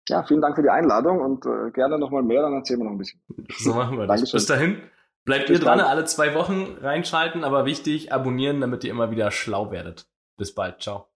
Ja, 0.09 0.23
vielen 0.25 0.43
Dank 0.43 0.57
für 0.57 0.63
die 0.63 0.71
Einladung 0.71 1.21
und 1.21 1.47
äh, 1.47 1.71
gerne 1.71 1.99
nochmal 1.99 2.23
mehr, 2.23 2.43
dann 2.43 2.55
erzählen 2.55 2.81
wir 2.81 2.85
noch 2.85 2.93
ein 2.93 2.99
bisschen. 2.99 3.23
So 3.59 3.75
machen 3.75 3.97
wir 3.97 4.07
das. 4.07 4.31
Bis 4.31 4.47
dahin. 4.47 4.83
Bleibt 5.25 5.47
Bis 5.47 5.59
ihr 5.59 5.65
dran, 5.65 5.81
alle 5.81 6.05
zwei 6.07 6.35
Wochen 6.35 6.77
reinschalten, 6.81 7.45
aber 7.45 7.65
wichtig, 7.65 8.13
abonnieren, 8.13 8.61
damit 8.61 8.85
ihr 8.85 8.91
immer 8.91 9.11
wieder 9.11 9.31
schlau 9.31 9.71
werdet. 9.71 10.09
Bis 10.37 10.55
bald. 10.55 10.83
Ciao. 10.83 11.10